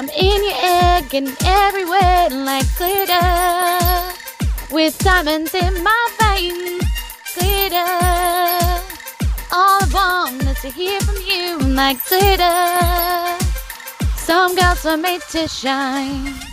I'm 0.00 0.08
in 0.08 0.44
your 0.44 0.54
egg 0.62 1.14
and 1.14 1.36
everywhere 1.44 2.30
like 2.30 2.64
glitter. 2.78 3.20
With 4.74 4.96
diamonds 5.00 5.54
in 5.54 5.84
my 5.84 6.08
veins, 6.18 6.82
glitter. 7.34 7.76
All 9.52 9.78
I 9.82 9.90
want 9.92 10.42
is 10.44 10.58
to 10.62 10.70
hear 10.70 10.98
from 11.02 11.16
you 11.16 11.58
like 11.74 12.02
glitter. 12.08 13.44
Some 14.16 14.56
girls 14.56 14.86
are 14.86 14.96
made 14.96 15.20
to 15.32 15.46
shine. 15.46 16.49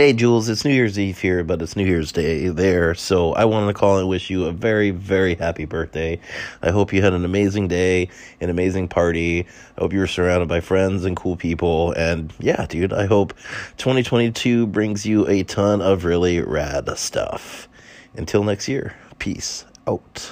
Hey 0.00 0.14
Jules, 0.14 0.48
it's 0.48 0.64
New 0.64 0.72
Year's 0.72 0.98
Eve 0.98 1.18
here, 1.18 1.44
but 1.44 1.60
it's 1.60 1.76
New 1.76 1.84
Year's 1.84 2.10
Day 2.10 2.48
there. 2.48 2.94
So 2.94 3.34
I 3.34 3.44
wanted 3.44 3.66
to 3.66 3.74
call 3.74 3.98
and 3.98 4.08
wish 4.08 4.30
you 4.30 4.46
a 4.46 4.50
very, 4.50 4.92
very 4.92 5.34
happy 5.34 5.66
birthday. 5.66 6.18
I 6.62 6.70
hope 6.70 6.94
you 6.94 7.02
had 7.02 7.12
an 7.12 7.26
amazing 7.26 7.68
day, 7.68 8.08
an 8.40 8.48
amazing 8.48 8.88
party. 8.88 9.46
I 9.76 9.80
hope 9.82 9.92
you 9.92 9.98
were 9.98 10.06
surrounded 10.06 10.48
by 10.48 10.60
friends 10.60 11.04
and 11.04 11.14
cool 11.14 11.36
people. 11.36 11.92
And 11.92 12.32
yeah, 12.38 12.64
dude, 12.64 12.94
I 12.94 13.04
hope 13.04 13.34
2022 13.76 14.68
brings 14.68 15.04
you 15.04 15.28
a 15.28 15.42
ton 15.42 15.82
of 15.82 16.06
really 16.06 16.40
rad 16.40 16.88
stuff. 16.96 17.68
Until 18.16 18.42
next 18.42 18.68
year, 18.68 18.96
peace 19.18 19.66
out. 19.86 20.30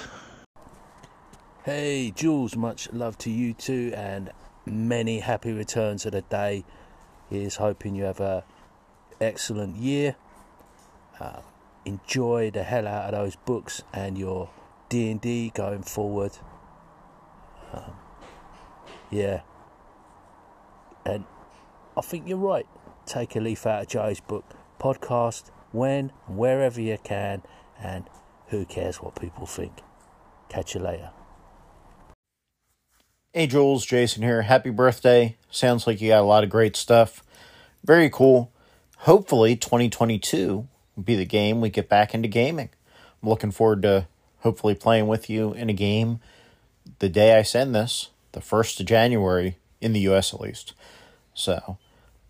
Hey 1.63 2.11
Jules, 2.15 2.55
much 2.55 2.91
love 2.91 3.19
to 3.19 3.29
you 3.29 3.53
too, 3.53 3.93
and 3.95 4.31
many 4.65 5.19
happy 5.19 5.51
returns 5.51 6.07
of 6.07 6.13
the 6.13 6.23
day. 6.23 6.65
Here's 7.29 7.57
hoping 7.57 7.93
you 7.93 8.05
have 8.05 8.19
a 8.19 8.43
excellent 9.21 9.75
year. 9.77 10.15
Uh, 11.19 11.41
enjoy 11.85 12.51
the 12.51 12.63
hell 12.63 12.87
out 12.87 13.13
of 13.13 13.19
those 13.19 13.35
books 13.35 13.83
and 13.93 14.17
your 14.17 14.49
D 14.89 15.11
and 15.11 15.21
D 15.21 15.51
going 15.53 15.83
forward. 15.83 16.31
Um, 17.73 17.93
yeah, 19.11 19.41
and 21.05 21.25
I 21.97 22.01
think 22.01 22.27
you're 22.27 22.37
right. 22.37 22.67
Take 23.05 23.35
a 23.35 23.39
leaf 23.39 23.65
out 23.65 23.83
of 23.83 23.87
Jay's 23.87 24.19
book. 24.19 24.45
Podcast 24.79 25.51
when 25.71 26.11
and 26.27 26.37
wherever 26.37 26.79
you 26.79 26.97
can, 27.03 27.43
and 27.79 28.05
who 28.47 28.65
cares 28.65 28.97
what 28.97 29.19
people 29.19 29.45
think. 29.45 29.81
Catch 30.47 30.73
you 30.73 30.81
later. 30.81 31.11
Hey 33.33 33.45
Jules, 33.45 33.85
Jason 33.85 34.23
here. 34.23 34.41
Happy 34.43 34.71
birthday. 34.71 35.37
Sounds 35.51 35.85
like 35.85 36.01
you 36.01 36.09
got 36.09 36.21
a 36.21 36.25
lot 36.25 36.43
of 36.43 36.49
great 36.49 36.75
stuff. 36.75 37.23
Very 37.83 38.09
cool 38.09 38.51
hopefully 38.99 39.55
2022 39.55 40.67
will 40.95 41.03
be 41.03 41.15
the 41.15 41.25
game 41.25 41.61
we 41.61 41.69
get 41.69 41.89
back 41.89 42.13
into 42.13 42.27
gaming. 42.27 42.69
I'm 43.21 43.29
looking 43.29 43.51
forward 43.51 43.81
to 43.83 44.07
hopefully 44.39 44.75
playing 44.75 45.07
with 45.07 45.29
you 45.29 45.53
in 45.53 45.69
a 45.69 45.73
game 45.73 46.19
the 46.99 47.09
day 47.09 47.37
I 47.37 47.43
send 47.43 47.75
this, 47.75 48.09
the 48.31 48.39
1st 48.39 48.81
of 48.81 48.85
January, 48.85 49.57
in 49.79 49.93
the 49.93 49.99
US 50.01 50.33
at 50.33 50.41
least. 50.41 50.73
So 51.33 51.77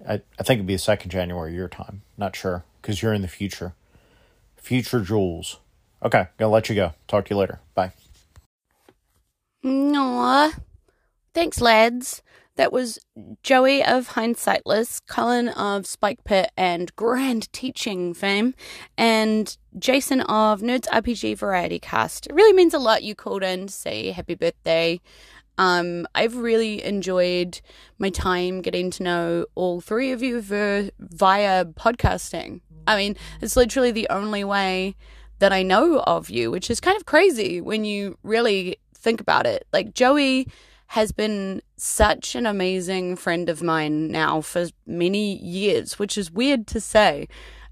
I, 0.07 0.21
I 0.37 0.43
think 0.43 0.57
it'd 0.59 0.67
be 0.67 0.75
the 0.75 0.81
2nd 0.81 1.07
January 1.07 1.53
your 1.53 1.67
time. 1.67 2.01
Not 2.17 2.35
sure, 2.35 2.63
because 2.81 3.01
you're 3.01 3.13
in 3.13 3.21
the 3.21 3.27
future. 3.27 3.73
Future 4.57 5.01
Jules. 5.01 5.57
Okay, 6.03 6.27
gonna 6.37 6.51
let 6.51 6.69
you 6.69 6.75
go. 6.75 6.93
Talk 7.07 7.25
to 7.25 7.33
you 7.33 7.39
later. 7.39 7.59
Bye. 7.73 7.91
Aw. 9.65 10.53
Thanks, 11.33 11.61
lads. 11.61 12.21
That 12.59 12.73
was 12.73 12.99
Joey 13.41 13.85
of 13.85 14.09
Hindsightless, 14.09 14.99
Cullen 15.07 15.47
of 15.47 15.85
Spike 15.85 16.25
Pit 16.25 16.51
and 16.57 16.93
Grand 16.97 17.49
Teaching 17.53 18.13
fame, 18.13 18.53
and 18.97 19.57
Jason 19.77 20.19
of 20.19 20.59
Nerds 20.59 20.85
RPG 20.89 21.37
Variety 21.37 21.79
Cast. 21.79 22.27
It 22.27 22.33
really 22.33 22.51
means 22.51 22.73
a 22.73 22.77
lot 22.77 23.01
you 23.01 23.15
called 23.15 23.43
in 23.43 23.67
to 23.67 23.73
say 23.73 24.11
happy 24.11 24.35
birthday. 24.35 24.99
Um, 25.57 26.05
I've 26.13 26.35
really 26.35 26.83
enjoyed 26.83 27.61
my 27.97 28.09
time 28.09 28.61
getting 28.61 28.91
to 28.91 29.03
know 29.03 29.45
all 29.55 29.79
three 29.79 30.11
of 30.11 30.21
you 30.21 30.41
via 30.99 31.63
podcasting. 31.63 32.59
I 32.85 32.97
mean, 32.97 33.15
it's 33.39 33.55
literally 33.55 33.91
the 33.91 34.09
only 34.09 34.43
way 34.43 34.97
that 35.37 35.53
I 35.53 35.63
know 35.63 36.01
of 36.01 36.29
you, 36.29 36.51
which 36.51 36.69
is 36.69 36.81
kind 36.81 36.97
of 36.97 37.05
crazy 37.05 37.61
when 37.61 37.85
you 37.85 38.17
really 38.21 38.79
think 38.93 39.21
about 39.21 39.45
it. 39.45 39.65
Like, 39.71 39.93
Joey 39.93 40.49
has 40.89 41.11
been 41.11 41.61
such 41.77 42.33
an 42.33 42.47
amazing 42.47 43.15
friend 43.15 43.47
of 43.47 43.61
mine 43.61 44.11
now 44.11 44.41
for 44.41 44.67
many 44.87 45.35
years, 45.37 45.99
which 45.99 46.17
is 46.17 46.31
weird 46.31 46.65
to 46.67 46.81
say. 46.81 47.27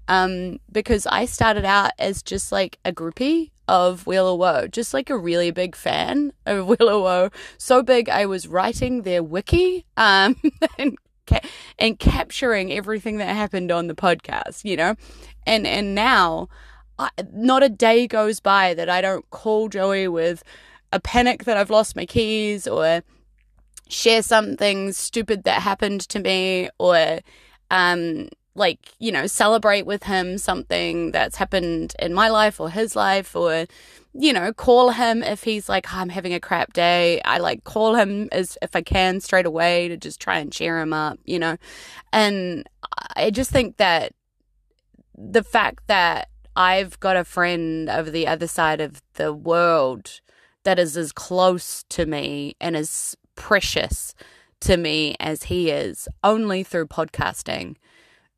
Um, 0.06 0.60
because 0.70 1.04
I 1.06 1.26
started 1.26 1.64
out 1.64 1.90
as 1.98 2.22
just 2.22 2.52
like 2.52 2.78
a 2.84 2.92
groupie 2.92 3.50
of 3.66 4.06
of 4.06 4.06
Woe, 4.06 4.66
just 4.68 4.94
like 4.94 5.10
a 5.10 5.18
really 5.18 5.50
big 5.50 5.76
fan 5.76 6.32
of 6.46 6.70
of 6.80 7.02
Woe. 7.02 7.30
So 7.58 7.82
big, 7.82 8.08
I 8.08 8.24
was 8.24 8.46
writing 8.46 9.02
their 9.02 9.22
wiki 9.22 9.84
um, 9.96 10.36
and 10.78 10.96
ca- 11.26 11.46
and 11.78 11.98
capturing 11.98 12.72
everything 12.72 13.18
that 13.18 13.34
happened 13.34 13.72
on 13.72 13.88
the 13.88 13.94
podcast, 13.94 14.64
you 14.64 14.76
know, 14.76 14.94
and 15.44 15.66
and 15.66 15.94
now, 15.94 16.48
I, 17.00 17.10
not 17.32 17.64
a 17.64 17.68
day 17.68 18.06
goes 18.06 18.38
by 18.38 18.74
that 18.74 18.88
I 18.88 19.00
don't 19.00 19.28
call 19.30 19.68
Joey 19.68 20.06
with 20.06 20.44
a 20.92 21.00
panic 21.00 21.44
that 21.44 21.56
I've 21.56 21.70
lost 21.70 21.96
my 21.96 22.06
keys 22.06 22.66
or 22.66 23.02
share 23.88 24.22
something 24.22 24.92
stupid 24.92 25.44
that 25.44 25.62
happened 25.62 26.02
to 26.02 26.18
me 26.20 26.68
or 26.78 27.20
um 27.70 28.28
like 28.54 28.92
you 28.98 29.10
know 29.10 29.26
celebrate 29.26 29.86
with 29.86 30.02
him 30.02 30.36
something 30.36 31.10
that's 31.12 31.36
happened 31.36 31.94
in 31.98 32.12
my 32.12 32.28
life 32.28 32.60
or 32.60 32.68
his 32.68 32.94
life 32.96 33.34
or 33.34 33.66
you 34.12 34.32
know 34.32 34.52
call 34.52 34.90
him 34.90 35.22
if 35.22 35.44
he's 35.44 35.68
like 35.68 35.86
oh, 35.94 35.98
i'm 35.98 36.08
having 36.08 36.34
a 36.34 36.40
crap 36.40 36.72
day. 36.72 37.20
I 37.24 37.38
like 37.38 37.64
call 37.64 37.94
him 37.94 38.28
as 38.32 38.58
if 38.60 38.74
i 38.74 38.82
can 38.82 39.20
straight 39.20 39.46
away 39.46 39.88
to 39.88 39.96
just 39.96 40.20
try 40.20 40.38
and 40.38 40.52
cheer 40.52 40.78
him 40.78 40.92
up 40.92 41.18
you 41.24 41.38
know? 41.38 41.56
And 42.12 42.68
i 43.16 43.30
just 43.30 43.50
think 43.50 43.76
that 43.76 44.12
the 45.16 45.42
fact 45.42 45.86
that 45.86 46.28
i've 46.56 46.98
got 47.00 47.16
a 47.16 47.24
friend 47.24 47.88
over 47.88 48.10
the 48.10 48.26
other 48.26 48.46
side 48.46 48.80
of 48.80 49.02
the 49.14 49.32
world 49.32 50.20
that 50.68 50.78
is 50.78 50.98
as 50.98 51.12
close 51.12 51.82
to 51.88 52.04
me 52.04 52.54
and 52.60 52.76
as 52.76 53.16
precious 53.36 54.14
to 54.60 54.76
me 54.76 55.16
as 55.18 55.44
he 55.44 55.70
is 55.70 56.06
only 56.22 56.62
through 56.62 56.86
podcasting 56.86 57.76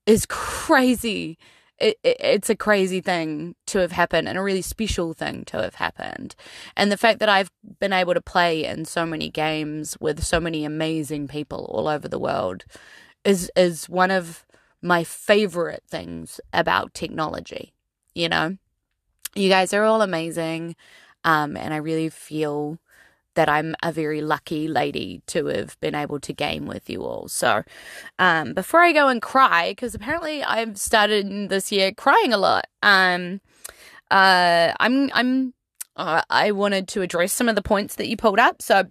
is 0.07 0.27
crazy. 0.27 1.37
It, 1.79 1.99
it, 2.05 2.19
it's 2.21 2.49
a 2.49 2.55
crazy 2.55 3.01
thing 3.01 3.57
to 3.67 3.81
have 3.81 3.91
happened 3.91 4.29
and 4.29 4.39
a 4.39 4.43
really 4.43 4.63
special 4.63 5.13
thing 5.13 5.45
to 5.47 5.61
have 5.61 5.75
happened. 5.75 6.37
And 6.77 6.93
the 6.93 6.97
fact 6.97 7.19
that 7.19 7.29
I've 7.29 7.51
been 7.81 7.93
able 7.93 8.15
to 8.15 8.21
play 8.21 8.65
in 8.65 8.85
so 8.85 9.05
many 9.05 9.29
games 9.29 9.97
with 9.99 10.23
so 10.23 10.39
many 10.39 10.65
amazing 10.65 11.27
people 11.27 11.65
all 11.65 11.89
over 11.89 12.07
the 12.07 12.21
world 12.21 12.65
is 13.25 13.51
is 13.57 13.89
one 13.89 14.13
of 14.13 14.47
my 14.81 15.03
favorite 15.03 15.83
things 15.89 16.41
about 16.53 16.95
technology. 16.95 17.73
You 18.15 18.29
know, 18.29 18.57
you 19.35 19.49
guys 19.49 19.75
are 19.75 19.83
all 19.83 20.01
amazing. 20.01 20.77
Um, 21.25 21.57
and 21.57 21.75
I 21.75 21.79
really 21.79 22.09
feel 22.09 22.79
that 23.35 23.49
I'm 23.49 23.75
a 23.83 23.93
very 23.93 24.21
lucky 24.21 24.69
lady 24.69 25.23
to 25.29 25.47
have 25.47 25.79
been 25.81 25.95
able 25.95 26.19
to 26.21 26.33
game 26.33 26.67
with 26.67 26.91
you 26.91 27.03
all. 27.03 27.29
So, 27.29 27.63
um, 28.19 28.55
before 28.55 28.81
I 28.81 28.93
go 28.93 29.09
and 29.09 29.23
cry, 29.23 29.71
because 29.71 29.95
apparently 29.95 30.43
I've 30.43 30.77
started 30.77 31.49
this 31.49 31.71
year 31.71 31.93
crying 31.93 32.33
a 32.33 32.39
lot. 32.39 32.67
Um, 32.83 33.41
uh, 34.11 34.73
I'm 34.81 35.11
I'm 35.15 35.55
uh, 35.97 36.23
I 36.29 36.51
wanted 36.53 36.89
to 36.89 37.03
address 37.03 37.33
some 37.33 37.49
of 37.49 37.55
the 37.55 37.63
points 37.63 37.97
that 37.97 38.09
you 38.09 38.17
pulled 38.17 38.39
up. 38.39 38.63
So, 38.63 38.85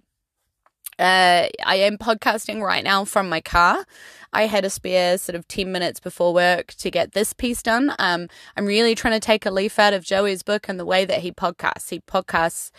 uh, 0.98 1.48
I 1.64 1.76
am 1.76 1.98
podcasting 1.98 2.62
right 2.62 2.84
now 2.84 3.04
from 3.04 3.28
my 3.28 3.40
car. 3.40 3.84
I 4.32 4.46
had 4.46 4.64
a 4.64 4.70
spare 4.70 5.18
sort 5.18 5.36
of 5.36 5.48
10 5.48 5.70
minutes 5.70 6.00
before 6.00 6.32
work 6.32 6.68
to 6.74 6.90
get 6.90 7.12
this 7.12 7.32
piece 7.32 7.62
done. 7.62 7.94
Um, 7.98 8.28
I'm 8.56 8.66
really 8.66 8.94
trying 8.94 9.14
to 9.14 9.20
take 9.20 9.44
a 9.44 9.50
leaf 9.50 9.78
out 9.78 9.92
of 9.92 10.04
Joey's 10.04 10.42
book 10.42 10.68
and 10.68 10.78
the 10.78 10.84
way 10.84 11.04
that 11.04 11.20
he 11.20 11.32
podcasts. 11.32 11.90
He 11.90 12.00
podcasts 12.00 12.70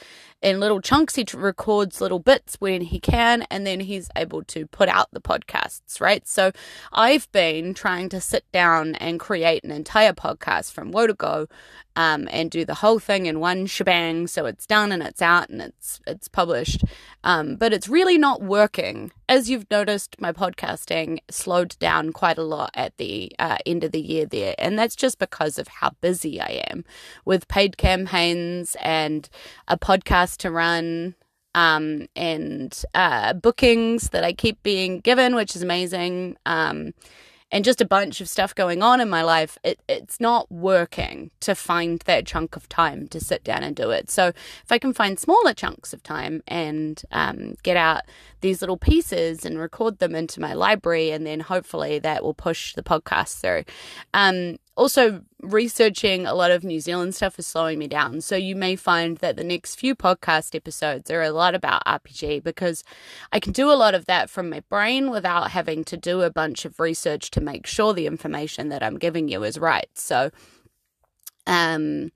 in 0.41 0.59
little 0.59 0.81
chunks. 0.81 1.15
He 1.15 1.25
records 1.33 2.01
little 2.01 2.19
bits 2.19 2.55
when 2.59 2.81
he 2.81 2.99
can, 2.99 3.43
and 3.49 3.65
then 3.65 3.81
he's 3.81 4.09
able 4.15 4.43
to 4.45 4.65
put 4.67 4.89
out 4.89 5.09
the 5.11 5.21
podcasts, 5.21 6.01
right? 6.01 6.27
So 6.27 6.51
I've 6.91 7.31
been 7.31 7.73
trying 7.73 8.09
to 8.09 8.21
sit 8.21 8.45
down 8.51 8.95
and 8.95 9.19
create 9.19 9.63
an 9.63 9.71
entire 9.71 10.13
podcast 10.13 10.71
from 10.71 10.91
Woe 10.91 11.07
to 11.07 11.13
Go 11.13 11.47
um, 11.95 12.27
and 12.31 12.49
do 12.49 12.65
the 12.65 12.75
whole 12.75 12.99
thing 12.99 13.25
in 13.25 13.39
one 13.39 13.65
shebang. 13.65 14.27
So 14.27 14.45
it's 14.45 14.65
done 14.65 14.91
and 14.91 15.03
it's 15.03 15.21
out 15.21 15.49
and 15.49 15.61
it's 15.61 15.99
it's 16.07 16.27
published. 16.27 16.83
Um, 17.23 17.55
but 17.55 17.73
it's 17.73 17.87
really 17.87 18.17
not 18.17 18.41
working. 18.41 19.11
As 19.29 19.49
you've 19.49 19.69
noticed, 19.69 20.19
my 20.19 20.31
podcasting 20.31 21.19
slowed 21.41 21.77
down 21.79 22.13
quite 22.13 22.37
a 22.37 22.43
lot 22.43 22.71
at 22.73 22.95
the 22.97 23.31
uh, 23.39 23.57
end 23.65 23.83
of 23.83 23.91
the 23.91 24.01
year 24.01 24.25
there, 24.25 24.55
and 24.57 24.77
that's 24.77 24.95
just 24.95 25.19
because 25.19 25.57
of 25.57 25.67
how 25.67 25.91
busy 26.01 26.39
I 26.39 26.63
am 26.69 26.83
with 27.25 27.47
paid 27.47 27.77
campaigns 27.77 28.75
and 28.81 29.27
a 29.67 29.77
podcast 29.77 30.37
to 30.37 30.51
run 30.51 31.15
um, 31.53 32.07
and 32.15 32.83
uh, 32.93 33.33
bookings 33.33 34.09
that 34.09 34.23
I 34.23 34.33
keep 34.33 34.61
being 34.63 34.99
given, 34.99 35.35
which 35.35 35.55
is 35.55 35.61
amazing. 35.61 36.37
Um, 36.45 36.93
and 37.51 37.65
just 37.65 37.81
a 37.81 37.85
bunch 37.85 38.21
of 38.21 38.29
stuff 38.29 38.55
going 38.55 38.81
on 38.81 39.01
in 39.01 39.09
my 39.09 39.21
life, 39.21 39.57
it, 39.63 39.79
it's 39.89 40.19
not 40.19 40.51
working 40.51 41.31
to 41.41 41.53
find 41.53 41.99
that 42.05 42.25
chunk 42.25 42.55
of 42.55 42.69
time 42.69 43.07
to 43.09 43.19
sit 43.19 43.43
down 43.43 43.63
and 43.63 43.75
do 43.75 43.91
it. 43.91 44.09
So 44.09 44.27
if 44.27 44.71
I 44.71 44.77
can 44.77 44.93
find 44.93 45.19
smaller 45.19 45.53
chunks 45.53 45.93
of 45.93 46.01
time 46.01 46.41
and 46.47 47.01
um, 47.11 47.55
get 47.63 47.77
out 47.77 48.03
these 48.39 48.61
little 48.61 48.77
pieces 48.77 49.45
and 49.45 49.59
record 49.59 49.99
them 49.99 50.15
into 50.15 50.39
my 50.39 50.53
library, 50.53 51.11
and 51.11 51.25
then 51.25 51.41
hopefully 51.41 51.99
that 51.99 52.23
will 52.23 52.33
push 52.33 52.73
the 52.73 52.83
podcast 52.83 53.39
through. 53.41 53.63
Um, 54.13 54.57
also, 54.75 55.21
researching 55.41 56.25
a 56.25 56.33
lot 56.33 56.51
of 56.51 56.63
New 56.63 56.79
Zealand 56.79 57.15
stuff 57.15 57.39
is 57.39 57.47
slowing 57.47 57.79
me 57.79 57.87
down. 57.87 58.21
So 58.21 58.35
you 58.35 58.55
may 58.55 58.75
find 58.75 59.17
that 59.17 59.35
the 59.35 59.43
next 59.43 59.75
few 59.75 59.95
podcast 59.95 60.55
episodes 60.55 61.09
are 61.09 61.21
a 61.21 61.31
lot 61.31 61.55
about 61.55 61.85
RPG 61.85 62.43
because 62.43 62.83
I 63.31 63.39
can 63.39 63.51
do 63.51 63.71
a 63.71 63.73
lot 63.73 63.95
of 63.95 64.05
that 64.05 64.29
from 64.29 64.49
my 64.49 64.61
brain 64.69 65.09
without 65.09 65.51
having 65.51 65.83
to 65.85 65.97
do 65.97 66.21
a 66.21 66.29
bunch 66.29 66.65
of 66.65 66.79
research 66.79 67.31
to 67.31 67.41
make 67.41 67.65
sure 67.65 67.93
the 67.93 68.07
information 68.07 68.69
that 68.69 68.83
I'm 68.83 68.97
giving 68.97 69.27
you 69.27 69.43
is 69.43 69.57
right. 69.57 69.89
So, 69.95 70.31
um, 71.47 72.11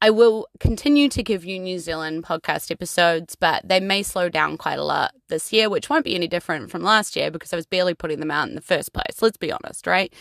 I 0.00 0.10
will 0.10 0.46
continue 0.60 1.08
to 1.08 1.24
give 1.24 1.44
you 1.44 1.58
New 1.58 1.80
Zealand 1.80 2.22
podcast 2.22 2.70
episodes, 2.70 3.34
but 3.34 3.68
they 3.68 3.80
may 3.80 4.04
slow 4.04 4.28
down 4.28 4.56
quite 4.56 4.78
a 4.78 4.84
lot 4.84 5.12
this 5.28 5.52
year, 5.52 5.68
which 5.68 5.90
won't 5.90 6.04
be 6.04 6.14
any 6.14 6.28
different 6.28 6.70
from 6.70 6.82
last 6.82 7.16
year 7.16 7.32
because 7.32 7.52
I 7.52 7.56
was 7.56 7.66
barely 7.66 7.94
putting 7.94 8.20
them 8.20 8.30
out 8.30 8.48
in 8.48 8.54
the 8.54 8.60
first 8.60 8.92
place. 8.92 9.20
Let's 9.20 9.36
be 9.36 9.50
honest, 9.50 9.88
right? 9.88 10.12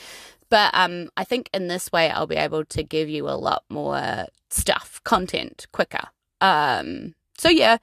But 0.50 0.74
um, 0.74 1.10
I 1.18 1.24
think 1.24 1.50
in 1.54 1.68
this 1.68 1.92
way, 1.92 2.10
I'll 2.10 2.28
be 2.28 2.36
able 2.36 2.66
to 2.66 2.84
give 2.84 3.10
you 3.10 3.28
a 3.28 3.32
lot 3.32 3.64
more 3.70 4.28
stuff, 4.50 5.02
content 5.04 5.68
quicker. 5.72 6.08
Um, 6.42 7.16
so, 7.38 7.50
yeah, 7.50 7.78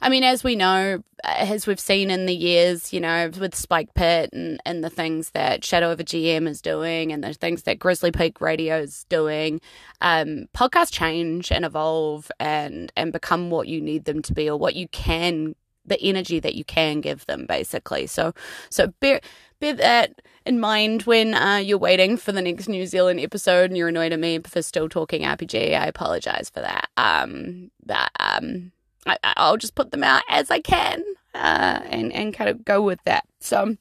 I 0.00 0.08
mean, 0.08 0.24
as 0.24 0.44
we 0.44 0.56
know, 0.56 1.02
as 1.24 1.66
we've 1.66 1.80
seen 1.80 2.10
in 2.10 2.26
the 2.26 2.34
years, 2.34 2.92
you 2.92 3.00
know, 3.00 3.30
with 3.38 3.54
Spike 3.54 3.94
Pit 3.94 4.30
and, 4.32 4.60
and 4.66 4.84
the 4.84 4.90
things 4.90 5.30
that 5.30 5.64
Shadow 5.64 5.90
of 5.90 6.00
a 6.00 6.04
GM 6.04 6.46
is 6.46 6.60
doing 6.60 7.12
and 7.12 7.24
the 7.24 7.32
things 7.32 7.62
that 7.62 7.78
Grizzly 7.78 8.12
Peak 8.12 8.40
Radio 8.40 8.78
is 8.78 9.04
doing, 9.08 9.60
um, 10.00 10.48
podcasts 10.54 10.92
change 10.92 11.50
and 11.50 11.64
evolve 11.64 12.30
and, 12.38 12.92
and 12.96 13.12
become 13.12 13.50
what 13.50 13.68
you 13.68 13.80
need 13.80 14.04
them 14.04 14.22
to 14.22 14.34
be 14.34 14.48
or 14.48 14.58
what 14.58 14.76
you 14.76 14.86
can, 14.88 15.54
the 15.84 16.00
energy 16.02 16.40
that 16.40 16.54
you 16.54 16.64
can 16.64 17.00
give 17.00 17.24
them, 17.26 17.46
basically. 17.46 18.06
So, 18.06 18.34
so 18.68 18.88
bear, 19.00 19.20
bear 19.60 19.72
that 19.74 20.20
in 20.46 20.60
mind 20.60 21.02
when 21.02 21.34
uh, 21.34 21.56
you're 21.56 21.78
waiting 21.78 22.16
for 22.16 22.32
the 22.32 22.40
next 22.40 22.68
New 22.68 22.86
Zealand 22.86 23.20
episode 23.20 23.70
and 23.70 23.76
you're 23.76 23.88
annoyed 23.88 24.12
at 24.12 24.20
me 24.20 24.38
for 24.38 24.62
still 24.62 24.88
talking 24.88 25.22
RPG. 25.22 25.78
I 25.78 25.86
apologize 25.86 26.50
for 26.50 26.60
that. 26.60 26.88
Um, 26.96 27.70
but 27.84 28.10
um, 28.20 28.72
I, 29.06 29.50
will 29.50 29.56
just 29.56 29.74
put 29.74 29.90
them 29.90 30.04
out 30.04 30.22
as 30.28 30.50
I 30.50 30.60
can 30.60 31.02
uh, 31.34 31.80
and 31.84 32.12
and 32.12 32.32
kind 32.32 32.48
of 32.50 32.64
go 32.64 32.82
with 32.82 33.00
that. 33.04 33.24
So. 33.40 33.76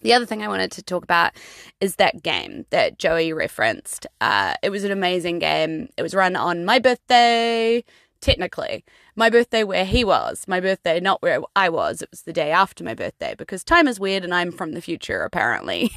The 0.00 0.12
other 0.12 0.26
thing 0.26 0.42
I 0.42 0.48
wanted 0.48 0.70
to 0.72 0.82
talk 0.82 1.02
about 1.02 1.32
is 1.80 1.96
that 1.96 2.22
game 2.22 2.66
that 2.68 2.98
Joey 2.98 3.32
referenced. 3.32 4.06
Uh, 4.20 4.52
it 4.62 4.68
was 4.68 4.84
an 4.84 4.90
amazing 4.90 5.38
game. 5.38 5.88
It 5.96 6.02
was 6.02 6.14
run 6.14 6.36
on 6.36 6.66
my 6.66 6.78
birthday, 6.78 7.82
technically. 8.24 8.84
My 9.14 9.28
birthday 9.28 9.64
where 9.64 9.84
he 9.84 10.02
was, 10.02 10.48
my 10.48 10.58
birthday 10.58 10.98
not 10.98 11.22
where 11.22 11.40
I 11.54 11.68
was. 11.68 12.02
It 12.02 12.10
was 12.10 12.22
the 12.22 12.32
day 12.32 12.50
after 12.50 12.82
my 12.82 12.94
birthday 12.94 13.34
because 13.36 13.62
time 13.62 13.86
is 13.86 14.00
weird 14.00 14.24
and 14.24 14.34
I'm 14.34 14.50
from 14.50 14.72
the 14.72 14.80
future 14.80 15.22
apparently. 15.22 15.90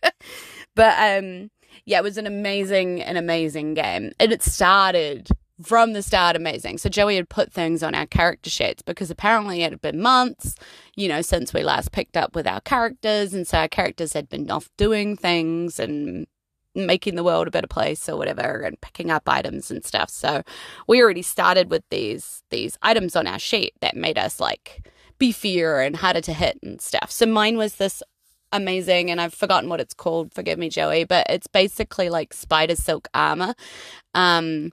but 0.74 0.98
um 0.98 1.50
yeah, 1.84 1.98
it 1.98 2.02
was 2.02 2.18
an 2.18 2.26
amazing 2.26 3.02
an 3.02 3.16
amazing 3.16 3.74
game. 3.74 4.12
And 4.18 4.32
it 4.32 4.42
started 4.42 5.28
from 5.62 5.92
the 5.92 6.02
start 6.02 6.36
amazing. 6.36 6.78
So 6.78 6.88
Joey 6.88 7.16
had 7.16 7.28
put 7.28 7.52
things 7.52 7.82
on 7.82 7.94
our 7.94 8.06
character 8.06 8.50
sheets 8.50 8.82
because 8.82 9.10
apparently 9.10 9.62
it 9.62 9.72
had 9.72 9.80
been 9.80 10.00
months, 10.00 10.54
you 10.96 11.08
know, 11.08 11.22
since 11.22 11.52
we 11.52 11.62
last 11.62 11.92
picked 11.92 12.16
up 12.16 12.34
with 12.34 12.46
our 12.46 12.60
characters, 12.60 13.34
and 13.34 13.46
so 13.46 13.58
our 13.58 13.68
characters 13.68 14.12
had 14.12 14.28
been 14.28 14.50
off 14.50 14.70
doing 14.76 15.16
things 15.16 15.80
and 15.80 16.26
making 16.74 17.14
the 17.16 17.24
world 17.24 17.48
a 17.48 17.50
better 17.50 17.66
place 17.66 18.08
or 18.08 18.16
whatever 18.16 18.60
and 18.60 18.80
picking 18.80 19.10
up 19.10 19.28
items 19.28 19.70
and 19.70 19.84
stuff. 19.84 20.10
So 20.10 20.42
we 20.86 21.02
already 21.02 21.22
started 21.22 21.70
with 21.70 21.82
these 21.90 22.42
these 22.50 22.78
items 22.82 23.16
on 23.16 23.26
our 23.26 23.38
sheet 23.38 23.74
that 23.80 23.96
made 23.96 24.18
us 24.18 24.40
like 24.40 24.88
beefier 25.18 25.84
and 25.84 25.96
harder 25.96 26.20
to 26.22 26.32
hit 26.32 26.58
and 26.62 26.80
stuff. 26.80 27.10
So 27.10 27.26
mine 27.26 27.56
was 27.56 27.76
this 27.76 28.02
amazing 28.52 29.10
and 29.10 29.20
I've 29.20 29.34
forgotten 29.34 29.68
what 29.68 29.80
it's 29.80 29.94
called, 29.94 30.32
forgive 30.32 30.58
me 30.58 30.68
Joey, 30.68 31.04
but 31.04 31.26
it's 31.28 31.46
basically 31.46 32.08
like 32.08 32.32
spider 32.32 32.76
silk 32.76 33.08
armor. 33.14 33.54
Um 34.14 34.70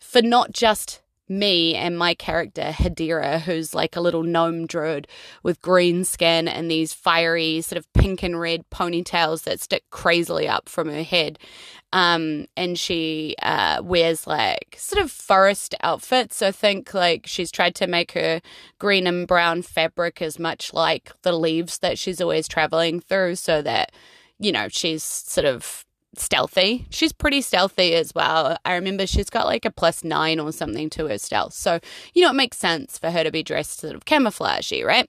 for 0.00 0.22
not 0.22 0.52
just 0.52 1.00
me 1.28 1.74
and 1.74 1.98
my 1.98 2.14
character 2.14 2.72
Hadira, 2.74 3.40
who's 3.40 3.74
like 3.74 3.96
a 3.96 4.00
little 4.00 4.22
gnome 4.22 4.66
druid 4.66 5.08
with 5.42 5.62
green 5.62 6.04
skin 6.04 6.48
and 6.48 6.70
these 6.70 6.92
fiery 6.92 7.60
sort 7.60 7.78
of 7.78 7.90
pink 7.94 8.22
and 8.22 8.38
red 8.38 8.68
ponytails 8.70 9.44
that 9.44 9.60
stick 9.60 9.84
crazily 9.90 10.46
up 10.46 10.68
from 10.68 10.88
her 10.88 11.02
head. 11.02 11.38
Um, 11.92 12.46
and 12.56 12.78
she 12.78 13.36
uh, 13.40 13.80
wears 13.82 14.26
like 14.26 14.76
sort 14.78 15.02
of 15.02 15.10
forest 15.12 15.74
outfits. 15.80 16.36
So 16.36 16.50
think 16.50 16.92
like 16.92 17.26
she's 17.26 17.52
tried 17.52 17.76
to 17.76 17.86
make 17.86 18.12
her 18.12 18.40
green 18.78 19.06
and 19.06 19.26
brown 19.26 19.62
fabric 19.62 20.20
as 20.20 20.38
much 20.38 20.72
like 20.72 21.12
the 21.22 21.32
leaves 21.32 21.78
that 21.78 21.98
she's 21.98 22.20
always 22.20 22.48
traveling 22.48 23.00
through, 23.00 23.36
so 23.36 23.62
that 23.62 23.92
you 24.40 24.50
know 24.50 24.66
she's 24.68 25.04
sort 25.04 25.44
of 25.44 25.86
stealthy. 26.18 26.86
She's 26.90 27.12
pretty 27.12 27.40
stealthy 27.40 27.94
as 27.94 28.14
well. 28.14 28.56
I 28.64 28.74
remember 28.74 29.06
she's 29.06 29.30
got 29.30 29.46
like 29.46 29.64
a 29.64 29.70
plus 29.70 30.04
nine 30.04 30.40
or 30.40 30.52
something 30.52 30.90
to 30.90 31.06
her 31.06 31.18
stealth. 31.18 31.54
So, 31.54 31.80
you 32.14 32.22
know, 32.22 32.30
it 32.30 32.34
makes 32.34 32.58
sense 32.58 32.98
for 32.98 33.10
her 33.10 33.24
to 33.24 33.30
be 33.30 33.42
dressed 33.42 33.80
sort 33.80 33.94
of 33.94 34.04
camouflagey, 34.04 34.84
right? 34.84 35.08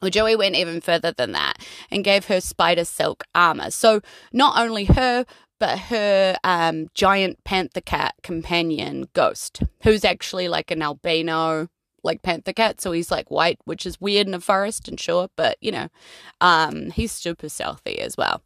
Well, 0.00 0.10
Joey 0.10 0.36
went 0.36 0.56
even 0.56 0.80
further 0.80 1.12
than 1.12 1.32
that 1.32 1.64
and 1.90 2.04
gave 2.04 2.26
her 2.26 2.40
spider 2.40 2.84
silk 2.84 3.24
armor. 3.34 3.70
So, 3.70 4.00
not 4.32 4.58
only 4.58 4.84
her, 4.84 5.24
but 5.58 5.78
her 5.78 6.36
um, 6.44 6.88
giant 6.94 7.42
panther 7.44 7.80
cat 7.80 8.14
companion, 8.22 9.08
Ghost, 9.14 9.62
who's 9.82 10.04
actually 10.04 10.48
like 10.48 10.70
an 10.70 10.82
albino 10.82 11.68
like 12.06 12.22
panther 12.22 12.52
cat 12.52 12.80
so 12.80 12.92
he's 12.92 13.10
like 13.10 13.30
white 13.30 13.58
which 13.64 13.84
is 13.84 14.00
weird 14.00 14.26
in 14.26 14.32
a 14.32 14.40
forest 14.40 14.88
and 14.88 14.98
sure 14.98 15.28
but 15.36 15.58
you 15.60 15.72
know 15.72 15.88
um 16.40 16.90
he's 16.92 17.12
super 17.12 17.48
stealthy 17.48 17.98
as 17.98 18.16
well 18.16 18.42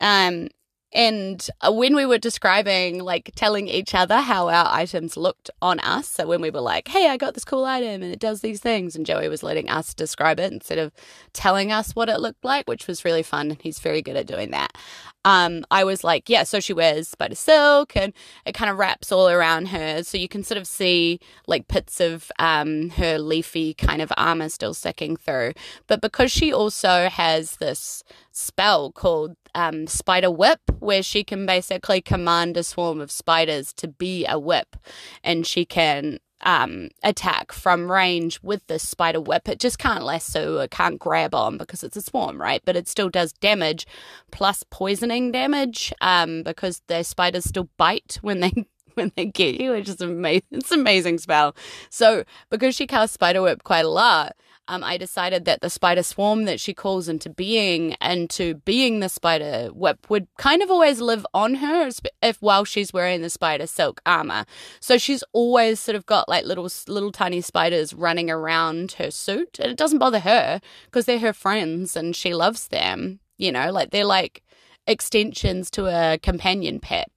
um 0.00 0.48
and 0.92 1.48
uh, 1.60 1.72
when 1.72 1.94
we 1.94 2.06
were 2.06 2.18
describing, 2.18 3.00
like 3.00 3.32
telling 3.36 3.68
each 3.68 3.94
other 3.94 4.18
how 4.18 4.48
our 4.48 4.66
items 4.66 5.16
looked 5.16 5.50
on 5.62 5.80
us, 5.80 6.08
so 6.08 6.26
when 6.26 6.40
we 6.40 6.50
were 6.50 6.60
like, 6.60 6.88
hey, 6.88 7.08
I 7.08 7.16
got 7.16 7.34
this 7.34 7.44
cool 7.44 7.64
item 7.64 8.02
and 8.02 8.12
it 8.12 8.18
does 8.18 8.40
these 8.40 8.60
things, 8.60 8.96
and 8.96 9.06
Joey 9.06 9.28
was 9.28 9.42
letting 9.42 9.68
us 9.68 9.94
describe 9.94 10.40
it 10.40 10.52
instead 10.52 10.78
of 10.78 10.92
telling 11.32 11.72
us 11.72 11.94
what 11.94 12.08
it 12.08 12.20
looked 12.20 12.44
like, 12.44 12.66
which 12.68 12.86
was 12.86 13.04
really 13.04 13.22
fun. 13.22 13.56
He's 13.60 13.78
very 13.78 14.02
good 14.02 14.16
at 14.16 14.26
doing 14.26 14.50
that. 14.50 14.76
Um, 15.24 15.64
I 15.70 15.84
was 15.84 16.02
like, 16.02 16.28
yeah, 16.28 16.44
so 16.44 16.60
she 16.60 16.72
wears 16.72 17.08
spider 17.08 17.34
silk 17.34 17.94
and 17.94 18.12
it 18.46 18.54
kind 18.54 18.70
of 18.70 18.78
wraps 18.78 19.12
all 19.12 19.28
around 19.28 19.66
her. 19.66 20.02
So 20.02 20.16
you 20.16 20.28
can 20.28 20.42
sort 20.42 20.56
of 20.56 20.66
see 20.66 21.20
like 21.46 21.68
bits 21.68 22.00
of 22.00 22.32
um, 22.38 22.90
her 22.90 23.18
leafy 23.18 23.74
kind 23.74 24.00
of 24.00 24.10
armor 24.16 24.48
still 24.48 24.72
sticking 24.72 25.16
through. 25.16 25.52
But 25.86 26.00
because 26.00 26.32
she 26.32 26.52
also 26.52 27.08
has 27.10 27.56
this 27.56 28.02
spell 28.32 28.92
called 28.92 29.36
um, 29.54 29.86
Spider 29.86 30.30
Whip, 30.30 30.60
where 30.78 31.02
she 31.02 31.24
can 31.24 31.46
basically 31.46 32.00
command 32.00 32.56
a 32.56 32.62
swarm 32.62 33.00
of 33.00 33.10
spiders 33.10 33.72
to 33.74 33.88
be 33.88 34.26
a 34.26 34.38
whip, 34.38 34.76
and 35.22 35.46
she 35.46 35.64
can 35.64 36.18
um, 36.42 36.88
attack 37.02 37.52
from 37.52 37.90
range 37.90 38.40
with 38.42 38.66
the 38.66 38.78
spider 38.78 39.20
whip. 39.20 39.48
It 39.48 39.60
just 39.60 39.78
can't 39.78 40.04
lasso 40.04 40.58
it 40.58 40.70
can't 40.70 40.98
grab 40.98 41.34
on 41.34 41.58
because 41.58 41.82
it's 41.82 41.96
a 41.96 42.02
swarm, 42.02 42.40
right? 42.40 42.62
But 42.64 42.76
it 42.76 42.88
still 42.88 43.10
does 43.10 43.32
damage 43.32 43.86
plus 44.30 44.64
poisoning 44.70 45.32
damage 45.32 45.92
um, 46.00 46.42
because 46.42 46.82
the 46.86 47.02
spiders 47.02 47.44
still 47.44 47.68
bite 47.76 48.18
when 48.22 48.40
they 48.40 48.52
when 48.94 49.12
they 49.16 49.26
get 49.26 49.60
you, 49.60 49.72
which 49.72 49.88
is 49.88 50.00
amazing. 50.00 50.42
It's 50.50 50.72
an 50.72 50.80
amazing 50.80 51.18
spell. 51.18 51.54
So 51.90 52.24
because 52.50 52.74
she 52.74 52.86
casts 52.86 53.14
spider 53.14 53.42
whip 53.42 53.62
quite 53.62 53.84
a 53.84 53.88
lot, 53.88 54.34
um, 54.70 54.84
I 54.84 54.96
decided 54.98 55.46
that 55.46 55.62
the 55.62 55.68
spider 55.68 56.04
swarm 56.04 56.44
that 56.44 56.60
she 56.60 56.72
calls 56.72 57.08
into 57.08 57.28
being, 57.28 57.96
and 58.00 58.30
to 58.30 58.54
being 58.54 59.00
the 59.00 59.08
spider 59.08 59.70
whip, 59.72 60.08
would 60.08 60.28
kind 60.38 60.62
of 60.62 60.70
always 60.70 61.00
live 61.00 61.26
on 61.34 61.56
her 61.56 61.90
if 62.22 62.40
while 62.40 62.64
she's 62.64 62.92
wearing 62.92 63.20
the 63.20 63.30
spider 63.30 63.66
silk 63.66 64.00
armor. 64.06 64.44
So 64.78 64.96
she's 64.96 65.24
always 65.32 65.80
sort 65.80 65.96
of 65.96 66.06
got 66.06 66.28
like 66.28 66.44
little 66.44 66.70
little 66.86 67.10
tiny 67.10 67.40
spiders 67.40 67.92
running 67.92 68.30
around 68.30 68.92
her 68.92 69.10
suit, 69.10 69.58
and 69.58 69.72
it 69.72 69.76
doesn't 69.76 69.98
bother 69.98 70.20
her 70.20 70.60
because 70.84 71.04
they're 71.04 71.18
her 71.18 71.32
friends 71.32 71.96
and 71.96 72.14
she 72.14 72.32
loves 72.32 72.68
them. 72.68 73.18
You 73.38 73.50
know, 73.50 73.72
like 73.72 73.90
they're 73.90 74.04
like 74.04 74.44
extensions 74.86 75.68
to 75.72 75.86
a 75.86 76.18
companion 76.18 76.78
pet 76.78 77.10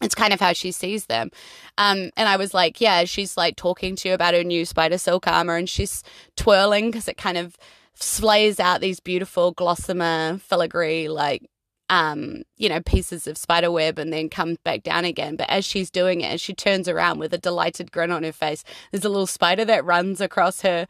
it's 0.00 0.14
kind 0.14 0.32
of 0.32 0.40
how 0.40 0.52
she 0.52 0.72
sees 0.72 1.06
them. 1.06 1.30
Um, 1.78 2.10
and 2.16 2.28
I 2.28 2.36
was 2.36 2.54
like, 2.54 2.80
yeah, 2.80 3.04
she's 3.04 3.36
like 3.36 3.56
talking 3.56 3.96
to 3.96 4.08
you 4.08 4.14
about 4.14 4.34
her 4.34 4.44
new 4.44 4.64
spider 4.64 4.98
silk 4.98 5.26
armor 5.26 5.56
and 5.56 5.68
she's 5.68 6.02
twirling 6.36 6.86
because 6.86 7.08
it 7.08 7.16
kind 7.16 7.36
of 7.36 7.56
slays 7.94 8.58
out 8.58 8.80
these 8.80 9.00
beautiful 9.00 9.52
gossamer 9.52 10.38
filigree 10.38 11.08
like 11.08 11.46
um, 11.90 12.44
you 12.56 12.68
know, 12.68 12.80
pieces 12.80 13.26
of 13.26 13.36
spider 13.36 13.70
web 13.70 13.98
and 13.98 14.12
then 14.12 14.28
comes 14.28 14.58
back 14.58 14.84
down 14.84 15.04
again. 15.04 15.34
But 15.34 15.50
as 15.50 15.64
she's 15.64 15.90
doing 15.90 16.20
it, 16.20 16.32
as 16.32 16.40
she 16.40 16.54
turns 16.54 16.88
around 16.88 17.18
with 17.18 17.34
a 17.34 17.38
delighted 17.38 17.90
grin 17.90 18.12
on 18.12 18.22
her 18.22 18.32
face, 18.32 18.62
there's 18.92 19.04
a 19.04 19.08
little 19.08 19.26
spider 19.26 19.64
that 19.64 19.84
runs 19.84 20.20
across 20.20 20.60
her 20.60 20.86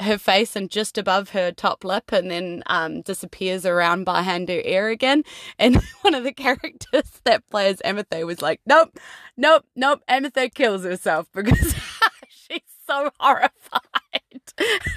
her 0.00 0.18
face 0.18 0.56
and 0.56 0.70
just 0.70 0.98
above 0.98 1.30
her 1.30 1.52
top 1.52 1.84
lip 1.84 2.12
and 2.12 2.30
then 2.30 2.62
um, 2.66 3.02
disappears 3.02 3.66
around 3.66 4.04
behind 4.04 4.48
her 4.48 4.60
ear 4.64 4.88
again. 4.88 5.24
And 5.58 5.76
one 6.02 6.14
of 6.14 6.24
the 6.24 6.32
characters 6.32 7.20
that 7.24 7.48
plays 7.50 7.80
Amethyst 7.84 8.26
was 8.26 8.42
like, 8.42 8.60
nope, 8.66 8.98
nope, 9.36 9.64
nope, 9.76 10.02
Amethyst 10.08 10.54
kills 10.54 10.84
herself 10.84 11.28
because 11.34 11.74
she's 12.28 12.62
so 12.86 13.10
horrified. 13.18 13.80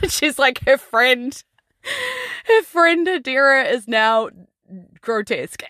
she's 0.07 0.39
like 0.39 0.63
her 0.65 0.77
friend. 0.77 1.43
Her 2.45 2.61
friend 2.63 3.07
Adira 3.07 3.69
is 3.69 3.87
now 3.87 4.29
grotesque. 5.01 5.63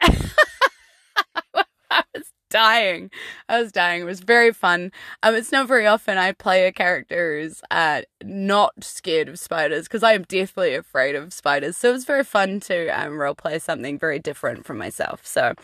I 1.90 2.04
was 2.16 2.33
dying. 2.53 3.10
I 3.50 3.60
was 3.60 3.72
dying. 3.72 4.03
It 4.03 4.05
was 4.05 4.19
very 4.19 4.53
fun. 4.53 4.91
Um, 5.24 5.33
it's 5.33 5.51
not 5.51 5.67
very 5.67 5.88
often 5.88 6.17
I 6.19 6.31
play 6.31 6.67
a 6.67 6.72
character 6.72 7.41
who's 7.41 7.62
uh, 7.72 8.03
not 8.24 8.83
scared 8.83 9.27
of 9.27 9.39
spiders 9.39 9.86
because 9.86 10.03
I 10.03 10.13
am 10.13 10.24
deathly 10.24 10.75
afraid 10.75 11.15
of 11.15 11.33
spiders. 11.33 11.75
So 11.77 11.89
it 11.89 11.93
was 11.93 12.05
very 12.05 12.24
fun 12.24 12.60
to 12.62 12.88
um, 12.89 13.19
role 13.19 13.33
play 13.33 13.57
something 13.57 13.98
very 13.98 14.19
different 14.19 14.65
from 14.65 14.77
myself. 14.77 15.25
So 15.25 15.55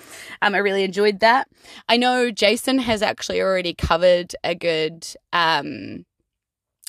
um, 0.42 0.56
I 0.56 0.58
really 0.58 0.84
enjoyed 0.84 1.20
that. 1.20 1.48
I 1.88 1.96
know 1.96 2.32
Jason 2.32 2.80
has 2.80 3.04
actually 3.04 3.40
already 3.40 3.76
covered 3.76 4.36
a 4.44 4.56
good 4.56 5.08
um 5.32 6.06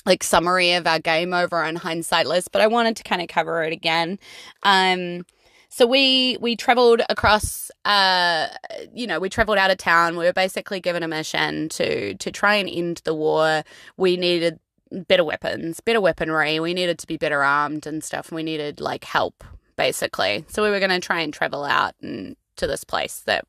like 0.03 0.23
summary 0.23 0.73
of 0.73 0.87
our 0.87 0.97
game 0.97 1.31
over 1.31 1.63
on 1.63 1.77
Hindsightless, 1.77 2.47
but 2.51 2.59
I 2.59 2.65
wanted 2.65 2.95
to 2.97 3.03
kind 3.03 3.21
of 3.21 3.27
cover 3.27 3.61
it 3.61 3.71
again. 3.71 4.17
Um, 4.63 5.25
so 5.73 5.87
we 5.87 6.37
we 6.41 6.57
traveled 6.57 7.01
across 7.09 7.71
uh 7.85 8.49
you 8.93 9.07
know 9.07 9.19
we 9.19 9.29
traveled 9.29 9.57
out 9.57 9.71
of 9.71 9.77
town. 9.77 10.17
We 10.17 10.25
were 10.25 10.33
basically 10.33 10.81
given 10.81 11.01
a 11.01 11.07
mission 11.07 11.69
to 11.69 12.13
to 12.15 12.31
try 12.31 12.55
and 12.55 12.69
end 12.69 13.01
the 13.05 13.15
war. 13.15 13.63
We 13.95 14.17
needed 14.17 14.59
better 15.07 15.23
weapons 15.23 15.79
better 15.79 16.01
weaponry. 16.01 16.59
We 16.59 16.73
needed 16.73 16.99
to 16.99 17.07
be 17.07 17.15
better 17.15 17.41
armed 17.41 17.87
and 17.87 18.03
stuff. 18.03 18.31
We 18.31 18.43
needed 18.43 18.81
like 18.81 19.05
help 19.05 19.45
basically. 19.77 20.43
So 20.49 20.61
we 20.61 20.69
were 20.69 20.79
going 20.79 20.91
to 20.91 20.99
try 20.99 21.21
and 21.21 21.33
travel 21.33 21.63
out 21.63 21.95
and 22.01 22.35
to 22.57 22.67
this 22.67 22.83
place 22.83 23.21
that 23.21 23.45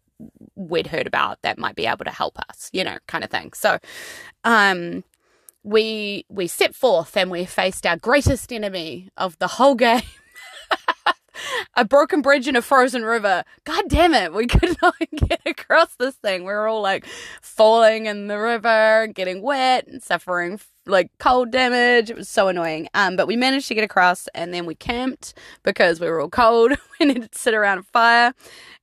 we'd 0.54 0.86
heard 0.86 1.08
about 1.08 1.42
that 1.42 1.58
might 1.58 1.74
be 1.74 1.86
able 1.86 2.04
to 2.04 2.12
help 2.12 2.38
us 2.48 2.70
you 2.72 2.84
know 2.84 2.98
kind 3.08 3.24
of 3.24 3.30
thing. 3.30 3.52
So 3.52 3.78
um 4.44 5.02
we 5.64 6.24
we 6.28 6.46
set 6.46 6.76
forth 6.76 7.16
and 7.16 7.32
we 7.32 7.44
faced 7.44 7.84
our 7.84 7.96
greatest 7.96 8.52
enemy 8.52 9.10
of 9.16 9.36
the 9.40 9.48
whole 9.48 9.74
game 9.86 10.02
a 11.76 11.84
broken 11.84 12.22
bridge 12.22 12.48
in 12.48 12.56
a 12.56 12.62
frozen 12.62 13.04
river. 13.04 13.44
God 13.64 13.84
damn 13.88 14.14
it, 14.14 14.32
we 14.32 14.46
could 14.48 14.76
not 14.82 14.94
get 15.14 15.40
across 15.46 15.94
this 15.96 16.14
thing. 16.16 16.42
We 16.42 16.52
were 16.52 16.68
all 16.68 16.82
like 16.82 17.06
falling 17.40 18.06
in 18.06 18.28
the 18.28 18.38
river, 18.38 19.08
getting 19.12 19.42
wet, 19.42 19.86
and 19.86 20.02
suffering 20.02 20.58
like 20.86 21.10
cold 21.18 21.50
damage. 21.50 22.10
It 22.10 22.16
was 22.16 22.28
so 22.28 22.48
annoying. 22.48 22.88
Um, 22.94 23.16
but 23.16 23.26
we 23.26 23.36
managed 23.36 23.68
to 23.68 23.74
get 23.74 23.84
across, 23.84 24.28
and 24.34 24.52
then 24.52 24.66
we 24.66 24.74
camped 24.74 25.34
because 25.62 26.00
we 26.00 26.08
were 26.08 26.20
all 26.20 26.28
cold. 26.28 26.72
we 27.00 27.06
needed 27.06 27.32
to 27.32 27.38
sit 27.38 27.54
around 27.54 27.78
a 27.78 27.82
fire, 27.82 28.34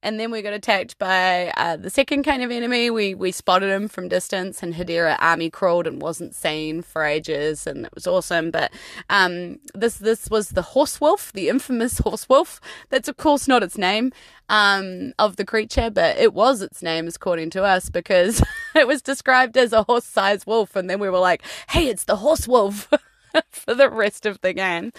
and 0.02 0.20
then 0.20 0.32
we 0.32 0.42
got 0.42 0.54
attacked 0.54 0.98
by 0.98 1.52
uh, 1.58 1.76
the 1.76 1.90
second 1.90 2.24
kind 2.24 2.44
of 2.44 2.52
enemy. 2.52 2.90
We 2.90 3.14
we 3.14 3.32
spotted 3.32 3.70
him 3.70 3.88
from 3.88 4.08
distance, 4.08 4.64
and 4.64 4.74
Hadira 4.74 5.18
army 5.20 5.50
crawled 5.50 5.88
and 5.88 6.02
wasn't 6.02 6.36
seen 6.36 6.82
for 6.82 7.04
ages, 7.04 7.68
and 7.68 7.86
it 7.86 7.94
was 7.94 8.08
awesome. 8.08 8.52
But 8.52 8.72
um, 9.10 9.60
this 9.74 9.98
this 9.98 10.30
was 10.30 10.50
the 10.50 10.62
horse 10.62 11.02
wolf, 11.02 11.34
the 11.34 11.50
infamous 11.50 11.98
horse 12.06 12.28
wolf. 12.30 12.62
That's 12.90 13.10
of 13.10 13.18
course 13.18 13.48
not 13.48 13.64
its 13.64 13.78
name 13.78 14.12
um, 14.50 15.14
of 15.18 15.38
the 15.38 15.46
creature, 15.46 15.90
but 15.90 16.18
it 16.18 16.34
was 16.34 16.62
its 16.62 16.82
name 16.82 17.08
according 17.08 17.52
to 17.52 17.64
us 17.64 17.90
because 17.90 18.44
it 18.76 18.88
was 18.88 19.02
described 19.02 19.56
as 19.58 19.72
a 19.74 19.84
horse-sized 19.84 20.46
wolf, 20.46 20.76
and 20.76 20.90
then 20.90 21.00
we 21.00 21.10
were 21.10 21.20
like, 21.20 21.44
"Hey, 21.70 21.88
it's 21.88 22.04
the 22.04 22.18
horse 22.18 22.48
wolf." 22.48 22.90
for 23.52 23.76
the 23.76 23.90
rest 23.90 24.26
of 24.26 24.42
the 24.42 24.54
game. 24.54 24.92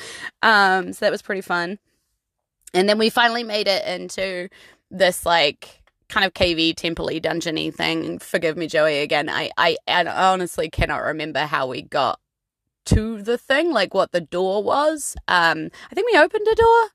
Um, 0.42 0.92
so 0.92 1.04
that 1.04 1.12
was 1.12 1.23
pretty 1.23 1.40
fun. 1.40 1.78
And 2.73 2.88
then 2.88 2.99
we 2.99 3.11
finally 3.11 3.42
made 3.42 3.66
it 3.66 3.85
into 3.85 4.49
this 4.90 5.26
like 5.26 5.83
kind 6.09 6.26
of 6.26 6.35
KV 6.35 6.75
templey 6.75 7.21
dungeony 7.21 7.75
thing. 7.75 8.19
Forgive 8.19 8.57
me, 8.57 8.66
Joey, 8.66 8.99
again. 8.99 9.28
I, 9.28 9.50
I, 9.57 9.76
I 9.87 10.04
honestly 10.07 10.69
cannot 10.69 10.99
remember 10.99 11.40
how 11.40 11.66
we 11.66 11.83
got 11.83 12.21
to 12.87 13.23
the 13.23 13.38
thing, 13.38 13.73
like 13.73 13.95
what 13.95 14.12
the 14.12 14.21
door 14.21 14.62
was. 14.62 15.16
Um, 15.28 15.71
I 15.90 15.95
think 15.95 16.11
we 16.11 16.19
opened 16.19 16.47
a 16.47 16.54
door, 16.54 16.88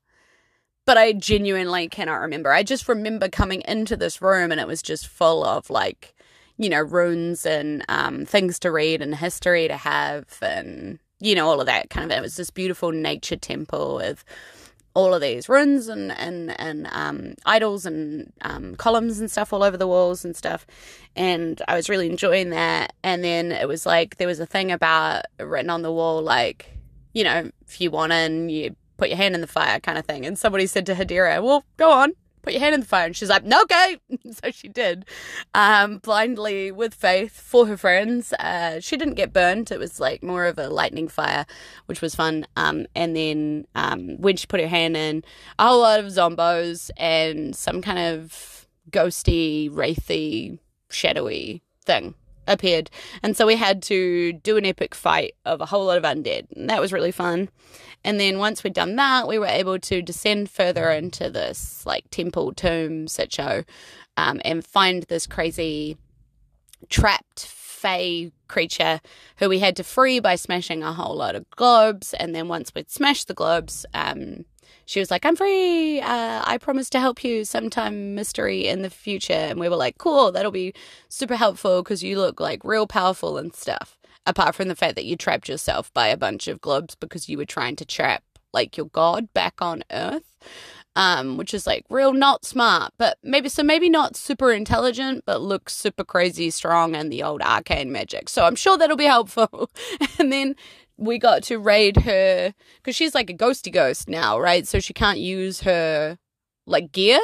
but 0.86 0.96
I 0.96 1.12
genuinely 1.12 1.88
cannot 1.88 2.20
remember. 2.20 2.52
I 2.52 2.62
just 2.62 2.88
remember 2.88 3.28
coming 3.28 3.62
into 3.66 3.96
this 3.96 4.22
room 4.22 4.52
and 4.52 4.60
it 4.60 4.68
was 4.68 4.82
just 4.82 5.08
full 5.08 5.44
of 5.44 5.68
like, 5.68 6.14
you 6.56 6.68
know, 6.68 6.80
runes 6.80 7.44
and 7.44 7.84
um, 7.88 8.24
things 8.24 8.58
to 8.60 8.70
read 8.70 9.02
and 9.02 9.14
history 9.16 9.68
to 9.68 9.76
have 9.76 10.38
and, 10.40 11.00
you 11.18 11.34
know, 11.34 11.48
all 11.48 11.60
of 11.60 11.66
that 11.66 11.90
kind 11.90 12.10
of. 12.10 12.16
It 12.16 12.22
was 12.22 12.36
this 12.36 12.50
beautiful 12.50 12.92
nature 12.92 13.36
temple 13.36 13.96
with 13.96 14.24
all 14.94 15.12
of 15.12 15.20
these 15.20 15.46
runes 15.46 15.88
and 15.88 16.10
and 16.12 16.58
and 16.58 16.88
um, 16.90 17.34
idols 17.44 17.84
and 17.84 18.32
um, 18.40 18.74
columns 18.76 19.20
and 19.20 19.30
stuff 19.30 19.52
all 19.52 19.62
over 19.62 19.76
the 19.76 19.86
walls 19.86 20.24
and 20.24 20.34
stuff, 20.34 20.66
and 21.14 21.60
I 21.68 21.76
was 21.76 21.90
really 21.90 22.08
enjoying 22.08 22.48
that. 22.50 22.94
And 23.02 23.22
then 23.22 23.52
it 23.52 23.68
was 23.68 23.84
like 23.84 24.16
there 24.16 24.26
was 24.26 24.40
a 24.40 24.46
thing 24.46 24.72
about 24.72 25.26
written 25.38 25.68
on 25.68 25.82
the 25.82 25.92
wall 25.92 26.22
like, 26.22 26.78
you 27.12 27.24
know, 27.24 27.50
if 27.66 27.78
you 27.78 27.90
want 27.90 28.12
in, 28.12 28.48
you 28.48 28.74
put 28.96 29.08
your 29.08 29.18
hand 29.18 29.34
in 29.34 29.40
the 29.40 29.46
fire 29.46 29.80
kind 29.80 29.98
of 29.98 30.06
thing. 30.06 30.24
And 30.26 30.38
somebody 30.38 30.66
said 30.66 30.86
to 30.86 30.94
Hadira, 30.94 31.42
"Well, 31.42 31.64
go 31.76 31.90
on." 31.90 32.14
put 32.46 32.52
your 32.52 32.60
hand 32.60 32.74
in 32.74 32.80
the 32.80 32.86
fire. 32.86 33.06
And 33.06 33.16
she's 33.16 33.28
like, 33.28 33.44
no, 33.44 33.60
okay. 33.62 33.98
so 34.30 34.50
she 34.52 34.68
did, 34.68 35.04
um, 35.52 35.98
blindly 35.98 36.70
with 36.70 36.94
faith 36.94 37.38
for 37.38 37.66
her 37.66 37.76
friends. 37.76 38.32
Uh, 38.34 38.78
she 38.78 38.96
didn't 38.96 39.14
get 39.14 39.32
burned. 39.32 39.72
It 39.72 39.80
was 39.80 39.98
like 39.98 40.22
more 40.22 40.46
of 40.46 40.56
a 40.56 40.68
lightning 40.68 41.08
fire, 41.08 41.44
which 41.86 42.00
was 42.00 42.14
fun. 42.14 42.46
Um, 42.56 42.86
and 42.94 43.16
then 43.16 43.66
um, 43.74 44.16
when 44.20 44.36
she 44.36 44.46
put 44.46 44.60
her 44.60 44.68
hand 44.68 44.96
in, 44.96 45.24
a 45.58 45.66
whole 45.66 45.80
lot 45.80 45.98
of 45.98 46.06
zombos 46.06 46.88
and 46.96 47.54
some 47.54 47.82
kind 47.82 47.98
of 47.98 48.68
ghosty, 48.90 49.68
wraithy, 49.68 50.60
shadowy 50.88 51.62
thing 51.84 52.14
appeared. 52.46 52.90
And 53.22 53.36
so 53.36 53.46
we 53.46 53.56
had 53.56 53.82
to 53.84 54.32
do 54.32 54.56
an 54.56 54.66
epic 54.66 54.94
fight 54.94 55.34
of 55.44 55.60
a 55.60 55.66
whole 55.66 55.84
lot 55.84 55.98
of 55.98 56.04
undead. 56.04 56.50
And 56.52 56.68
that 56.70 56.80
was 56.80 56.92
really 56.92 57.12
fun. 57.12 57.48
And 58.04 58.20
then 58.20 58.38
once 58.38 58.62
we'd 58.62 58.72
done 58.72 58.96
that, 58.96 59.26
we 59.26 59.38
were 59.38 59.46
able 59.46 59.78
to 59.80 60.02
descend 60.02 60.50
further 60.50 60.90
into 60.90 61.28
this 61.30 61.84
like 61.84 62.08
temple 62.10 62.52
tomb 62.52 63.06
sitcho 63.06 63.64
um, 64.16 64.40
and 64.44 64.64
find 64.64 65.02
this 65.04 65.26
crazy 65.26 65.96
trapped 66.88 67.46
fey 67.46 68.30
creature 68.48 69.00
who 69.38 69.48
we 69.48 69.58
had 69.58 69.76
to 69.76 69.84
free 69.84 70.20
by 70.20 70.36
smashing 70.36 70.82
a 70.82 70.92
whole 70.92 71.16
lot 71.16 71.34
of 71.34 71.48
globes. 71.50 72.14
And 72.14 72.34
then 72.34 72.48
once 72.48 72.72
we'd 72.74 72.90
smashed 72.90 73.28
the 73.28 73.34
globes, 73.34 73.84
um, 73.92 74.44
she 74.86 75.00
was 75.00 75.10
like, 75.10 75.26
I'm 75.26 75.36
free. 75.36 76.00
Uh, 76.00 76.42
I 76.44 76.58
promise 76.58 76.88
to 76.90 77.00
help 77.00 77.22
you 77.22 77.44
sometime, 77.44 78.14
mystery, 78.14 78.66
in 78.66 78.82
the 78.82 78.90
future. 78.90 79.32
And 79.34 79.60
we 79.60 79.68
were 79.68 79.76
like, 79.76 79.98
cool, 79.98 80.32
that'll 80.32 80.52
be 80.52 80.72
super 81.08 81.36
helpful 81.36 81.82
because 81.82 82.02
you 82.02 82.18
look 82.18 82.40
like 82.40 82.64
real 82.64 82.86
powerful 82.86 83.36
and 83.36 83.54
stuff. 83.54 83.98
Apart 84.24 84.54
from 84.54 84.68
the 84.68 84.76
fact 84.76 84.94
that 84.96 85.04
you 85.04 85.16
trapped 85.16 85.48
yourself 85.48 85.92
by 85.92 86.08
a 86.08 86.16
bunch 86.16 86.48
of 86.48 86.60
globes 86.60 86.94
because 86.94 87.28
you 87.28 87.36
were 87.36 87.44
trying 87.44 87.76
to 87.76 87.84
trap 87.84 88.22
like 88.52 88.76
your 88.76 88.86
god 88.86 89.32
back 89.34 89.60
on 89.60 89.84
earth 89.92 90.36
um, 90.96 91.36
which 91.36 91.52
is 91.52 91.66
like 91.66 91.84
real 91.90 92.12
not 92.12 92.44
smart. 92.44 92.92
But 92.96 93.18
maybe 93.22 93.48
so 93.48 93.62
maybe 93.62 93.88
not 93.88 94.16
super 94.16 94.50
intelligent 94.50 95.24
but 95.26 95.42
looks 95.42 95.76
super 95.76 96.04
crazy 96.04 96.50
strong 96.50 96.96
and 96.96 97.12
the 97.12 97.22
old 97.22 97.42
arcane 97.42 97.92
magic. 97.92 98.28
So 98.28 98.44
i'm 98.44 98.56
sure 98.56 98.76
that'll 98.76 98.96
be 98.96 99.04
helpful. 99.04 99.70
And 100.18 100.32
then 100.32 100.56
we 100.96 101.18
got 101.18 101.42
to 101.42 101.58
raid 101.58 101.98
her 101.98 102.54
because 102.76 102.96
she's 102.96 103.14
like 103.14 103.30
a 103.30 103.34
ghosty 103.34 103.72
ghost 103.72 104.08
now 104.08 104.38
right 104.38 104.66
so 104.66 104.80
she 104.80 104.92
can't 104.92 105.18
use 105.18 105.60
her 105.60 106.18
like 106.66 106.92
gear 106.92 107.20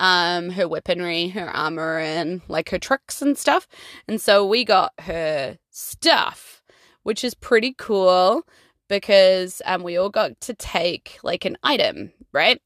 um, 0.00 0.50
her 0.50 0.68
weaponry, 0.68 1.28
her 1.28 1.48
armor, 1.48 1.98
and 1.98 2.42
like 2.48 2.70
her 2.70 2.78
tricks 2.78 3.22
and 3.22 3.36
stuff. 3.36 3.66
And 4.06 4.20
so 4.20 4.46
we 4.46 4.64
got 4.64 4.92
her 5.00 5.58
stuff, 5.70 6.62
which 7.02 7.24
is 7.24 7.34
pretty 7.34 7.74
cool 7.76 8.46
because 8.88 9.62
um, 9.64 9.82
we 9.82 9.96
all 9.96 10.10
got 10.10 10.40
to 10.42 10.54
take 10.54 11.18
like 11.22 11.44
an 11.44 11.56
item, 11.62 12.12
right? 12.32 12.60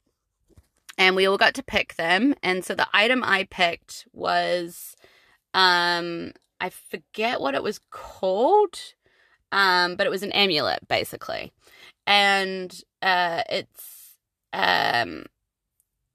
And 0.98 1.16
we 1.16 1.26
all 1.26 1.38
got 1.38 1.54
to 1.54 1.62
pick 1.62 1.94
them. 1.94 2.34
And 2.42 2.64
so 2.64 2.74
the 2.74 2.88
item 2.92 3.22
I 3.24 3.44
picked 3.50 4.06
was, 4.12 4.96
um, 5.54 6.32
I 6.60 6.68
forget 6.68 7.40
what 7.40 7.54
it 7.54 7.62
was 7.62 7.80
called, 7.90 8.78
um, 9.52 9.96
but 9.96 10.06
it 10.06 10.10
was 10.10 10.22
an 10.22 10.32
amulet 10.32 10.86
basically. 10.88 11.52
And 12.06 12.82
uh, 13.02 13.42
it's, 13.48 14.14
um, 14.52 15.26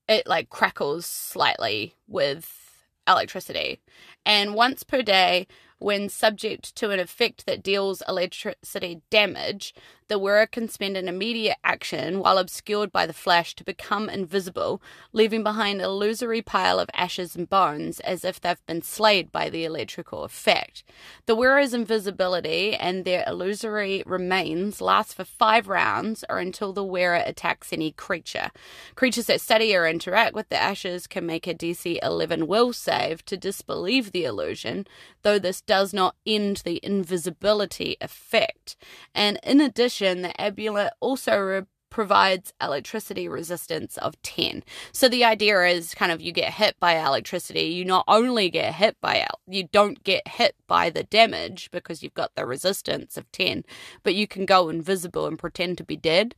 it 0.08 0.28
like 0.28 0.50
crackles 0.50 1.06
slightly 1.06 1.96
with 2.08 2.84
electricity. 3.08 3.80
And 4.26 4.54
once 4.56 4.84
per 4.84 5.02
day, 5.02 5.48
when 5.78 6.10
subject 6.10 6.76
to 6.78 6.92
an 6.92 7.00
effect 7.00 7.46
that 7.46 7.64
deals 7.64 8.02
electricity 8.08 9.02
damage, 9.10 9.74
The 10.08 10.20
wearer 10.20 10.46
can 10.46 10.70
spend 10.70 10.98
an 10.98 11.08
immediate 11.08 11.58
action 11.64 12.20
while 12.20 12.38
obscured 12.38 12.92
by 12.92 13.08
the 13.08 13.14
flash 13.14 13.56
to 13.56 13.64
become 13.64 14.08
invisible, 14.08 14.80
leaving 15.14 15.42
behind 15.42 15.80
an 15.80 15.86
illusory 15.86 16.44
pile 16.44 16.80
of 16.80 16.92
ashes 16.94 17.36
and 17.36 17.50
bones 17.50 18.00
as 18.02 18.24
if 18.24 18.40
they've 18.40 18.64
been 18.68 18.84
slayed 18.84 19.32
by 19.32 19.50
the 19.50 19.66
electrical 19.66 20.24
effect. 20.24 20.84
The 21.26 21.36
wearer's 21.36 21.74
invisibility 21.74 22.76
and 22.76 23.04
their 23.04 23.24
illusory 23.26 24.04
remains 24.06 24.80
last 24.80 25.16
for 25.16 25.24
five 25.24 25.68
rounds 25.68 26.24
or 26.30 26.38
until 26.38 26.72
the 26.72 26.84
wearer 26.84 27.24
attacks 27.26 27.74
any 27.74 27.92
creature. 27.92 28.52
Creatures 28.94 29.26
that 29.26 29.42
study 29.42 29.76
or 29.76 29.88
interact 29.88 30.36
with 30.36 30.50
the 30.50 30.62
ashes 30.62 31.08
can 31.08 31.26
make 31.26 31.48
a 31.48 31.56
DC 31.56 31.98
11 32.04 32.46
will 32.46 32.74
save 32.74 33.26
to 33.26 33.38
disbelieve 33.38 34.12
the 34.12 34.26
illusion, 34.26 34.86
though 35.24 35.40
this 35.40 35.62
does 35.62 35.96
not 35.96 36.16
end 36.28 36.58
the 36.58 36.80
invisibility 36.84 37.98
effect. 38.00 38.76
And 39.16 39.40
in 39.42 39.62
addition, 39.62 39.95
the 40.00 40.42
amulet 40.42 40.94
also 41.00 41.38
re- 41.38 41.62
provides 41.90 42.54
electricity 42.62 43.28
resistance 43.28 43.98
of 44.00 44.22
10. 44.22 44.64
So 44.92 45.08
the 45.08 45.24
idea 45.24 45.64
is 45.64 45.94
kind 45.96 46.12
of 46.12 46.22
you 46.22 46.34
get 46.34 46.54
hit 46.54 46.76
by 46.78 46.94
electricity, 46.94 47.62
you 47.62 47.86
not 47.86 48.04
only 48.08 48.50
get 48.50 48.76
hit 48.76 48.98
by 49.00 49.16
it, 49.16 49.30
you 49.48 49.70
don't 49.72 50.04
get 50.04 50.28
hit 50.28 50.56
by 50.68 50.90
the 50.90 51.04
damage 51.04 51.70
because 51.72 52.04
you've 52.04 52.14
got 52.14 52.36
the 52.36 52.46
resistance 52.46 53.16
of 53.16 53.32
10, 53.32 53.64
but 54.04 54.14
you 54.14 54.28
can 54.28 54.46
go 54.46 54.68
invisible 54.68 55.26
and 55.26 55.40
pretend 55.40 55.78
to 55.78 55.86
be 55.86 55.96
dead. 55.96 56.36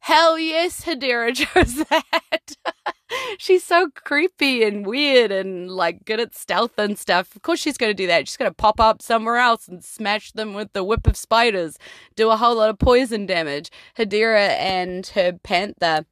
Hell 0.00 0.38
yes, 0.38 0.84
Hadira 0.84 1.34
chose 1.34 1.84
that. 1.86 2.56
she's 3.38 3.64
so 3.64 3.88
creepy 3.94 4.62
and 4.62 4.86
weird 4.86 5.32
and 5.32 5.70
like 5.70 6.04
good 6.04 6.20
at 6.20 6.34
stealth 6.34 6.78
and 6.78 6.98
stuff. 6.98 7.34
Of 7.34 7.42
course, 7.42 7.60
she's 7.60 7.76
going 7.76 7.90
to 7.90 7.94
do 7.94 8.06
that. 8.06 8.28
She's 8.28 8.36
going 8.36 8.50
to 8.50 8.54
pop 8.54 8.80
up 8.80 9.02
somewhere 9.02 9.36
else 9.36 9.68
and 9.68 9.82
smash 9.82 10.32
them 10.32 10.54
with 10.54 10.72
the 10.72 10.84
whip 10.84 11.06
of 11.06 11.16
spiders, 11.16 11.78
do 12.14 12.30
a 12.30 12.36
whole 12.36 12.56
lot 12.56 12.70
of 12.70 12.78
poison 12.78 13.26
damage. 13.26 13.70
Hadira 13.98 14.50
and 14.50 15.06
her 15.08 15.32
panther 15.42 16.06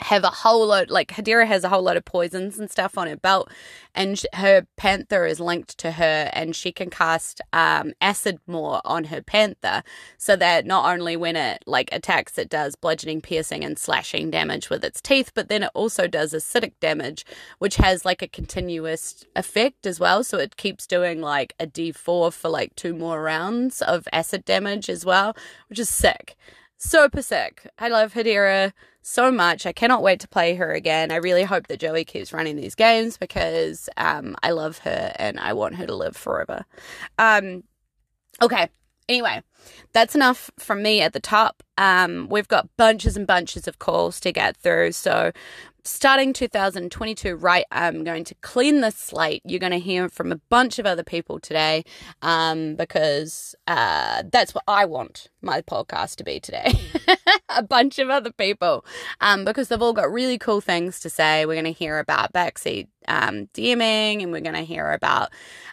have 0.00 0.24
a 0.24 0.30
whole 0.30 0.66
lot 0.66 0.90
like 0.90 1.08
Hadira 1.08 1.46
has 1.46 1.64
a 1.64 1.68
whole 1.68 1.82
lot 1.82 1.96
of 1.96 2.04
poisons 2.04 2.58
and 2.58 2.70
stuff 2.70 2.96
on 2.96 3.06
her 3.06 3.16
belt 3.16 3.50
and 3.94 4.22
her 4.34 4.66
panther 4.76 5.26
is 5.26 5.40
linked 5.40 5.76
to 5.78 5.92
her 5.92 6.30
and 6.32 6.56
she 6.56 6.72
can 6.72 6.90
cast 6.90 7.40
um, 7.52 7.92
acid 8.00 8.38
maw 8.46 8.80
on 8.84 9.04
her 9.04 9.22
panther 9.22 9.82
so 10.16 10.36
that 10.36 10.64
not 10.64 10.90
only 10.92 11.16
when 11.16 11.36
it 11.36 11.62
like 11.66 11.88
attacks 11.92 12.38
it 12.38 12.48
does 12.48 12.76
bludgeoning 12.76 13.20
piercing 13.20 13.64
and 13.64 13.78
slashing 13.78 14.30
damage 14.30 14.70
with 14.70 14.84
its 14.84 15.00
teeth 15.00 15.32
but 15.34 15.48
then 15.48 15.62
it 15.62 15.70
also 15.74 16.06
does 16.06 16.32
acidic 16.32 16.72
damage 16.80 17.24
which 17.58 17.76
has 17.76 18.04
like 18.04 18.22
a 18.22 18.28
continuous 18.28 19.24
effect 19.36 19.86
as 19.86 20.00
well 20.00 20.24
so 20.24 20.38
it 20.38 20.56
keeps 20.56 20.86
doing 20.86 21.20
like 21.20 21.54
a 21.60 21.66
d4 21.66 22.32
for 22.32 22.48
like 22.48 22.74
two 22.74 22.94
more 22.94 23.22
rounds 23.22 23.82
of 23.82 24.08
acid 24.12 24.44
damage 24.44 24.88
as 24.88 25.04
well 25.04 25.36
which 25.68 25.78
is 25.78 25.88
sick 25.88 26.36
super 26.82 27.22
sick 27.22 27.66
i 27.78 27.88
love 27.88 28.14
Hadira 28.14 28.72
so 29.02 29.30
much. 29.30 29.66
I 29.66 29.72
cannot 29.72 30.02
wait 30.02 30.20
to 30.20 30.28
play 30.28 30.54
her 30.54 30.72
again. 30.72 31.10
I 31.10 31.16
really 31.16 31.44
hope 31.44 31.66
that 31.68 31.80
Joey 31.80 32.04
keeps 32.04 32.32
running 32.32 32.56
these 32.56 32.74
games 32.74 33.16
because 33.16 33.88
um, 33.96 34.36
I 34.42 34.50
love 34.50 34.78
her 34.78 35.12
and 35.16 35.38
I 35.40 35.52
want 35.52 35.76
her 35.76 35.86
to 35.86 35.94
live 35.94 36.16
forever. 36.16 36.64
Um, 37.18 37.64
okay. 38.42 38.68
Anyway, 39.08 39.42
that's 39.92 40.14
enough 40.14 40.52
from 40.58 40.82
me 40.82 41.00
at 41.00 41.12
the 41.12 41.20
top. 41.20 41.64
Um, 41.76 42.28
we've 42.30 42.46
got 42.46 42.68
bunches 42.76 43.16
and 43.16 43.26
bunches 43.26 43.66
of 43.66 43.80
calls 43.80 44.20
to 44.20 44.32
get 44.32 44.56
through. 44.56 44.92
So 44.92 45.32
starting 45.84 46.32
2022 46.32 47.34
right 47.36 47.64
i'm 47.70 48.04
going 48.04 48.24
to 48.24 48.34
clean 48.36 48.80
the 48.80 48.90
slate. 48.90 49.42
You're 49.44 49.60
going 49.60 49.72
to 49.72 49.78
hear 49.78 50.08
from 50.08 50.32
a 50.32 50.36
bunch 50.48 50.78
of 50.78 50.86
other 50.86 51.04
people 51.04 51.38
today 51.38 51.84
um, 52.22 52.76
because 52.76 53.54
uh, 53.66 54.22
that's 54.30 54.54
what 54.54 54.64
i 54.68 54.84
want 54.84 55.28
my 55.42 55.62
podcast 55.62 56.16
to 56.16 56.24
be 56.24 56.40
today. 56.40 56.74
A 57.48 57.62
bunch 57.62 57.98
of 57.98 58.10
other 58.10 58.30
people. 58.30 58.84
Um, 59.20 59.44
because 59.44 59.68
they've 59.68 59.80
all 59.80 59.92
got 59.92 60.12
really 60.12 60.38
cool 60.38 60.60
things 60.60 61.00
to 61.00 61.10
say. 61.10 61.46
We're 61.46 61.54
going 61.54 61.64
to 61.64 61.72
hear 61.72 61.98
about 61.98 62.32
backseat 62.32 62.88
um, 63.08 63.48
dming 63.54 64.22
and 64.22 64.32
we're 64.32 64.40
going 64.40 64.54
to 64.54 64.60
hear 64.60 64.92
about 64.92 65.30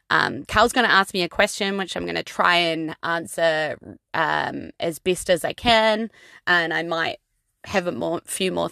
um, 0.09 0.45
Carl's 0.45 0.73
going 0.73 0.87
to 0.87 0.93
ask 0.93 1.13
me 1.13 1.21
a 1.21 1.29
question, 1.29 1.77
which 1.77 1.95
I'm 1.95 2.05
going 2.05 2.15
to 2.15 2.23
try 2.23 2.55
and 2.55 2.95
answer 3.03 3.77
um, 4.13 4.71
as 4.79 4.99
best 4.99 5.29
as 5.29 5.43
I 5.43 5.51
can, 5.51 6.09
and 6.45 6.73
I 6.73 6.83
might 6.83 7.17
have 7.65 7.87
a 7.87 7.91
more, 7.91 8.21
few 8.25 8.51
more 8.51 8.69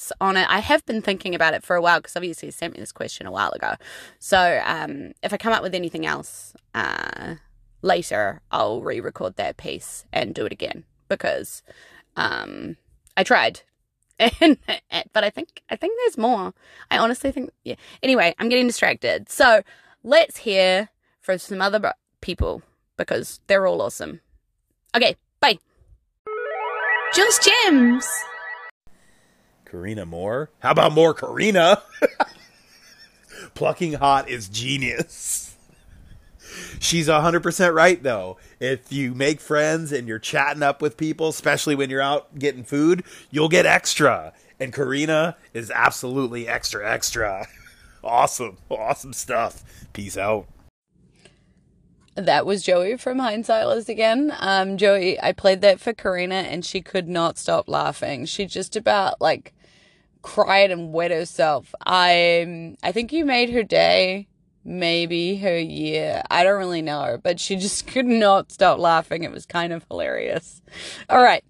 things 0.00 0.12
on 0.20 0.36
it. 0.36 0.46
I 0.48 0.60
have 0.60 0.84
been 0.86 1.02
thinking 1.02 1.34
about 1.34 1.54
it 1.54 1.62
for 1.62 1.76
a 1.76 1.82
while 1.82 1.98
because 2.00 2.16
obviously 2.16 2.48
he 2.48 2.52
sent 2.52 2.74
me 2.74 2.80
this 2.80 2.92
question 2.92 3.26
a 3.26 3.32
while 3.32 3.50
ago. 3.52 3.74
So 4.18 4.60
um, 4.64 5.12
if 5.22 5.32
I 5.32 5.36
come 5.36 5.52
up 5.52 5.62
with 5.62 5.74
anything 5.74 6.06
else 6.06 6.54
uh, 6.74 7.36
later, 7.82 8.40
I'll 8.50 8.82
re-record 8.82 9.36
that 9.36 9.56
piece 9.56 10.04
and 10.12 10.34
do 10.34 10.46
it 10.46 10.52
again 10.52 10.84
because 11.08 11.62
um, 12.16 12.76
I 13.16 13.24
tried. 13.24 13.62
And, 14.42 14.58
but 15.14 15.24
I 15.24 15.30
think 15.30 15.62
I 15.70 15.76
think 15.76 15.94
there's 15.96 16.18
more. 16.18 16.52
I 16.90 16.98
honestly 16.98 17.32
think 17.32 17.52
yeah. 17.64 17.76
Anyway, 18.02 18.34
I'm 18.38 18.50
getting 18.50 18.66
distracted. 18.66 19.30
So 19.30 19.62
let's 20.04 20.36
hear 20.36 20.90
from 21.22 21.38
some 21.38 21.62
other 21.62 21.94
people 22.20 22.60
because 22.98 23.40
they're 23.46 23.66
all 23.66 23.80
awesome. 23.80 24.20
Okay, 24.94 25.16
bye. 25.40 25.58
Just 27.14 27.48
gems. 27.48 28.06
Karina 29.70 30.04
Moore? 30.04 30.50
How 30.58 30.72
about 30.72 30.92
more 30.92 31.14
Karina? 31.14 31.82
Plucking 33.54 33.94
hot 33.94 34.28
is 34.28 34.48
genius. 34.48 35.56
She's 36.80 37.06
100% 37.08 37.74
right, 37.74 38.02
though. 38.02 38.38
If 38.58 38.92
you 38.92 39.14
make 39.14 39.40
friends 39.40 39.92
and 39.92 40.08
you're 40.08 40.18
chatting 40.18 40.62
up 40.62 40.82
with 40.82 40.96
people, 40.96 41.28
especially 41.28 41.76
when 41.76 41.88
you're 41.88 42.00
out 42.00 42.38
getting 42.38 42.64
food, 42.64 43.04
you'll 43.30 43.48
get 43.48 43.64
extra. 43.64 44.32
And 44.58 44.72
Karina 44.72 45.36
is 45.54 45.70
absolutely 45.70 46.48
extra, 46.48 46.90
extra. 46.90 47.46
Awesome. 48.02 48.56
Awesome 48.70 49.12
stuff. 49.12 49.62
Peace 49.92 50.16
out. 50.16 50.46
That 52.14 52.46
was 52.46 52.62
Joey 52.62 52.96
from 52.96 53.18
Hindsightless 53.18 53.90
again. 53.90 54.34
Um, 54.40 54.78
Joey, 54.78 55.20
I 55.20 55.32
played 55.32 55.60
that 55.60 55.80
for 55.80 55.92
Karina 55.92 56.36
and 56.36 56.64
she 56.64 56.80
could 56.80 57.08
not 57.08 57.36
stop 57.36 57.68
laughing. 57.68 58.24
She 58.24 58.46
just 58.46 58.74
about 58.74 59.20
like 59.20 59.52
cried 60.22 60.70
and 60.70 60.92
wet 60.92 61.10
herself. 61.10 61.74
I 61.86 62.76
I 62.82 62.92
think 62.92 63.12
you 63.12 63.24
made 63.24 63.50
her 63.50 63.62
day, 63.62 64.28
maybe 64.64 65.36
her 65.36 65.58
year. 65.58 66.22
I 66.30 66.44
don't 66.44 66.58
really 66.58 66.82
know, 66.82 67.18
but 67.22 67.40
she 67.40 67.56
just 67.66 67.86
could 67.86 68.06
not 68.06 68.52
stop 68.52 68.78
laughing. 68.78 69.24
It 69.24 69.32
was 69.32 69.46
kind 69.46 69.72
of 69.72 69.84
hilarious. 69.90 70.62
All 71.08 71.22
right, 71.22 71.44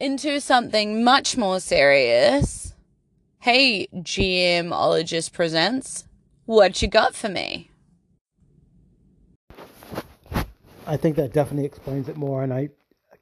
into 0.00 0.40
something 0.40 1.04
much 1.04 1.36
more 1.36 1.60
serious. 1.60 2.74
Hey, 3.40 3.86
GMologist 3.94 5.32
presents. 5.32 6.04
What 6.46 6.82
you 6.82 6.88
got 6.88 7.14
for 7.14 7.28
me? 7.28 7.70
I 10.86 10.96
think 10.96 11.16
that 11.16 11.32
definitely 11.32 11.64
explains 11.64 12.08
it 12.08 12.16
more, 12.16 12.42
and 12.44 12.52
I 12.52 12.70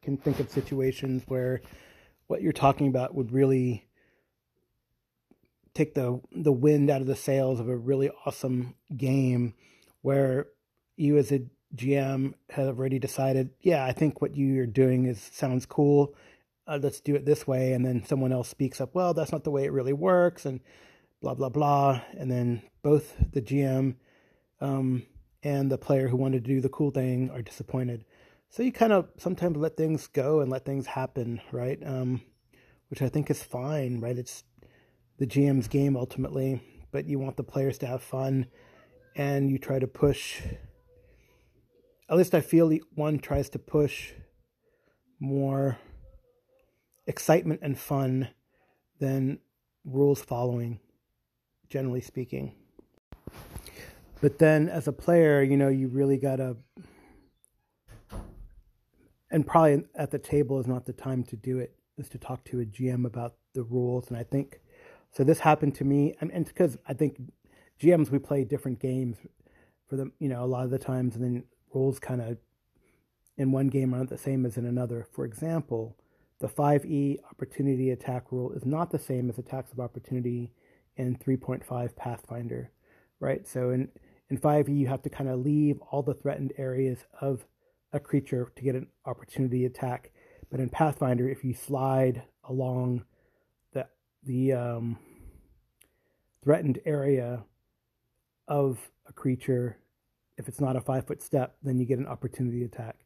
can 0.02 0.16
think 0.18 0.38
of 0.38 0.50
situations 0.50 1.22
where 1.26 1.62
what 2.26 2.42
you're 2.42 2.52
talking 2.52 2.88
about 2.88 3.14
would 3.14 3.32
really 3.32 3.86
take 5.74 5.94
the 5.94 6.20
the 6.32 6.52
wind 6.52 6.90
out 6.90 7.00
of 7.00 7.06
the 7.06 7.16
sails 7.16 7.60
of 7.60 7.68
a 7.68 7.76
really 7.76 8.10
awesome 8.24 8.74
game 8.96 9.54
where 10.02 10.46
you 10.96 11.16
as 11.16 11.32
a 11.32 11.42
GM 11.74 12.34
have 12.50 12.78
already 12.78 12.98
decided, 12.98 13.50
yeah, 13.60 13.84
I 13.84 13.92
think 13.92 14.22
what 14.22 14.36
you're 14.36 14.66
doing 14.66 15.06
is 15.06 15.20
sounds 15.32 15.66
cool. 15.66 16.14
Uh, 16.66 16.78
let's 16.80 17.00
do 17.00 17.14
it 17.14 17.26
this 17.26 17.46
way, 17.46 17.72
and 17.72 17.84
then 17.84 18.04
someone 18.04 18.32
else 18.32 18.48
speaks 18.48 18.80
up. 18.80 18.94
Well, 18.94 19.12
that's 19.12 19.32
not 19.32 19.44
the 19.44 19.50
way 19.50 19.64
it 19.64 19.72
really 19.72 19.92
works, 19.92 20.46
and 20.46 20.60
blah 21.20 21.34
blah 21.34 21.48
blah. 21.48 22.00
And 22.16 22.30
then 22.30 22.62
both 22.82 23.14
the 23.32 23.42
GM 23.42 23.96
um, 24.60 25.04
and 25.42 25.70
the 25.70 25.78
player 25.78 26.08
who 26.08 26.16
wanted 26.16 26.44
to 26.44 26.54
do 26.54 26.60
the 26.60 26.68
cool 26.68 26.90
thing 26.90 27.30
are 27.30 27.42
disappointed. 27.42 28.04
So 28.50 28.62
you 28.62 28.72
kind 28.72 28.92
of 28.92 29.08
sometimes 29.18 29.56
let 29.56 29.76
things 29.76 30.06
go 30.06 30.40
and 30.40 30.50
let 30.50 30.64
things 30.64 30.86
happen, 30.86 31.40
right? 31.50 31.78
Um, 31.84 32.22
which 32.88 33.02
I 33.02 33.08
think 33.08 33.30
is 33.30 33.42
fine, 33.42 34.00
right? 34.00 34.16
It's 34.16 34.44
the 35.18 35.26
GM's 35.26 35.68
game 35.68 35.96
ultimately, 35.96 36.62
but 36.90 37.06
you 37.06 37.18
want 37.18 37.36
the 37.36 37.44
players 37.44 37.78
to 37.78 37.86
have 37.86 38.02
fun 38.02 38.46
and 39.16 39.50
you 39.50 39.58
try 39.58 39.78
to 39.78 39.86
push. 39.86 40.42
At 42.08 42.16
least 42.16 42.34
I 42.34 42.40
feel 42.40 42.76
one 42.94 43.18
tries 43.18 43.48
to 43.50 43.58
push 43.58 44.12
more 45.20 45.78
excitement 47.06 47.60
and 47.62 47.78
fun 47.78 48.28
than 48.98 49.38
rules 49.84 50.20
following, 50.20 50.80
generally 51.68 52.00
speaking. 52.00 52.54
But 54.20 54.38
then 54.38 54.68
as 54.68 54.88
a 54.88 54.92
player, 54.92 55.42
you 55.42 55.56
know, 55.56 55.68
you 55.68 55.88
really 55.88 56.16
got 56.16 56.36
to, 56.36 56.56
and 59.30 59.46
probably 59.46 59.84
at 59.94 60.10
the 60.10 60.18
table 60.18 60.58
is 60.60 60.66
not 60.66 60.86
the 60.86 60.92
time 60.92 61.24
to 61.24 61.36
do 61.36 61.58
it, 61.58 61.74
is 61.98 62.08
to 62.10 62.18
talk 62.18 62.44
to 62.44 62.60
a 62.60 62.64
GM 62.64 63.04
about 63.04 63.34
the 63.54 63.62
rules. 63.62 64.08
And 64.08 64.16
I 64.16 64.22
think 64.22 64.60
so 65.14 65.22
this 65.22 65.38
happened 65.38 65.76
to 65.76 65.84
me, 65.84 66.14
and, 66.20 66.30
and 66.32 66.44
because 66.44 66.76
I 66.88 66.92
think 66.92 67.16
GMs 67.80 68.10
we 68.10 68.18
play 68.18 68.44
different 68.44 68.80
games 68.80 69.16
for 69.88 69.96
them, 69.96 70.12
you 70.18 70.28
know, 70.28 70.42
a 70.42 70.46
lot 70.46 70.64
of 70.64 70.70
the 70.70 70.78
times, 70.78 71.14
and 71.14 71.24
then 71.24 71.44
rules 71.72 72.00
kind 72.00 72.20
of 72.20 72.38
in 73.36 73.52
one 73.52 73.68
game 73.68 73.94
aren't 73.94 74.10
the 74.10 74.18
same 74.18 74.44
as 74.44 74.56
in 74.56 74.66
another. 74.66 75.06
For 75.12 75.24
example, 75.24 75.96
the 76.40 76.48
5e 76.48 77.18
opportunity 77.30 77.90
attack 77.90 78.32
rule 78.32 78.52
is 78.52 78.66
not 78.66 78.90
the 78.90 78.98
same 78.98 79.30
as 79.30 79.38
attacks 79.38 79.72
of 79.72 79.78
opportunity 79.78 80.50
in 80.96 81.16
3.5 81.16 81.94
Pathfinder, 81.94 82.70
right? 83.20 83.46
So 83.46 83.70
in, 83.70 83.88
in 84.30 84.38
5e, 84.38 84.76
you 84.76 84.88
have 84.88 85.02
to 85.02 85.10
kind 85.10 85.30
of 85.30 85.40
leave 85.40 85.80
all 85.90 86.02
the 86.02 86.14
threatened 86.14 86.52
areas 86.58 87.06
of 87.20 87.46
a 87.92 88.00
creature 88.00 88.50
to 88.56 88.62
get 88.62 88.74
an 88.74 88.88
opportunity 89.06 89.64
attack. 89.64 90.10
But 90.50 90.58
in 90.58 90.68
Pathfinder, 90.70 91.28
if 91.28 91.44
you 91.44 91.54
slide 91.54 92.22
along 92.48 93.04
the, 94.24 94.52
um, 94.52 94.98
threatened 96.42 96.78
area 96.84 97.44
of 98.48 98.78
a 99.06 99.12
creature, 99.12 99.78
if 100.36 100.48
it's 100.48 100.60
not 100.60 100.76
a 100.76 100.80
five 100.80 101.06
foot 101.06 101.22
step, 101.22 101.56
then 101.62 101.78
you 101.78 101.86
get 101.86 101.98
an 101.98 102.06
opportunity 102.06 102.64
attack 102.64 103.04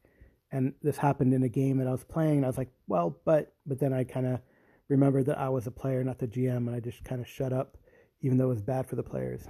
and 0.51 0.73
this 0.81 0.97
happened 0.97 1.33
in 1.33 1.43
a 1.43 1.49
game 1.49 1.77
that 1.77 1.87
I 1.87 1.91
was 1.91 2.03
playing. 2.03 2.43
I 2.43 2.47
was 2.47 2.57
like, 2.57 2.71
well, 2.87 3.17
but 3.25 3.53
but 3.65 3.79
then 3.79 3.93
I 3.93 4.03
kind 4.03 4.25
of 4.25 4.39
remembered 4.87 5.27
that 5.27 5.37
I 5.37 5.49
was 5.49 5.67
a 5.67 5.71
player, 5.71 6.03
not 6.03 6.19
the 6.19 6.27
GM, 6.27 6.67
and 6.67 6.75
I 6.75 6.79
just 6.79 7.03
kind 7.03 7.21
of 7.21 7.27
shut 7.27 7.53
up, 7.53 7.77
even 8.21 8.37
though 8.37 8.45
it 8.45 8.55
was 8.55 8.61
bad 8.61 8.87
for 8.87 8.95
the 8.95 9.03
players. 9.03 9.43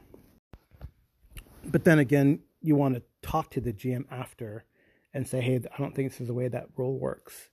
But 1.66 1.86
then 1.86 2.00
again, 2.00 2.40
you 2.62 2.76
want 2.76 2.96
to 2.96 3.04
talk 3.22 3.52
to 3.52 3.62
the 3.62 3.72
GM 3.72 4.06
after 4.12 4.66
and 5.14 5.28
say, 5.28 5.42
hey, 5.42 5.56
I 5.56 5.78
don't 5.78 5.96
think 5.96 6.12
this 6.12 6.22
is 6.22 6.28
the 6.28 6.34
way 6.34 6.48
that 6.50 6.68
rule 6.76 7.00
works. 7.00 7.50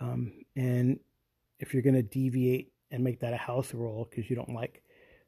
Um, 0.00 0.44
and 0.56 1.00
if 1.58 1.72
you're 1.72 1.82
going 1.82 1.94
to 1.94 2.02
deviate 2.02 2.72
and 2.90 3.04
make 3.04 3.20
that 3.20 3.32
a 3.32 3.38
house 3.38 3.74
rule 3.74 4.08
because 4.08 4.30
you 4.30 4.36
don't 4.36 4.54
like 4.54 4.82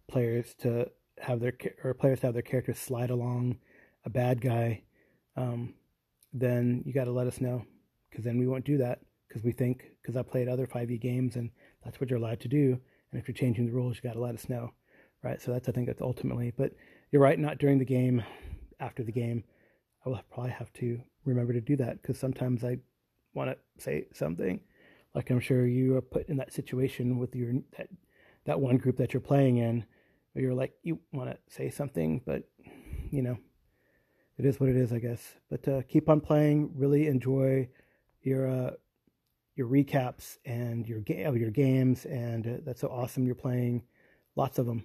players 0.09 0.55
to 0.61 0.91
have 1.21 1.41
their 1.41 1.53
or 1.85 1.95
players 1.95 2.21
have 2.21 2.35
their 2.35 2.43
characters 2.43 2.79
slide 2.79 3.11
along 3.11 3.59
a 4.05 4.11
bad 4.11 4.41
guy, 4.41 4.83
um, 5.37 5.75
then 6.33 6.83
you 6.87 6.93
got 6.93 7.05
to 7.05 7.13
let 7.13 7.27
us 7.27 7.41
know 7.41 7.65
because 8.09 8.25
then 8.25 8.39
we 8.39 8.47
won't 8.47 8.65
do 8.65 8.79
that 8.79 9.01
because 9.29 9.45
we 9.45 9.53
think 9.53 9.85
because 10.01 10.17
I 10.17 10.23
played 10.23 10.49
other 10.49 10.67
5e 10.67 11.01
games 11.01 11.37
and 11.37 11.51
that's 11.85 12.01
what 12.01 12.11
you're 12.11 12.19
allowed 12.19 12.41
to 12.41 12.49
do. 12.49 12.79
And 13.13 13.21
if 13.21 13.29
you're 13.29 13.35
changing 13.35 13.67
the 13.67 13.73
rules, 13.73 13.97
you 13.97 14.03
got 14.03 14.15
to 14.15 14.21
let 14.21 14.35
us 14.35 14.49
know, 14.49 14.71
right? 15.23 15.41
So 15.41 15.53
that's 15.53 15.69
I 15.69 15.73
think 15.73 15.87
that's 15.87 16.03
ultimately. 16.03 16.53
But 16.57 16.73
you're 17.11 17.23
right, 17.23 17.39
not 17.39 17.59
during 17.59 17.79
the 17.79 17.85
game, 17.85 18.23
after 18.81 19.03
the 19.03 19.13
game. 19.13 19.45
I 20.05 20.09
will 20.09 20.21
probably 20.33 20.53
have 20.53 20.73
to 20.75 21.01
remember 21.25 21.53
to 21.53 21.61
do 21.61 21.77
that 21.77 22.01
because 22.01 22.19
sometimes 22.19 22.65
I 22.65 22.79
want 23.35 23.51
to 23.51 23.83
say 23.83 24.07
something, 24.13 24.61
like 25.15 25.31
I'm 25.31 25.41
sure 25.41 25.67
you 25.67 25.97
are 25.97 26.03
put 26.03 26.29
in 26.29 26.37
that 26.37 26.53
situation 26.53 27.19
with 27.19 27.35
your 27.35 27.55
that 27.77 27.89
that 28.45 28.61
one 28.61 28.79
group 28.79 28.97
that 28.97 29.13
you're 29.13 29.21
playing 29.21 29.59
in, 29.59 29.85
where 30.33 30.45
you're 30.45 30.55
like 30.55 30.73
you 30.83 30.99
want 31.13 31.31
to 31.31 31.39
say 31.49 31.71
something, 31.71 32.23
but 32.25 32.45
you 33.11 33.23
know 33.23 33.39
it 34.39 34.47
is 34.47 34.59
what 34.59 34.71
it 34.71 34.77
is, 34.77 34.93
I 34.93 34.99
guess. 34.99 35.35
But 35.51 35.69
uh, 35.69 35.83
keep 35.83 36.09
on 36.09 36.21
playing. 36.21 36.71
Really 36.75 37.09
enjoy 37.09 37.69
your 38.23 38.49
uh, 38.49 38.71
your 39.55 39.69
recaps 39.69 40.39
and 40.47 40.89
your 40.89 41.01
ga- 41.01 41.31
your 41.33 41.51
games, 41.51 42.07
and 42.07 42.47
uh, 42.47 42.51
that's 42.65 42.81
so 42.81 42.89
awesome. 42.89 43.27
You're 43.27 43.35
playing 43.35 43.83
lots 44.37 44.59
of 44.59 44.67
them. 44.67 44.85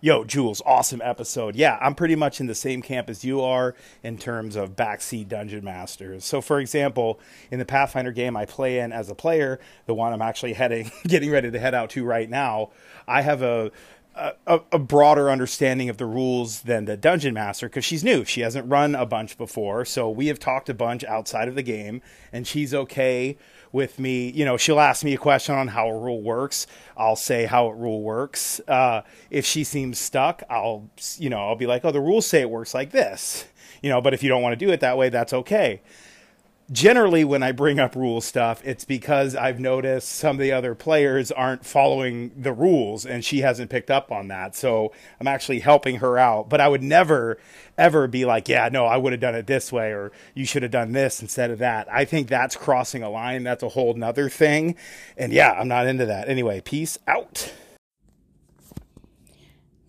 Yo, 0.00 0.24
Jules, 0.24 0.60
awesome 0.66 1.00
episode. 1.02 1.56
Yeah, 1.56 1.78
I'm 1.80 1.94
pretty 1.94 2.16
much 2.16 2.40
in 2.40 2.46
the 2.46 2.54
same 2.54 2.82
camp 2.82 3.08
as 3.08 3.24
you 3.24 3.40
are 3.40 3.74
in 4.02 4.18
terms 4.18 4.56
of 4.56 4.76
backseat 4.76 5.28
dungeon 5.28 5.64
masters. 5.64 6.24
So, 6.24 6.40
for 6.40 6.60
example, 6.60 7.20
in 7.50 7.58
the 7.58 7.64
Pathfinder 7.64 8.12
game 8.12 8.36
I 8.36 8.44
play 8.44 8.78
in 8.78 8.92
as 8.92 9.08
a 9.08 9.14
player, 9.14 9.58
the 9.86 9.94
one 9.94 10.12
I'm 10.12 10.22
actually 10.22 10.54
heading, 10.54 10.90
getting 11.06 11.30
ready 11.30 11.50
to 11.50 11.58
head 11.58 11.74
out 11.74 11.90
to 11.90 12.04
right 12.04 12.28
now, 12.28 12.70
I 13.06 13.22
have 13.22 13.42
a 13.42 13.70
a, 14.16 14.60
a, 14.70 14.78
broader 14.78 15.28
understanding 15.28 15.88
of 15.88 15.96
the 15.96 16.06
rules 16.06 16.62
than 16.62 16.84
the 16.84 16.96
dungeon 16.96 17.34
master 17.34 17.68
because 17.68 17.84
she's 17.84 18.04
new. 18.04 18.24
She 18.24 18.42
hasn't 18.42 18.70
run 18.70 18.94
a 18.94 19.04
bunch 19.04 19.36
before, 19.36 19.84
so 19.84 20.08
we 20.08 20.28
have 20.28 20.38
talked 20.38 20.68
a 20.68 20.74
bunch 20.74 21.02
outside 21.02 21.48
of 21.48 21.56
the 21.56 21.64
game, 21.64 22.00
and 22.32 22.46
she's 22.46 22.72
okay 22.72 23.36
with 23.74 23.98
me. 23.98 24.30
You 24.30 24.46
know, 24.46 24.56
she'll 24.56 24.80
ask 24.80 25.04
me 25.04 25.12
a 25.12 25.18
question 25.18 25.54
on 25.54 25.68
how 25.68 25.88
a 25.88 25.98
rule 25.98 26.22
works. 26.22 26.66
I'll 26.96 27.16
say 27.16 27.44
how 27.44 27.66
a 27.66 27.74
rule 27.74 28.00
works. 28.00 28.60
Uh, 28.66 29.02
if 29.30 29.44
she 29.44 29.64
seems 29.64 29.98
stuck, 29.98 30.42
I'll 30.48 30.88
you 31.18 31.28
know 31.28 31.40
I'll 31.40 31.56
be 31.56 31.66
like, 31.66 31.84
oh, 31.84 31.90
the 31.90 32.00
rules 32.00 32.26
say 32.26 32.40
it 32.40 32.48
works 32.48 32.72
like 32.72 32.92
this. 32.92 33.46
You 33.82 33.90
know, 33.90 34.00
but 34.00 34.14
if 34.14 34.22
you 34.22 34.30
don't 34.30 34.40
want 34.40 34.58
to 34.58 34.64
do 34.64 34.72
it 34.72 34.80
that 34.80 34.96
way, 34.96 35.10
that's 35.10 35.34
okay 35.34 35.82
generally 36.74 37.24
when 37.24 37.42
I 37.42 37.52
bring 37.52 37.78
up 37.78 37.94
rule 37.94 38.20
stuff, 38.20 38.60
it's 38.64 38.84
because 38.84 39.36
I've 39.36 39.60
noticed 39.60 40.08
some 40.08 40.36
of 40.36 40.40
the 40.40 40.50
other 40.50 40.74
players 40.74 41.30
aren't 41.30 41.64
following 41.64 42.32
the 42.36 42.52
rules 42.52 43.06
and 43.06 43.24
she 43.24 43.40
hasn't 43.40 43.70
picked 43.70 43.92
up 43.92 44.10
on 44.10 44.26
that. 44.28 44.56
So 44.56 44.92
I'm 45.20 45.28
actually 45.28 45.60
helping 45.60 45.96
her 45.96 46.18
out. 46.18 46.48
But 46.48 46.60
I 46.60 46.66
would 46.66 46.82
never, 46.82 47.38
ever 47.78 48.08
be 48.08 48.24
like, 48.24 48.48
yeah, 48.48 48.68
no, 48.72 48.86
I 48.86 48.96
would 48.96 49.12
have 49.12 49.20
done 49.20 49.36
it 49.36 49.46
this 49.46 49.72
way 49.72 49.92
or 49.92 50.10
you 50.34 50.44
should 50.44 50.62
have 50.62 50.72
done 50.72 50.92
this 50.92 51.22
instead 51.22 51.52
of 51.52 51.60
that. 51.60 51.86
I 51.90 52.04
think 52.04 52.28
that's 52.28 52.56
crossing 52.56 53.04
a 53.04 53.08
line. 53.08 53.44
That's 53.44 53.62
a 53.62 53.68
whole 53.68 53.94
nother 53.94 54.28
thing. 54.28 54.74
And 55.16 55.32
yeah, 55.32 55.52
I'm 55.52 55.68
not 55.68 55.86
into 55.86 56.06
that. 56.06 56.28
Anyway, 56.28 56.60
peace 56.60 56.98
out. 57.06 57.52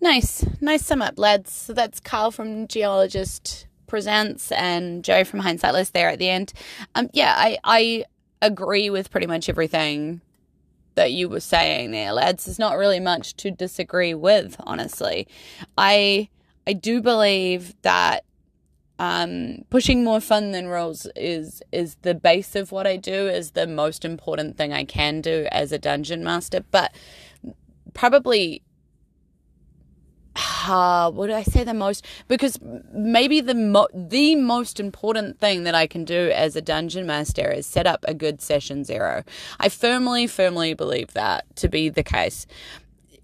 Nice. 0.00 0.46
Nice 0.60 0.86
sum 0.86 1.02
up, 1.02 1.18
lads. 1.18 1.52
So 1.52 1.72
that's 1.72 1.98
Carl 1.98 2.30
from 2.30 2.68
GMologist 2.68 3.66
presents 3.86 4.52
and 4.52 5.04
Joe 5.04 5.24
from 5.24 5.40
Hindsight 5.40 5.74
List 5.74 5.92
there 5.92 6.08
at 6.08 6.18
the 6.18 6.28
end. 6.28 6.52
Um, 6.94 7.08
yeah, 7.12 7.34
I, 7.36 7.58
I 7.64 8.04
agree 8.42 8.90
with 8.90 9.10
pretty 9.10 9.26
much 9.26 9.48
everything 9.48 10.20
that 10.96 11.12
you 11.12 11.28
were 11.28 11.40
saying 11.40 11.90
there, 11.90 12.12
lads. 12.12 12.46
There's 12.46 12.58
not 12.58 12.76
really 12.76 13.00
much 13.00 13.36
to 13.36 13.50
disagree 13.50 14.14
with, 14.14 14.56
honestly. 14.60 15.28
I 15.78 16.28
I 16.66 16.72
do 16.72 17.00
believe 17.00 17.74
that 17.82 18.24
um, 18.98 19.64
pushing 19.70 20.02
more 20.02 20.20
fun 20.20 20.52
than 20.52 20.68
rules 20.68 21.06
is 21.14 21.62
is 21.70 21.96
the 22.02 22.14
base 22.14 22.56
of 22.56 22.72
what 22.72 22.86
I 22.86 22.96
do, 22.96 23.28
is 23.28 23.52
the 23.52 23.66
most 23.66 24.04
important 24.04 24.56
thing 24.56 24.72
I 24.72 24.84
can 24.84 25.20
do 25.20 25.46
as 25.52 25.70
a 25.70 25.78
dungeon 25.78 26.24
master. 26.24 26.64
But 26.70 26.94
probably 27.94 28.62
uh, 30.36 31.10
what 31.10 31.28
do 31.28 31.32
I 31.32 31.42
say 31.42 31.64
the 31.64 31.74
most? 31.74 32.04
Because 32.28 32.58
maybe 32.92 33.40
the 33.40 33.54
mo- 33.54 33.88
the 33.94 34.36
most 34.36 34.78
important 34.78 35.38
thing 35.38 35.64
that 35.64 35.74
I 35.74 35.86
can 35.86 36.04
do 36.04 36.30
as 36.34 36.56
a 36.56 36.60
dungeon 36.60 37.06
master 37.06 37.50
is 37.50 37.66
set 37.66 37.86
up 37.86 38.04
a 38.06 38.14
good 38.14 38.40
session 38.40 38.84
zero. 38.84 39.24
I 39.58 39.68
firmly, 39.68 40.26
firmly 40.26 40.74
believe 40.74 41.12
that 41.14 41.44
to 41.56 41.68
be 41.68 41.88
the 41.88 42.02
case. 42.02 42.46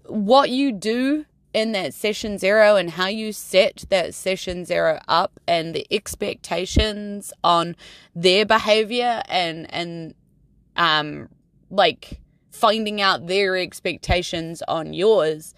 What 0.05 0.49
you 0.49 0.71
do 0.71 1.25
in 1.53 1.71
that 1.73 1.93
session 1.93 2.37
zero 2.37 2.75
and 2.75 2.89
how 2.91 3.07
you 3.07 3.31
set 3.31 3.85
that 3.89 4.15
session 4.15 4.65
zero 4.65 4.99
up 5.07 5.39
and 5.47 5.75
the 5.75 5.85
expectations 5.91 7.31
on 7.43 7.75
their 8.15 8.45
behavior 8.45 9.21
and 9.29 9.71
and 9.71 10.15
um 10.75 11.29
like 11.69 12.19
finding 12.49 13.01
out 13.01 13.27
their 13.27 13.55
expectations 13.55 14.63
on 14.67 14.93
yours 14.93 15.53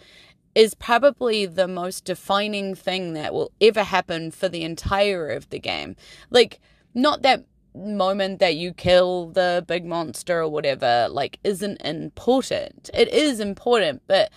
is 0.56 0.74
probably 0.74 1.46
the 1.46 1.68
most 1.68 2.06
defining 2.06 2.74
thing 2.74 3.14
that 3.14 3.34
will 3.34 3.52
ever 3.60 3.84
happen 3.84 4.32
for 4.32 4.48
the 4.48 4.64
entire 4.64 5.28
of 5.28 5.50
the 5.50 5.60
game. 5.60 5.96
Like, 6.30 6.60
not 6.94 7.22
that 7.24 7.46
moment 7.76 8.40
that 8.40 8.56
you 8.56 8.74
kill 8.74 9.28
the 9.28 9.66
big 9.68 9.86
monster 9.86 10.40
or 10.40 10.50
whatever, 10.50 11.08
like, 11.12 11.40
isn't 11.44 11.82
important. 11.82 12.90
It 12.94 13.10
is 13.10 13.42
important, 13.42 14.02
but 14.08 14.32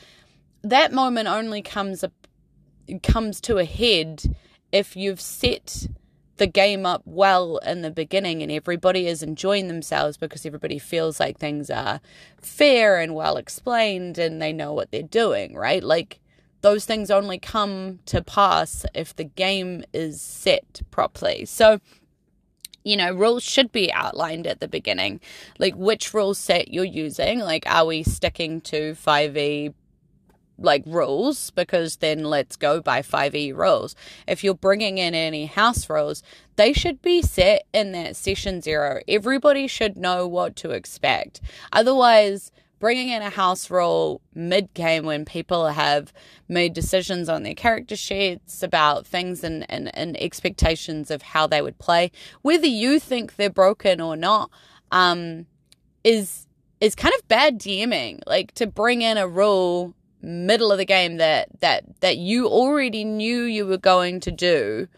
that 0.62 0.92
moment 0.92 1.28
only 1.28 1.62
comes 1.62 2.02
up 2.02 2.12
comes 3.02 3.40
to 3.42 3.59
a 3.59 3.64
head 3.64 4.22
if 4.72 4.96
you've 4.96 5.20
set 5.20 5.87
the 6.38 6.46
game 6.46 6.87
up 6.87 7.03
well 7.05 7.59
in 7.59 7.83
the 7.83 7.90
beginning 7.90 8.42
and 8.42 8.51
everybody 8.51 9.07
is 9.07 9.22
enjoying 9.22 9.68
themselves 9.68 10.16
because 10.16 10.46
everybody 10.46 10.79
feels 10.79 11.20
like 11.20 11.38
things 11.38 11.68
are 11.70 12.01
fair 12.40 12.98
and 12.98 13.14
well 13.14 13.37
explained 13.37 14.18
and 14.18 14.40
they 14.40 14.53
know 14.53 14.72
what 14.72 14.90
they're 14.90 15.03
doing, 15.03 15.55
right? 15.55 15.83
Like 15.83 16.20
those 16.61 16.85
things 16.85 17.11
only 17.11 17.38
come 17.38 18.01
to 18.07 18.22
pass 18.22 18.85
if 18.94 19.14
the 19.14 19.24
game 19.24 19.85
is 19.92 20.20
set 20.20 20.81
properly. 20.90 21.44
So, 21.44 21.81
you 22.85 22.96
know, 22.96 23.12
rules 23.12 23.42
should 23.42 23.70
be 23.70 23.92
outlined 23.92 24.46
at 24.46 24.61
the 24.61 24.68
beginning. 24.68 25.20
Like 25.59 25.74
which 25.74 26.14
rule 26.14 26.35
set 26.35 26.72
you're 26.72 26.85
using. 26.85 27.40
Like, 27.40 27.64
are 27.66 27.85
we 27.85 28.03
sticking 28.03 28.61
to 28.62 28.94
5e 28.94 29.74
like 30.59 30.83
rules 30.87 31.51
because 31.51 31.97
then 31.97 32.25
let's 32.25 32.57
go 32.57 32.81
by 32.81 33.01
5e 33.01 33.57
rules. 33.57 33.94
If 34.27 34.42
you're 34.42 34.55
bringing 34.55 34.99
in 34.99 35.14
any 35.14 35.47
house 35.47 35.88
rules, 35.88 36.23
they 36.57 36.73
should 36.73 37.01
be 37.01 37.23
set 37.23 37.66
in 37.73 37.92
that 37.92 38.16
session 38.16 38.61
zero. 38.61 39.01
Everybody 39.07 39.66
should 39.66 39.97
know 39.97 40.27
what 40.27 40.57
to 40.57 40.71
expect. 40.71 41.40
Otherwise, 41.73 42.51
bringing 42.79 43.09
in 43.09 43.23
a 43.23 43.31
house 43.31 43.71
rule 43.71 44.21
mid 44.35 44.73
game 44.75 45.05
when 45.05 45.25
people 45.25 45.66
have 45.68 46.12
made 46.49 46.73
decisions 46.73 47.29
on 47.29 47.42
their 47.42 47.55
character 47.55 47.97
sheets 47.97 48.62
about 48.62 49.07
things 49.07 49.42
and, 49.44 49.64
and, 49.71 49.94
and 49.97 50.16
expectations 50.21 51.11
of 51.11 51.23
how 51.23 51.47
they 51.47 51.62
would 51.62 51.79
play, 51.79 52.11
whether 52.42 52.66
you 52.66 52.99
think 52.99 53.37
they're 53.37 53.51
broken 53.51 54.01
or 54.01 54.16
not, 54.16 54.51
um, 54.90 55.47
is 56.05 56.47
is 56.81 56.94
kind 56.94 57.14
of 57.18 57.27
bad 57.27 57.59
DMing. 57.59 58.21
Like 58.27 58.53
to 58.55 58.66
bring 58.66 59.03
in 59.03 59.16
a 59.16 59.27
rule 59.27 59.94
middle 60.20 60.72
of 60.72 60.78
the 60.78 60.85
game 60.85 61.16
that 61.16 61.48
that 61.61 61.85
that 62.00 62.16
you 62.16 62.46
already 62.46 63.04
knew 63.04 63.42
you 63.42 63.66
were 63.66 63.78
going 63.78 64.20
to 64.20 64.31
do. 64.31 64.88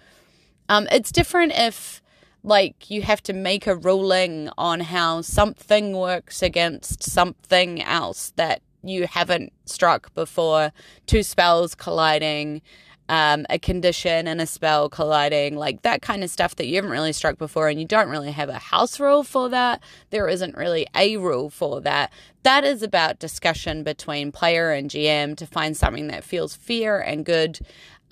Um, 0.68 0.87
it's 0.90 1.12
different 1.12 1.52
if 1.54 2.02
like 2.42 2.90
you 2.90 3.02
have 3.02 3.22
to 3.24 3.33
make 3.33 3.66
a 3.66 3.76
ruling 3.76 4.48
on 4.56 4.80
how 4.80 5.20
something 5.20 5.96
works 5.96 6.42
against 6.42 7.02
something 7.02 7.83
else 7.83 8.33
that 8.37 8.62
you 8.83 9.06
haven't 9.06 9.52
struck 9.66 10.12
before. 10.14 10.72
Two 11.06 11.22
spells 11.22 11.74
colliding, 11.74 12.62
um, 13.11 13.44
a 13.51 13.59
condition 13.59 14.29
and 14.29 14.40
a 14.40 14.46
spell 14.46 14.88
colliding, 14.88 15.57
like 15.57 15.83
that 15.83 16.01
kind 16.01 16.23
of 16.23 16.31
stuff 16.31 16.55
that 16.55 16.68
you 16.68 16.77
haven't 16.77 16.92
really 16.92 17.12
struck 17.12 17.38
before, 17.38 17.68
and 17.68 17.81
you 17.81 17.85
don't 17.85 18.09
really 18.09 18.31
have 18.31 18.49
a 18.49 18.59
house 18.59 19.01
rule 19.01 19.25
for 19.25 19.49
that. 19.49 19.83
There 20.11 20.29
isn't 20.29 20.57
really 20.57 20.87
a 20.94 21.16
rule 21.16 21.51
for 21.51 21.81
that. 21.81 22.12
That 22.44 22.62
is 22.62 22.85
about 22.85 23.18
discussion 23.18 23.83
between 23.83 24.31
player 24.31 24.70
and 24.70 24.88
GM 24.88 25.37
to 25.38 25.46
find 25.46 25.77
something 25.77 26.07
that 26.07 26.23
feels 26.23 26.55
fair 26.55 27.01
and 27.01 27.25
good. 27.25 27.59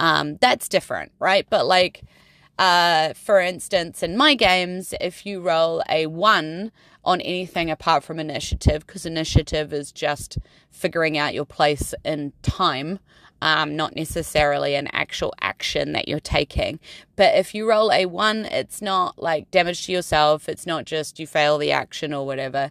Um, 0.01 0.37
that's 0.41 0.69
different, 0.69 1.13
right? 1.21 1.47
But 1.49 1.67
like, 1.67 2.03
uh, 2.59 3.13
for 3.15 3.39
instance, 3.41 4.03
in 4.03 4.17
my 4.17 4.35
games, 4.35 4.95
if 5.01 5.25
you 5.25 5.41
roll 5.41 5.81
a 5.89 6.07
one 6.07 6.73
on 7.05 7.21
anything 7.21 7.71
apart 7.71 8.03
from 8.03 8.19
initiative, 8.19 8.85
because 8.85 9.07
initiative 9.07 9.73
is 9.73 9.93
just 9.93 10.39
figuring 10.73 11.17
out 11.17 11.35
your 11.35 11.45
place 11.45 11.95
in 12.05 12.33
time, 12.43 12.99
um, 13.43 13.77
not 13.77 13.95
necessarily 13.95 14.75
an 14.75 14.89
actual 14.93 15.33
action 15.41 15.93
that 15.93 16.09
you're 16.09 16.21
taking. 16.21 16.81
But 17.17 17.35
if 17.35 17.55
you 17.55 17.69
roll 17.69 17.93
a 17.93 18.07
one, 18.07 18.45
it's 18.47 18.81
not 18.81 19.19
like 19.21 19.51
damage 19.51 19.87
to 19.87 19.93
yourself, 19.93 20.49
it's 20.49 20.67
not 20.67 20.85
just 20.85 21.19
you 21.19 21.27
fail 21.27 21.59
the 21.59 21.73
action 21.73 22.13
or 22.13 22.27
whatever. 22.27 22.71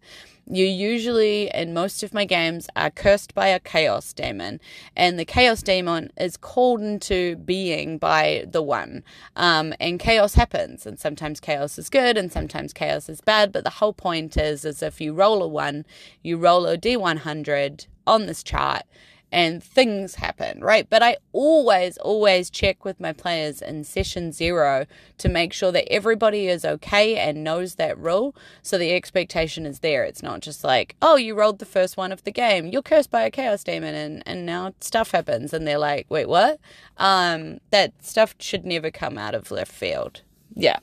You 0.49 0.65
usually, 0.65 1.51
in 1.53 1.73
most 1.73 2.03
of 2.03 2.13
my 2.13 2.23
games, 2.23 2.69
are 2.73 2.89
cursed 2.89 3.36
by 3.36 3.47
a 3.47 3.60
chaos 3.60 4.13
demon, 4.13 4.62
and 4.95 5.19
the 5.19 5.25
chaos 5.25 5.62
demon 5.62 6.10
is 6.15 6.38
called 6.38 6.80
into 6.80 7.36
being 7.36 7.97
by 7.97 8.45
the 8.49 8.62
one. 8.62 9.03
Um, 9.36 9.73
and 9.82 9.99
chaos 9.99 10.36
happens, 10.36 10.86
and 10.86 10.97
sometimes 10.97 11.41
chaos 11.41 11.77
is 11.77 11.89
good, 11.89 12.17
and 12.17 12.32
sometimes 12.32 12.71
chaos 12.71 13.10
is 13.10 13.19
bad. 13.19 13.51
But 13.51 13.65
the 13.65 13.71
whole 13.71 13.91
point 13.91 14.38
is, 14.38 14.63
is 14.63 14.82
if 14.82 15.01
you 15.01 15.13
roll 15.13 15.43
a 15.43 15.47
one, 15.49 15.86
you 16.23 16.38
roll 16.38 16.65
a 16.65 16.77
d100 16.77 17.88
on 18.06 18.25
this 18.25 18.41
chart 18.41 18.84
and 19.32 19.62
things 19.62 20.16
happen, 20.16 20.62
right? 20.62 20.90
But 20.90 21.04
I 21.04 21.18
always, 21.34 21.98
always 21.98 22.50
check 22.50 22.86
with 22.86 23.00
my 23.00 23.12
players 23.12 23.62
in 23.62 23.84
session 23.84 24.32
zero 24.32 24.86
to 25.18 25.30
make 25.30 25.52
sure 25.52 25.72
that 25.74 25.92
everybody 25.92 26.48
is 26.48 26.63
okay 26.63 27.18
and 27.18 27.44
knows 27.44 27.76
that 27.76 27.98
rule. 27.98 28.36
So 28.62 28.78
the 28.78 28.94
expectation 28.94 29.66
is 29.66 29.80
there. 29.80 30.06
It's 30.06 30.24
not 30.24 30.40
just 30.40 30.63
like, 30.63 30.96
oh, 31.02 31.18
you 31.18 31.36
rolled 31.36 31.60
the 31.60 31.66
first 31.66 31.98
one 31.98 32.12
of 32.12 32.24
the 32.24 32.32
game, 32.32 32.68
you're 32.68 32.82
cursed 32.82 33.12
by 33.12 33.24
a 33.24 33.32
chaos 33.32 33.63
demon, 33.63 33.96
and, 33.96 34.24
and 34.26 34.46
now 34.46 34.74
stuff 34.80 35.12
happens. 35.12 35.54
And 35.54 35.68
they're 35.68 35.78
like, 35.78 36.06
wait, 36.10 36.30
what? 36.30 36.60
Um, 36.98 37.60
that 37.72 37.94
stuff 38.04 38.34
should 38.40 38.66
never 38.66 38.92
come 38.92 39.18
out 39.18 39.36
of 39.36 39.52
left 39.52 39.72
field. 39.72 40.22
Yeah. 40.56 40.80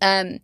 Um, 0.00 0.38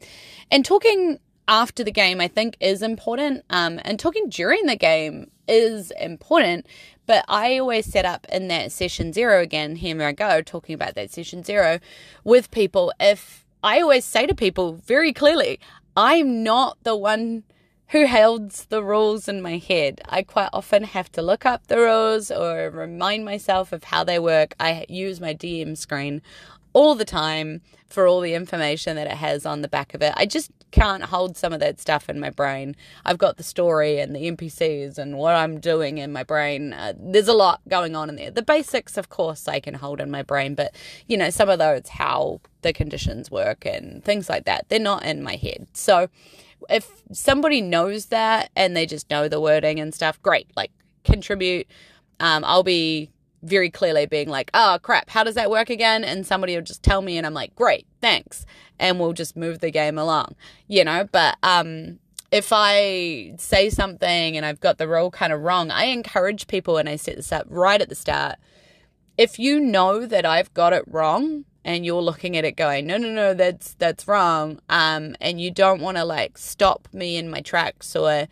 and 0.51 0.65
talking 0.65 1.19
after 1.47 1.83
the 1.85 1.93
game, 1.93 2.21
I 2.21 2.29
think, 2.29 2.57
is 2.61 2.83
important. 2.83 3.45
Um, 3.51 3.81
and 3.85 3.99
talking 3.99 4.29
during 4.29 4.67
the 4.67 4.77
game 4.77 5.31
is 5.49 5.91
important. 5.93 6.67
But 7.07 7.25
I 7.27 7.59
always 7.59 7.87
set 7.87 8.05
up 8.05 8.27
in 8.31 8.49
that 8.49 8.71
session 8.71 9.13
zero 9.13 9.41
again, 9.41 9.77
here 9.77 10.03
I 10.03 10.13
go, 10.13 10.43
talking 10.43 10.75
about 10.75 10.95
that 10.95 11.11
session 11.11 11.43
zero 11.43 11.81
with 12.23 12.51
people. 12.51 12.93
If 13.01 13.47
I 13.63 13.81
always 13.81 14.05
say 14.05 14.27
to 14.27 14.35
people 14.35 14.75
very 14.75 15.13
clearly, 15.13 15.59
I'm 15.97 16.43
not 16.43 16.77
the 16.85 16.97
one 16.97 17.45
who 17.89 18.07
holds 18.07 18.67
the 18.67 18.85
rules 18.85 19.29
in 19.29 19.41
my 19.41 19.57
head. 19.57 20.03
I 20.09 20.23
quite 20.23 20.51
often 20.53 20.85
have 20.85 21.11
to 21.13 21.23
look 21.23 21.47
up 21.47 21.67
the 21.67 21.79
rules 21.79 22.31
or 22.31 22.71
remind 22.71 23.25
myself 23.25 23.73
of 23.73 23.85
how 23.85 24.05
they 24.05 24.19
work. 24.19 24.55
I 24.61 24.85
use 24.89 25.21
my 25.21 25.35
DM 25.35 25.77
screen 25.77 26.21
all 26.79 26.95
the 26.95 27.05
time 27.05 27.61
for 27.89 28.07
all 28.07 28.21
the 28.21 28.35
information 28.35 28.95
that 28.95 29.09
it 29.09 29.17
has 29.17 29.45
on 29.45 29.63
the 29.63 29.69
back 29.69 29.95
of 29.95 30.01
it. 30.01 30.13
I 30.17 30.27
just 30.27 30.53
can't 30.71 31.03
hold 31.03 31.37
some 31.37 31.53
of 31.53 31.59
that 31.59 31.81
stuff 31.81 32.09
in 32.09 32.21
my 32.21 32.31
brain. 32.31 32.77
I've 33.05 33.19
got 33.19 33.37
the 33.37 33.43
story 33.43 33.99
and 33.99 34.15
the 34.15 34.31
NPCs 34.31 34.97
and 34.97 35.19
what 35.19 35.35
I'm 35.35 35.59
doing 35.59 35.99
in 35.99 36.13
my 36.13 36.23
brain. 36.23 36.73
Uh, 36.73 36.93
there's 36.97 37.27
a 37.27 37.33
lot 37.33 37.63
going 37.67 37.97
on 37.97 38.09
in 38.09 38.15
there. 38.15 38.31
The 38.31 38.43
basics, 38.43 38.97
of 38.97 39.09
course, 39.09 39.49
I 39.49 39.59
can 39.59 39.75
hold 39.75 40.01
in 40.01 40.09
my 40.09 40.23
brain, 40.23 40.55
but 40.55 40.73
you 41.09 41.17
know, 41.17 41.31
some 41.31 41.49
of 41.49 41.59
those, 41.59 41.89
how 41.89 42.41
the 42.63 42.73
conditions 42.73 43.29
work 43.29 43.67
and 43.67 44.05
things 44.05 44.29
like 44.29 44.45
that, 44.45 44.69
they're 44.69 44.79
not 44.79 45.05
in 45.05 45.21
my 45.21 45.35
head. 45.35 45.67
So 45.73 46.09
if 46.71 47.03
somebody 47.11 47.61
knows 47.61 48.07
that 48.07 48.51
and 48.55 48.77
they 48.77 48.87
just 48.87 49.11
know 49.11 49.27
the 49.27 49.41
wording 49.41 49.81
and 49.81 49.93
stuff, 49.93 50.23
great, 50.23 50.49
like 50.55 50.71
contribute. 51.03 51.67
Um, 52.21 52.45
I'll 52.45 52.63
be 52.63 53.11
very 53.43 53.71
clearly 53.71 54.07
being 54.07 54.29
like, 54.29 54.51
oh 54.55 54.79
crap, 54.83 55.11
how 55.11 55.25
does 55.25 55.35
that 55.35 55.51
work 55.51 55.71
again? 55.71 56.05
And 56.05 56.27
somebody 56.27 56.55
will 56.55 56.63
just 56.63 56.83
tell 56.83 57.03
me, 57.03 57.17
and 57.17 57.27
I'm 57.27 57.35
like, 57.35 57.55
great, 57.55 57.87
thanks. 58.01 58.45
And 58.79 58.99
we'll 58.99 59.13
just 59.13 59.37
move 59.37 59.61
the 59.61 59.71
game 59.71 59.99
along, 59.99 60.35
you 60.67 60.85
know? 60.85 61.09
But 61.11 61.37
um, 61.43 61.99
if 62.31 62.49
I 62.53 63.35
say 63.39 63.71
something 63.71 64.37
and 64.37 64.45
I've 64.45 64.61
got 64.61 64.79
the 64.79 64.89
rule 64.89 65.11
kind 65.11 65.33
of 65.33 65.41
wrong, 65.41 65.71
I 65.71 65.85
encourage 65.85 66.47
people, 66.47 66.77
and 66.77 66.89
I 66.89 66.97
set 66.97 67.17
this 67.17 67.33
up 67.33 67.47
right 67.49 67.81
at 67.81 67.89
the 67.89 67.95
start. 67.95 68.37
If 69.17 69.39
you 69.39 69.59
know 69.61 70.07
that 70.07 70.25
I've 70.25 70.53
got 70.55 70.73
it 70.73 70.85
wrong, 70.87 71.45
and 71.65 71.85
you're 71.85 72.01
looking 72.01 72.37
at 72.37 72.47
it 72.47 72.57
going, 72.57 72.87
no, 72.87 72.97
no, 72.97 73.11
no, 73.11 73.35
that's 73.35 73.75
that's 73.75 74.09
wrong, 74.09 74.61
um, 74.71 75.15
and 75.21 75.41
you 75.41 75.51
don't 75.51 75.83
want 75.83 75.99
to 75.99 76.05
like 76.05 76.39
stop 76.39 76.89
me 76.93 77.17
in 77.17 77.29
my 77.29 77.41
tracks 77.41 77.95
or 77.95 78.27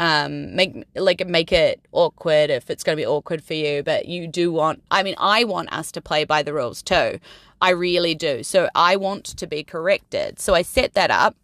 um, 0.00 0.56
make 0.56 0.86
like 0.96 1.24
make 1.26 1.52
it 1.52 1.78
awkward 1.92 2.48
if 2.48 2.70
it's 2.70 2.82
going 2.82 2.96
to 2.96 3.00
be 3.00 3.06
awkward 3.06 3.44
for 3.44 3.52
you. 3.52 3.82
But 3.82 4.06
you 4.06 4.26
do 4.26 4.50
want. 4.50 4.82
I 4.90 5.02
mean, 5.02 5.14
I 5.18 5.44
want 5.44 5.72
us 5.72 5.92
to 5.92 6.00
play 6.00 6.24
by 6.24 6.42
the 6.42 6.54
rules 6.54 6.82
too. 6.82 7.20
I 7.60 7.70
really 7.70 8.14
do. 8.14 8.42
So 8.42 8.70
I 8.74 8.96
want 8.96 9.26
to 9.26 9.46
be 9.46 9.62
corrected. 9.62 10.40
So 10.40 10.54
I 10.54 10.62
set 10.62 10.94
that 10.94 11.10
up. 11.10 11.36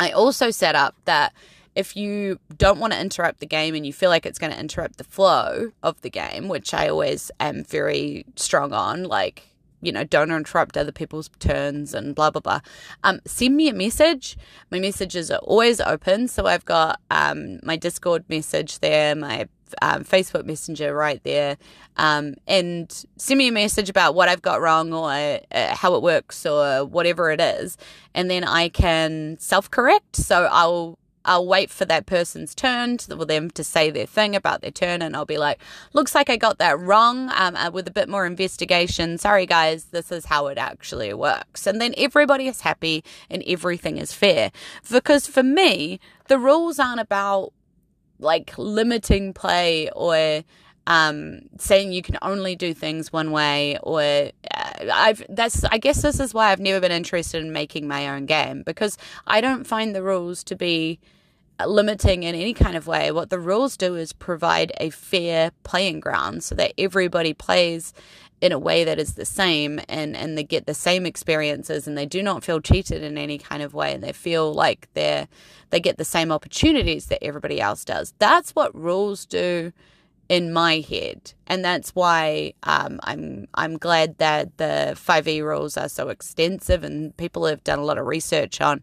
I 0.00 0.10
also 0.10 0.50
set 0.50 0.74
up 0.74 0.96
that 1.04 1.32
if 1.76 1.96
you 1.96 2.40
don't 2.58 2.80
want 2.80 2.92
to 2.92 3.00
interrupt 3.00 3.38
the 3.38 3.46
game 3.46 3.76
and 3.76 3.86
you 3.86 3.92
feel 3.92 4.10
like 4.10 4.26
it's 4.26 4.38
going 4.38 4.52
to 4.52 4.58
interrupt 4.58 4.98
the 4.98 5.04
flow 5.04 5.70
of 5.82 6.00
the 6.00 6.10
game, 6.10 6.48
which 6.48 6.74
I 6.74 6.88
always 6.88 7.30
am 7.38 7.62
very 7.62 8.26
strong 8.34 8.72
on, 8.72 9.04
like 9.04 9.44
you 9.86 9.92
know, 9.92 10.04
don't 10.04 10.30
interrupt 10.30 10.76
other 10.76 10.92
people's 10.92 11.30
turns 11.38 11.94
and 11.94 12.14
blah, 12.14 12.30
blah, 12.30 12.40
blah. 12.40 12.60
Um, 13.04 13.20
send 13.24 13.56
me 13.56 13.68
a 13.68 13.72
message. 13.72 14.36
My 14.70 14.80
messages 14.80 15.30
are 15.30 15.38
always 15.38 15.80
open. 15.80 16.28
So 16.28 16.46
I've 16.46 16.64
got 16.64 17.00
um, 17.10 17.60
my 17.62 17.76
Discord 17.76 18.24
message 18.28 18.80
there, 18.80 19.14
my 19.14 19.48
um, 19.82 20.04
Facebook 20.04 20.44
Messenger 20.44 20.94
right 20.94 21.22
there, 21.24 21.56
um, 21.96 22.34
and 22.46 23.04
send 23.16 23.38
me 23.38 23.48
a 23.48 23.52
message 23.52 23.88
about 23.88 24.14
what 24.14 24.28
I've 24.28 24.42
got 24.42 24.60
wrong 24.60 24.92
or 24.92 25.10
uh, 25.10 25.74
how 25.74 25.94
it 25.94 26.02
works 26.02 26.44
or 26.46 26.84
whatever 26.84 27.30
it 27.30 27.40
is, 27.40 27.76
and 28.14 28.30
then 28.30 28.44
I 28.44 28.68
can 28.68 29.36
self 29.38 29.70
correct. 29.70 30.16
So 30.16 30.48
I'll 30.50 30.98
I'll 31.26 31.46
wait 31.46 31.70
for 31.70 31.84
that 31.84 32.06
person's 32.06 32.54
turn 32.54 32.98
for 32.98 33.24
them 33.24 33.50
to 33.50 33.64
say 33.64 33.90
their 33.90 34.06
thing 34.06 34.34
about 34.34 34.62
their 34.62 34.70
turn, 34.70 35.02
and 35.02 35.14
I'll 35.14 35.26
be 35.26 35.38
like, 35.38 35.60
"Looks 35.92 36.14
like 36.14 36.30
I 36.30 36.36
got 36.36 36.58
that 36.58 36.78
wrong." 36.78 37.30
Um, 37.34 37.56
uh, 37.56 37.70
with 37.70 37.86
a 37.88 37.90
bit 37.90 38.08
more 38.08 38.24
investigation, 38.24 39.18
sorry 39.18 39.44
guys, 39.46 39.86
this 39.86 40.10
is 40.10 40.26
how 40.26 40.46
it 40.46 40.56
actually 40.56 41.12
works, 41.12 41.66
and 41.66 41.80
then 41.80 41.92
everybody 41.96 42.48
is 42.48 42.62
happy 42.62 43.04
and 43.28 43.42
everything 43.46 43.98
is 43.98 44.12
fair. 44.12 44.50
Because 44.90 45.26
for 45.26 45.42
me, 45.42 46.00
the 46.28 46.38
rules 46.38 46.78
aren't 46.78 47.00
about 47.00 47.52
like 48.18 48.56
limiting 48.56 49.34
play 49.34 49.90
or 49.94 50.42
um, 50.86 51.40
saying 51.58 51.92
you 51.92 52.02
can 52.02 52.16
only 52.22 52.54
do 52.54 52.72
things 52.72 53.12
one 53.12 53.32
way 53.32 53.76
or 53.82 54.00
uh, 54.00 54.30
I've 54.92 55.24
that's 55.28 55.64
I 55.64 55.78
guess 55.78 56.02
this 56.02 56.20
is 56.20 56.32
why 56.32 56.52
I've 56.52 56.60
never 56.60 56.80
been 56.80 56.92
interested 56.92 57.42
in 57.42 57.52
making 57.52 57.88
my 57.88 58.08
own 58.08 58.26
game 58.26 58.62
because 58.62 58.96
I 59.26 59.40
don't 59.40 59.66
find 59.66 59.94
the 59.94 60.02
rules 60.02 60.44
to 60.44 60.56
be 60.56 61.00
limiting 61.64 62.22
in 62.22 62.34
any 62.34 62.52
kind 62.52 62.76
of 62.76 62.86
way. 62.86 63.10
What 63.10 63.30
the 63.30 63.38
rules 63.38 63.76
do 63.76 63.94
is 63.94 64.12
provide 64.12 64.72
a 64.78 64.90
fair 64.90 65.52
playing 65.62 66.00
ground 66.00 66.44
so 66.44 66.54
that 66.56 66.72
everybody 66.76 67.32
plays 67.32 67.94
in 68.40 68.52
a 68.52 68.58
way 68.58 68.84
that 68.84 68.98
is 68.98 69.14
the 69.14 69.24
same 69.24 69.80
and, 69.88 70.14
and 70.14 70.36
they 70.36 70.44
get 70.44 70.66
the 70.66 70.74
same 70.74 71.06
experiences 71.06 71.88
and 71.88 71.96
they 71.96 72.04
do 72.04 72.22
not 72.22 72.44
feel 72.44 72.60
cheated 72.60 73.02
in 73.02 73.16
any 73.16 73.38
kind 73.38 73.62
of 73.62 73.72
way 73.72 73.94
and 73.94 74.02
they 74.02 74.12
feel 74.12 74.52
like 74.52 74.88
they're 74.94 75.26
they 75.70 75.80
get 75.80 75.96
the 75.96 76.04
same 76.04 76.30
opportunities 76.30 77.06
that 77.06 77.24
everybody 77.24 77.60
else 77.60 77.84
does. 77.84 78.12
That's 78.18 78.50
what 78.50 78.74
rules 78.74 79.26
do 79.26 79.72
in 80.28 80.52
my 80.52 80.84
head, 80.88 81.32
and 81.46 81.64
that's 81.64 81.94
why 81.94 82.52
um, 82.64 82.98
I'm 83.02 83.46
I'm 83.54 83.78
glad 83.78 84.18
that 84.18 84.56
the 84.56 84.94
five 84.96 85.28
E 85.28 85.40
rules 85.40 85.76
are 85.76 85.88
so 85.88 86.08
extensive, 86.08 86.82
and 86.82 87.16
people 87.16 87.46
have 87.46 87.62
done 87.64 87.78
a 87.78 87.84
lot 87.84 87.98
of 87.98 88.06
research 88.06 88.60
on 88.60 88.82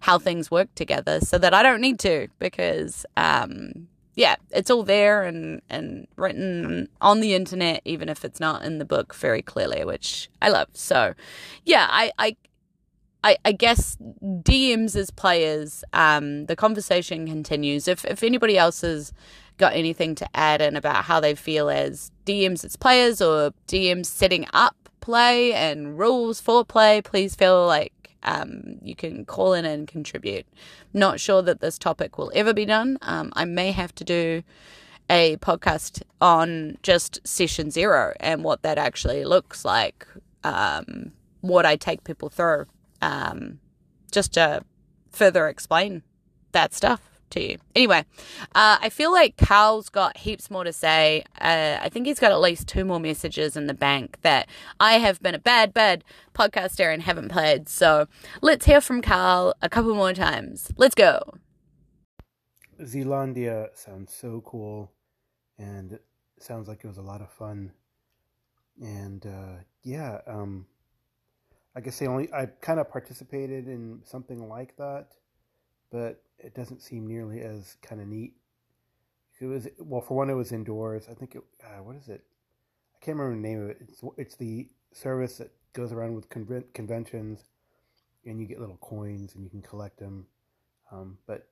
how 0.00 0.18
things 0.18 0.50
work 0.50 0.74
together, 0.74 1.20
so 1.20 1.38
that 1.38 1.54
I 1.54 1.62
don't 1.62 1.80
need 1.80 1.98
to 2.00 2.28
because 2.38 3.04
um, 3.16 3.88
yeah, 4.14 4.36
it's 4.50 4.70
all 4.70 4.84
there 4.84 5.24
and 5.24 5.60
and 5.68 6.06
written 6.16 6.88
on 7.00 7.20
the 7.20 7.34
internet, 7.34 7.82
even 7.84 8.08
if 8.08 8.24
it's 8.24 8.40
not 8.40 8.62
in 8.62 8.78
the 8.78 8.84
book 8.84 9.14
very 9.14 9.42
clearly, 9.42 9.84
which 9.84 10.30
I 10.40 10.48
love. 10.50 10.68
So 10.72 11.14
yeah, 11.64 11.86
I 11.90 12.12
I. 12.18 12.36
I, 13.26 13.38
I 13.42 13.52
guess 13.52 13.96
DMs 14.22 14.94
as 14.94 15.10
players, 15.10 15.82
um, 15.94 16.44
the 16.44 16.54
conversation 16.54 17.26
continues. 17.26 17.88
If 17.88 18.04
if 18.04 18.22
anybody 18.22 18.58
else 18.58 18.84
is 18.84 19.14
got 19.58 19.74
anything 19.74 20.14
to 20.16 20.28
add 20.34 20.60
in 20.60 20.76
about 20.76 21.04
how 21.04 21.20
they 21.20 21.34
feel 21.34 21.68
as 21.68 22.10
DMs 22.26 22.64
as 22.64 22.76
players 22.76 23.20
or 23.20 23.52
DMs 23.68 24.06
setting 24.06 24.46
up 24.52 24.76
play 25.00 25.52
and 25.52 25.98
rules 25.98 26.40
for 26.40 26.64
play, 26.64 27.02
please 27.02 27.34
feel 27.34 27.66
like 27.66 27.92
um, 28.22 28.78
you 28.82 28.96
can 28.96 29.24
call 29.24 29.52
in 29.52 29.64
and 29.64 29.86
contribute. 29.86 30.46
Not 30.92 31.20
sure 31.20 31.42
that 31.42 31.60
this 31.60 31.78
topic 31.78 32.16
will 32.16 32.32
ever 32.34 32.54
be 32.54 32.64
done. 32.64 32.98
Um, 33.02 33.30
I 33.34 33.44
may 33.44 33.72
have 33.72 33.94
to 33.96 34.04
do 34.04 34.42
a 35.10 35.36
podcast 35.36 36.02
on 36.20 36.78
just 36.82 37.20
session 37.26 37.70
zero 37.70 38.14
and 38.18 38.42
what 38.42 38.62
that 38.62 38.78
actually 38.78 39.24
looks 39.24 39.64
like, 39.64 40.06
um, 40.42 41.12
what 41.42 41.66
I 41.66 41.76
take 41.76 42.04
people 42.04 42.30
through, 42.30 42.64
um, 43.02 43.60
just 44.10 44.32
to 44.34 44.62
further 45.12 45.46
explain 45.48 46.02
that 46.52 46.72
stuff 46.72 47.13
to 47.34 47.52
you. 47.52 47.58
Anyway, 47.74 48.04
uh, 48.54 48.78
I 48.80 48.88
feel 48.88 49.12
like 49.12 49.36
Carl's 49.36 49.88
got 49.88 50.16
heaps 50.18 50.50
more 50.50 50.64
to 50.64 50.72
say. 50.72 51.24
Uh, 51.40 51.78
I 51.80 51.88
think 51.88 52.06
he's 52.06 52.18
got 52.18 52.32
at 52.32 52.40
least 52.40 52.66
two 52.66 52.84
more 52.84 52.98
messages 52.98 53.56
in 53.56 53.66
the 53.66 53.74
bank 53.74 54.18
that 54.22 54.48
I 54.80 54.94
have 54.94 55.22
been 55.22 55.34
a 55.34 55.38
bad, 55.38 55.74
bad 55.74 56.02
podcaster 56.34 56.92
and 56.92 57.02
haven't 57.02 57.28
played. 57.28 57.68
So 57.68 58.08
let's 58.40 58.66
hear 58.66 58.80
from 58.80 59.02
Carl 59.02 59.54
a 59.62 59.68
couple 59.68 59.94
more 59.94 60.14
times. 60.14 60.72
Let's 60.76 60.94
go. 60.94 61.20
Zealandia 62.80 63.68
sounds 63.74 64.12
so 64.12 64.42
cool 64.44 64.92
and 65.58 65.98
sounds 66.38 66.68
like 66.68 66.84
it 66.84 66.88
was 66.88 66.98
a 66.98 67.02
lot 67.02 67.20
of 67.20 67.30
fun. 67.30 67.72
And 68.80 69.24
uh, 69.24 69.62
yeah, 69.82 70.18
um, 70.26 70.66
I 71.76 71.80
guess 71.80 71.98
they 71.98 72.06
only 72.06 72.32
I 72.32 72.46
kind 72.46 72.80
of 72.80 72.90
participated 72.90 73.68
in 73.68 74.00
something 74.04 74.48
like 74.48 74.76
that, 74.76 75.08
but 75.94 76.20
it 76.40 76.56
doesn't 76.56 76.82
seem 76.82 77.06
nearly 77.06 77.40
as 77.40 77.76
kind 77.80 78.00
of 78.00 78.08
neat. 78.08 78.34
It 79.40 79.46
was 79.46 79.68
well, 79.78 80.00
for 80.00 80.16
one, 80.16 80.28
it 80.28 80.34
was 80.34 80.50
indoors. 80.50 81.06
I 81.08 81.14
think 81.14 81.36
it. 81.36 81.42
Uh, 81.62 81.82
what 81.84 81.94
is 81.94 82.08
it? 82.08 82.24
I 82.96 83.04
can't 83.04 83.16
remember 83.16 83.36
the 83.40 83.48
name 83.48 83.62
of 83.62 83.70
it. 83.70 83.78
It's 83.80 84.02
it's 84.16 84.34
the 84.34 84.68
service 84.92 85.38
that 85.38 85.52
goes 85.72 85.92
around 85.92 86.14
with 86.14 86.28
conven- 86.28 86.72
conventions, 86.74 87.44
and 88.26 88.40
you 88.40 88.46
get 88.46 88.58
little 88.58 88.78
coins 88.78 89.36
and 89.36 89.44
you 89.44 89.50
can 89.50 89.62
collect 89.62 90.00
them. 90.00 90.26
Um, 90.90 91.18
but 91.28 91.46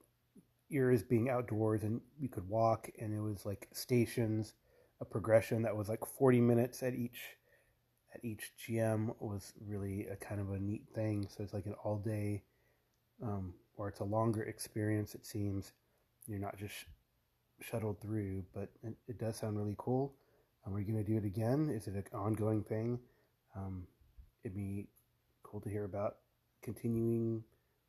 yours 0.69 1.05
being 1.05 1.31
outdoors 1.31 1.85
and 1.85 2.01
you 2.19 2.29
could 2.29 2.49
walk, 2.49 2.91
and 2.99 3.15
it 3.15 3.21
was 3.21 3.47
like 3.47 3.69
stations, 3.73 4.55
a 5.01 5.05
progression 5.05 5.63
that 5.63 5.77
was 5.77 5.89
like 5.89 6.05
forty 6.05 6.41
minutes 6.41 6.83
at 6.83 6.95
each 6.95 7.37
at 8.13 8.25
each 8.25 8.53
GM 8.59 9.15
was 9.21 9.53
really 9.65 10.09
a 10.09 10.17
kind 10.17 10.41
of 10.41 10.51
a 10.51 10.59
neat 10.59 10.83
thing. 10.97 11.29
So 11.31 11.45
it's 11.45 11.55
like 11.55 11.67
an 11.67 11.77
all 11.85 11.99
day 11.99 12.43
um, 13.23 13.55
or 13.83 13.89
it's 13.89 13.99
a 13.99 14.05
longer 14.05 14.45
experience. 14.45 15.17
It 15.17 15.27
seems 15.27 15.73
you're 16.29 16.39
not 16.39 16.57
just 16.57 16.85
shuttled 17.61 18.01
through, 18.01 18.45
but 18.55 18.69
it, 18.85 18.95
it 19.09 19.19
does 19.19 19.37
sound 19.37 19.59
really 19.59 19.75
cool. 19.77 20.15
Um, 20.65 20.77
are 20.77 20.79
you 20.79 20.85
going 20.85 21.05
to 21.05 21.11
do 21.11 21.17
it 21.17 21.25
again? 21.25 21.69
Is 21.69 21.89
it 21.89 21.95
an 21.97 22.05
ongoing 22.15 22.63
thing? 22.63 23.01
Um, 23.57 23.89
it'd 24.45 24.57
be 24.57 24.87
cool 25.43 25.61
to 25.63 25.69
hear 25.69 25.85
about 25.85 26.19
continuing 26.63 27.43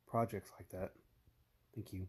projects 0.08 0.51
like 0.58 0.67
that. 0.69 0.93
Thank 1.75 1.93
you. 1.93 2.08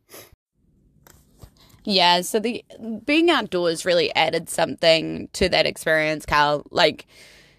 Yeah, 1.84 2.22
so 2.22 2.40
the 2.40 2.64
being 3.04 3.28
outdoors 3.28 3.84
really 3.84 4.14
added 4.14 4.48
something 4.48 5.28
to 5.34 5.50
that 5.50 5.66
experience, 5.66 6.24
Carl. 6.24 6.64
Like 6.70 7.06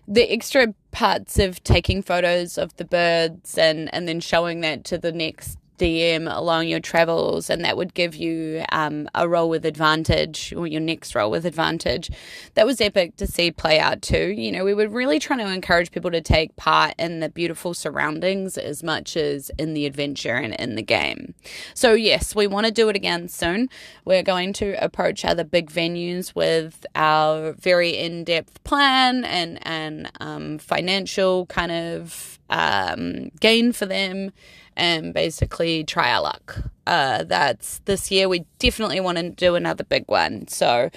the 0.07 0.23
extra 0.33 0.73
parts 0.89 1.38
of 1.38 1.63
taking 1.63 2.01
photos 2.01 2.57
of 2.57 2.75
the 2.77 2.85
birds 2.85 3.59
and 3.59 3.93
and 3.93 4.07
then 4.07 4.19
showing 4.19 4.61
that 4.61 4.83
to 4.85 4.97
the 4.97 5.11
next 5.11 5.59
DM 5.77 6.33
along 6.33 6.67
your 6.67 6.79
travels, 6.79 7.49
and 7.49 7.63
that 7.65 7.77
would 7.77 7.93
give 7.93 8.15
you 8.15 8.63
um, 8.71 9.09
a 9.13 9.27
role 9.27 9.49
with 9.49 9.65
advantage 9.65 10.53
or 10.55 10.67
your 10.67 10.81
next 10.81 11.15
role 11.15 11.31
with 11.31 11.45
advantage. 11.45 12.09
That 12.53 12.65
was 12.65 12.81
epic 12.81 13.17
to 13.17 13.27
see 13.27 13.51
play 13.51 13.79
out 13.79 14.01
too. 14.01 14.31
You 14.31 14.51
know, 14.51 14.63
we 14.63 14.73
were 14.73 14.88
really 14.88 15.19
trying 15.19 15.39
to 15.39 15.51
encourage 15.51 15.91
people 15.91 16.11
to 16.11 16.21
take 16.21 16.55
part 16.55 16.93
in 16.97 17.19
the 17.19 17.29
beautiful 17.29 17.73
surroundings 17.73 18.57
as 18.57 18.83
much 18.83 19.17
as 19.17 19.51
in 19.57 19.73
the 19.73 19.85
adventure 19.85 20.35
and 20.35 20.53
in 20.55 20.75
the 20.75 20.83
game. 20.83 21.33
So, 21.73 21.93
yes, 21.93 22.35
we 22.35 22.47
want 22.47 22.65
to 22.65 22.71
do 22.71 22.89
it 22.89 22.95
again 22.95 23.27
soon. 23.27 23.69
We're 24.05 24.23
going 24.23 24.53
to 24.53 24.83
approach 24.83 25.25
other 25.25 25.43
big 25.43 25.69
venues 25.69 26.35
with 26.35 26.85
our 26.95 27.53
very 27.53 27.97
in 27.97 28.23
depth 28.23 28.63
plan 28.63 29.23
and, 29.25 29.59
and 29.63 30.11
um, 30.19 30.57
financial 30.57 31.45
kind 31.47 31.71
of 31.71 32.39
um, 32.49 33.29
gain 33.39 33.71
for 33.71 33.85
them 33.85 34.31
and 34.75 35.13
basically 35.13 35.83
try 35.83 36.13
our 36.13 36.21
luck. 36.21 36.57
Uh, 36.88 37.23
that's 37.23 37.79
this 37.85 38.11
year. 38.11 38.29
We 38.29 38.45
definitely 38.59 38.99
want 38.99 39.17
to 39.17 39.29
do 39.29 39.55
another 39.55 39.83
big 39.83 40.05
one. 40.07 40.47
So, 40.47 40.89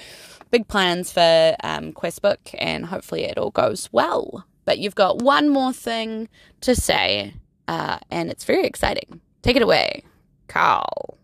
big 0.50 0.68
plans 0.68 1.12
for 1.12 1.56
um, 1.62 1.92
Questbook, 1.92 2.54
and 2.58 2.86
hopefully 2.86 3.24
it 3.24 3.38
all 3.38 3.50
goes 3.50 3.88
well. 3.92 4.44
But 4.64 4.78
you've 4.78 4.94
got 4.94 5.22
one 5.22 5.48
more 5.48 5.72
thing 5.72 6.28
to 6.60 6.74
say, 6.74 7.34
uh, 7.66 7.98
and 8.10 8.30
it's 8.30 8.44
very 8.44 8.66
exciting. 8.66 9.20
Take 9.42 9.56
it 9.56 9.62
away, 9.62 10.02
Carl. 10.46 11.16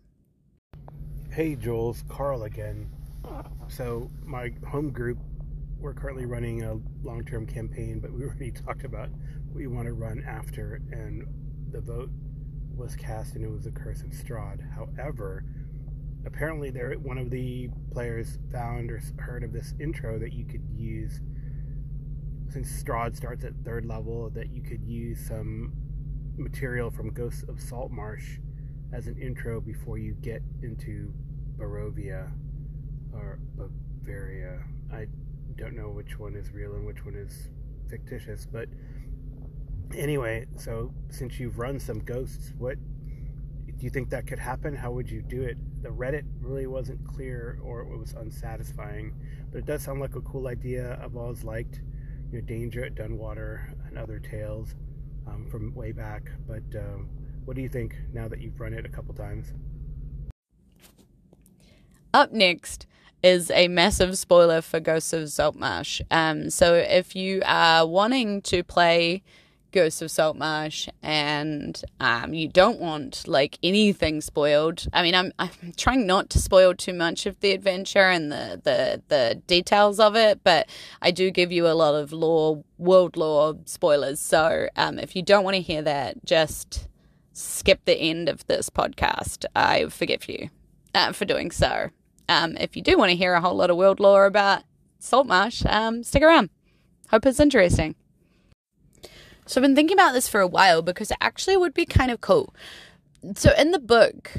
Hey, 1.30 1.56
Jules, 1.56 2.04
Carl 2.08 2.44
again. 2.44 2.88
So, 3.68 4.10
my 4.24 4.52
home 4.68 4.90
group, 4.90 5.18
we're 5.80 5.94
currently 5.94 6.26
running 6.26 6.62
a 6.62 6.78
long 7.02 7.24
term 7.24 7.46
campaign, 7.46 7.98
but 7.98 8.12
we 8.12 8.22
already 8.22 8.50
talked 8.66 8.84
about 8.84 9.10
what 9.10 9.56
we 9.56 9.66
want 9.66 9.86
to 9.88 9.94
run 9.94 10.22
after, 10.26 10.80
and 10.92 11.26
the 11.70 11.80
vote 11.80 12.10
was 12.76 12.96
cast 12.96 13.34
and 13.34 13.44
it 13.44 13.50
was 13.50 13.64
the 13.64 13.70
Curse 13.70 14.02
of 14.02 14.08
Strahd. 14.08 14.60
However, 14.74 15.44
apparently 16.26 16.70
there 16.70 16.92
one 16.94 17.18
of 17.18 17.30
the 17.30 17.68
players 17.92 18.38
found 18.52 18.90
or 18.90 19.00
heard 19.18 19.44
of 19.44 19.52
this 19.52 19.74
intro 19.80 20.18
that 20.18 20.32
you 20.32 20.44
could 20.44 20.64
use 20.74 21.20
since 22.48 22.68
Strahd 22.70 23.16
starts 23.16 23.44
at 23.44 23.52
third 23.64 23.84
level 23.84 24.30
that 24.30 24.50
you 24.50 24.62
could 24.62 24.84
use 24.84 25.18
some 25.26 25.72
material 26.36 26.90
from 26.90 27.12
Ghosts 27.12 27.44
of 27.48 27.60
Saltmarsh 27.60 28.38
as 28.92 29.06
an 29.06 29.18
intro 29.20 29.60
before 29.60 29.98
you 29.98 30.14
get 30.20 30.42
into 30.62 31.12
Barovia 31.56 32.30
or 33.12 33.40
Bavaria. 33.56 34.60
I 34.92 35.06
don't 35.56 35.74
know 35.74 35.88
which 35.88 36.18
one 36.18 36.36
is 36.36 36.52
real 36.52 36.74
and 36.74 36.86
which 36.86 37.04
one 37.04 37.14
is 37.14 37.48
fictitious, 37.88 38.46
but 38.46 38.68
anyway, 39.96 40.46
so 40.56 40.92
since 41.10 41.38
you've 41.38 41.58
run 41.58 41.78
some 41.78 42.00
ghosts, 42.00 42.52
what 42.58 42.76
do 43.66 43.84
you 43.84 43.90
think 43.90 44.10
that 44.10 44.26
could 44.26 44.38
happen? 44.38 44.74
How 44.74 44.92
would 44.92 45.10
you 45.10 45.22
do 45.22 45.42
it? 45.42 45.56
The 45.82 45.88
Reddit 45.88 46.24
really 46.40 46.66
wasn't 46.66 47.06
clear 47.06 47.58
or 47.62 47.80
it 47.80 47.98
was 47.98 48.14
unsatisfying, 48.14 49.14
but 49.50 49.58
it 49.58 49.66
does 49.66 49.82
sound 49.82 50.00
like 50.00 50.14
a 50.16 50.20
cool 50.20 50.46
idea. 50.48 50.98
I've 51.02 51.16
always 51.16 51.44
liked, 51.44 51.82
you 52.30 52.40
know, 52.40 52.46
Danger 52.46 52.84
at 52.84 52.94
Dunwater 52.94 53.72
and 53.88 53.98
other 53.98 54.18
tales 54.18 54.74
um, 55.26 55.46
from 55.50 55.74
way 55.74 55.92
back. 55.92 56.30
But 56.46 56.62
um, 56.78 57.08
what 57.44 57.56
do 57.56 57.62
you 57.62 57.68
think 57.68 57.96
now 58.12 58.28
that 58.28 58.40
you've 58.40 58.58
run 58.60 58.74
it 58.74 58.86
a 58.86 58.88
couple 58.88 59.14
times? 59.14 59.52
Up 62.12 62.32
next 62.32 62.86
is 63.22 63.50
a 63.50 63.68
massive 63.68 64.16
spoiler 64.18 64.60
for 64.60 64.80
Ghosts 64.80 65.12
of 65.12 65.30
Saltmarsh. 65.30 66.00
Um, 66.10 66.50
so 66.50 66.74
if 66.74 67.16
you 67.16 67.42
are 67.44 67.86
wanting 67.86 68.42
to 68.42 68.62
play 68.62 69.22
Ghosts 69.74 70.00
of 70.00 70.10
Saltmarsh 70.10 70.88
and 71.02 71.82
um, 71.98 72.32
you 72.32 72.46
don't 72.46 72.78
want 72.78 73.26
like 73.26 73.58
anything 73.60 74.20
spoiled. 74.20 74.86
I 74.92 75.02
mean, 75.02 75.16
I'm 75.16 75.32
I'm 75.38 75.74
trying 75.76 76.06
not 76.06 76.30
to 76.30 76.38
spoil 76.38 76.74
too 76.74 76.94
much 76.94 77.26
of 77.26 77.40
the 77.40 77.50
adventure 77.50 78.08
and 78.08 78.30
the 78.30 78.60
the 78.62 79.02
the 79.08 79.42
details 79.48 79.98
of 79.98 80.14
it, 80.14 80.40
but 80.44 80.68
I 81.02 81.10
do 81.10 81.32
give 81.32 81.50
you 81.50 81.66
a 81.66 81.74
lot 81.74 81.96
of 81.96 82.12
lore, 82.12 82.62
world 82.78 83.16
lore 83.16 83.58
spoilers. 83.64 84.20
So 84.20 84.68
um, 84.76 85.00
if 85.00 85.16
you 85.16 85.22
don't 85.22 85.42
want 85.42 85.56
to 85.56 85.62
hear 85.62 85.82
that, 85.82 86.24
just 86.24 86.88
skip 87.32 87.84
the 87.84 87.96
end 87.96 88.28
of 88.28 88.46
this 88.46 88.70
podcast. 88.70 89.44
I 89.56 89.86
forgive 89.86 90.28
you 90.28 90.50
uh, 90.94 91.10
for 91.12 91.24
doing 91.24 91.50
so. 91.50 91.90
Um, 92.28 92.56
if 92.58 92.76
you 92.76 92.82
do 92.82 92.96
want 92.96 93.10
to 93.10 93.16
hear 93.16 93.34
a 93.34 93.40
whole 93.40 93.56
lot 93.56 93.70
of 93.70 93.76
world 93.76 93.98
lore 93.98 94.26
about 94.26 94.62
Saltmarsh, 95.00 95.64
um, 95.66 96.04
stick 96.04 96.22
around. 96.22 96.48
Hope 97.10 97.26
it's 97.26 97.40
interesting. 97.40 97.96
So 99.46 99.60
I've 99.60 99.62
been 99.62 99.74
thinking 99.74 99.96
about 99.96 100.12
this 100.12 100.28
for 100.28 100.40
a 100.40 100.46
while 100.46 100.82
because 100.82 101.10
it 101.10 101.18
actually 101.20 101.56
would 101.56 101.74
be 101.74 101.86
kind 101.86 102.10
of 102.10 102.20
cool. 102.20 102.54
So 103.34 103.52
in 103.58 103.70
the 103.70 103.78
book, 103.78 104.32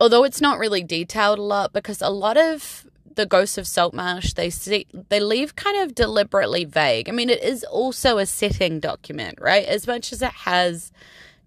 although 0.00 0.24
it's 0.24 0.40
not 0.40 0.58
really 0.58 0.82
detailed 0.82 1.38
a 1.38 1.42
lot, 1.42 1.72
because 1.72 2.00
a 2.00 2.10
lot 2.10 2.36
of 2.36 2.86
the 3.14 3.26
ghosts 3.26 3.58
of 3.58 3.66
Saltmarsh 3.66 4.32
they 4.34 4.50
see 4.50 4.86
they 5.10 5.20
leave 5.20 5.54
kind 5.54 5.82
of 5.82 5.94
deliberately 5.94 6.64
vague. 6.64 7.08
I 7.08 7.12
mean, 7.12 7.30
it 7.30 7.42
is 7.42 7.64
also 7.64 8.18
a 8.18 8.26
setting 8.26 8.80
document, 8.80 9.38
right? 9.40 9.66
As 9.66 9.86
much 9.86 10.12
as 10.12 10.22
it 10.22 10.32
has 10.32 10.92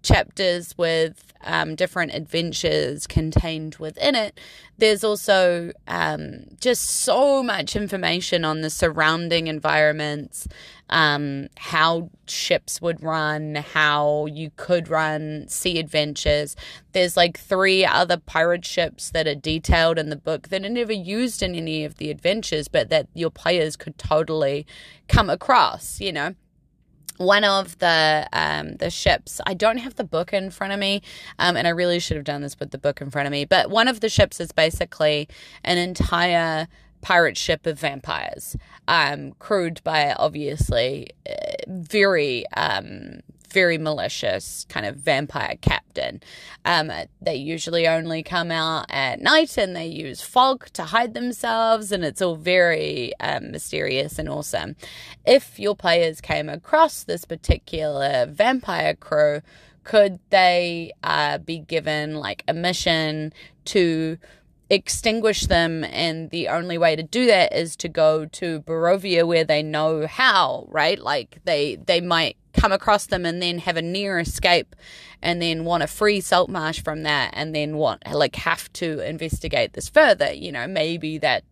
chapters 0.02 0.76
with 0.78 1.32
um, 1.42 1.74
different 1.74 2.14
adventures 2.14 3.06
contained 3.06 3.76
within 3.76 4.14
it, 4.14 4.38
there's 4.78 5.02
also 5.02 5.72
um, 5.88 6.44
just 6.60 6.84
so 6.84 7.42
much 7.42 7.76
information 7.76 8.44
on 8.44 8.60
the 8.60 8.70
surrounding 8.70 9.48
environments, 9.48 10.46
um, 10.90 11.48
how 11.56 12.10
ships 12.26 12.80
would 12.80 13.02
run, 13.02 13.56
how 13.56 14.26
you 14.26 14.50
could 14.56 14.88
run 14.88 15.46
sea 15.48 15.78
adventures. 15.78 16.56
There's 16.92 17.16
like 17.16 17.38
three 17.38 17.84
other 17.84 18.16
pirate 18.16 18.64
ships 18.64 19.10
that 19.10 19.26
are 19.26 19.34
detailed 19.34 19.98
in 19.98 20.10
the 20.10 20.16
book 20.16 20.48
that 20.48 20.64
are 20.64 20.68
never 20.68 20.92
used 20.92 21.42
in 21.42 21.54
any 21.54 21.84
of 21.84 21.96
the 21.96 22.10
adventures, 22.10 22.68
but 22.68 22.88
that 22.90 23.08
your 23.14 23.30
players 23.30 23.76
could 23.76 23.98
totally 23.98 24.66
come 25.08 25.28
across, 25.30 26.00
you 26.00 26.12
know. 26.12 26.34
one 27.18 27.44
of 27.44 27.78
the 27.78 28.28
um, 28.32 28.76
the 28.76 28.90
ships. 28.90 29.40
I 29.46 29.54
don't 29.54 29.78
have 29.78 29.94
the 29.96 30.04
book 30.04 30.32
in 30.32 30.50
front 30.50 30.72
of 30.72 30.78
me, 30.78 31.02
um, 31.38 31.56
and 31.56 31.66
I 31.66 31.70
really 31.70 31.98
should 31.98 32.16
have 32.16 32.24
done 32.24 32.42
this 32.42 32.58
with 32.58 32.70
the 32.70 32.78
book 32.78 33.00
in 33.00 33.10
front 33.10 33.26
of 33.26 33.32
me. 33.32 33.44
But 33.44 33.70
one 33.70 33.88
of 33.88 34.00
the 34.00 34.08
ships 34.08 34.40
is 34.40 34.52
basically 34.52 35.28
an 35.64 35.78
entire 35.78 36.68
pirate 37.06 37.36
ship 37.36 37.68
of 37.68 37.78
vampires, 37.78 38.56
um, 38.88 39.30
crewed 39.38 39.80
by 39.84 40.12
obviously 40.14 41.08
uh, 41.30 41.34
very 41.68 42.44
um, 42.56 43.20
very 43.48 43.78
malicious 43.78 44.66
kind 44.68 44.84
of 44.84 44.96
vampire 44.96 45.54
captain. 45.60 46.20
Um, 46.64 46.90
they 47.22 47.36
usually 47.36 47.86
only 47.86 48.24
come 48.24 48.50
out 48.50 48.86
at 48.90 49.20
night 49.20 49.56
and 49.56 49.76
they 49.76 49.86
use 49.86 50.20
fog 50.20 50.66
to 50.72 50.82
hide 50.82 51.14
themselves, 51.14 51.92
and 51.92 52.04
it's 52.04 52.20
all 52.20 52.34
very 52.34 53.12
um, 53.20 53.52
mysterious 53.52 54.18
and 54.18 54.28
awesome. 54.28 54.74
If 55.24 55.60
your 55.60 55.76
players 55.76 56.20
came 56.20 56.48
across 56.48 57.04
this 57.04 57.24
particular 57.24 58.26
vampire 58.26 58.94
crew, 58.94 59.42
could 59.84 60.18
they 60.30 60.90
uh, 61.04 61.38
be 61.38 61.60
given 61.60 62.16
like 62.16 62.42
a 62.48 62.52
mission 62.52 63.32
to 63.66 64.18
extinguish 64.68 65.46
them 65.46 65.84
and 65.84 66.30
the 66.30 66.48
only 66.48 66.76
way 66.76 66.96
to 66.96 67.02
do 67.02 67.26
that 67.26 67.52
is 67.52 67.76
to 67.76 67.88
go 67.88 68.26
to 68.26 68.60
Barovia 68.62 69.24
where 69.24 69.44
they 69.44 69.62
know 69.62 70.06
how 70.06 70.66
right? 70.68 70.98
Like 70.98 71.38
they 71.44 71.76
they 71.76 72.00
might 72.00 72.36
come 72.52 72.72
across 72.72 73.06
them 73.06 73.24
and 73.24 73.40
then 73.40 73.58
have 73.58 73.76
a 73.76 73.82
near 73.82 74.18
escape 74.18 74.74
and 75.22 75.40
then 75.40 75.64
want 75.64 75.82
to 75.82 75.86
free 75.86 76.20
Saltmarsh 76.20 76.82
from 76.82 77.04
that 77.04 77.30
and 77.34 77.54
then 77.54 77.76
want 77.76 78.02
like 78.10 78.34
have 78.36 78.72
to 78.74 78.98
investigate 79.08 79.74
this 79.74 79.88
further 79.88 80.32
you 80.32 80.50
know? 80.50 80.66
Maybe 80.66 81.18
that 81.18 81.44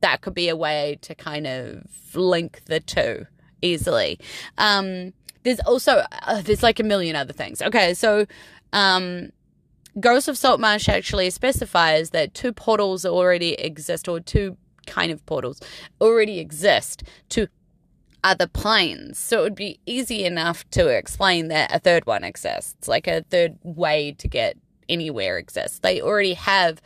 that 0.00 0.20
could 0.20 0.34
be 0.34 0.48
a 0.48 0.56
way 0.56 0.98
to 1.02 1.14
kind 1.16 1.46
of 1.46 1.84
link 2.14 2.62
the 2.66 2.78
two 2.78 3.26
easily. 3.60 4.20
Um 4.56 5.14
there's 5.42 5.60
also 5.60 6.04
uh, 6.22 6.42
there's 6.42 6.62
like 6.62 6.78
a 6.78 6.84
million 6.84 7.16
other 7.16 7.32
things. 7.32 7.60
Okay 7.60 7.92
so 7.94 8.24
um 8.72 9.32
Ghost 10.00 10.28
of 10.28 10.38
Saltmarsh 10.38 10.88
actually 10.88 11.30
specifies 11.30 12.10
that 12.10 12.34
two 12.34 12.52
portals 12.52 13.04
already 13.04 13.54
exist, 13.54 14.08
or 14.08 14.20
two 14.20 14.56
kind 14.86 15.12
of 15.12 15.24
portals 15.26 15.60
already 16.00 16.38
exist 16.38 17.02
to 17.30 17.48
other 18.24 18.46
planes. 18.46 19.18
So 19.18 19.40
it 19.40 19.42
would 19.42 19.54
be 19.54 19.80
easy 19.84 20.24
enough 20.24 20.68
to 20.70 20.88
explain 20.88 21.48
that 21.48 21.74
a 21.74 21.78
third 21.78 22.06
one 22.06 22.24
exists, 22.24 22.88
like 22.88 23.06
a 23.06 23.22
third 23.22 23.58
way 23.62 24.12
to 24.18 24.28
get 24.28 24.56
anywhere 24.88 25.38
exists. 25.38 25.78
They 25.80 26.00
already 26.00 26.34
have 26.34 26.80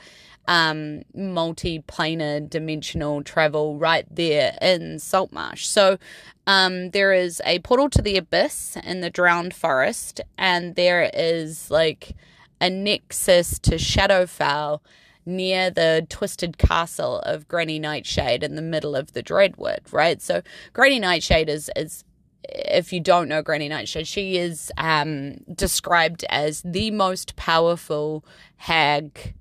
um, 0.48 1.02
multi-planar 1.14 2.48
dimensional 2.48 3.22
travel 3.22 3.78
right 3.78 4.06
there 4.10 4.56
in 4.62 4.98
Saltmarsh. 4.98 5.66
So 5.66 5.98
um, 6.46 6.90
there 6.90 7.12
is 7.12 7.42
a 7.44 7.58
portal 7.60 7.90
to 7.90 8.02
the 8.02 8.16
abyss 8.16 8.76
in 8.84 9.00
the 9.00 9.10
drowned 9.10 9.54
forest, 9.54 10.20
and 10.38 10.74
there 10.74 11.10
is 11.12 11.70
like 11.70 12.14
a 12.60 12.70
nexus 12.70 13.58
to 13.60 13.72
Shadowfell 13.76 14.80
near 15.26 15.70
the 15.70 16.06
twisted 16.08 16.56
castle 16.56 17.18
of 17.20 17.48
Granny 17.48 17.78
Nightshade 17.78 18.44
in 18.44 18.54
the 18.54 18.62
middle 18.62 18.94
of 18.94 19.12
the 19.12 19.22
Dreadwood, 19.22 19.92
right? 19.92 20.22
So 20.22 20.42
Granny 20.72 21.00
Nightshade 21.00 21.48
is 21.48 21.70
is 21.74 22.04
if 22.48 22.92
you 22.92 23.00
don't 23.00 23.28
know 23.28 23.42
Granny 23.42 23.68
Nightshade, 23.68 24.06
she 24.06 24.36
is 24.36 24.70
um, 24.78 25.38
described 25.52 26.24
as 26.28 26.62
the 26.62 26.92
most 26.92 27.34
powerful 27.34 28.24
hag, 28.56 29.34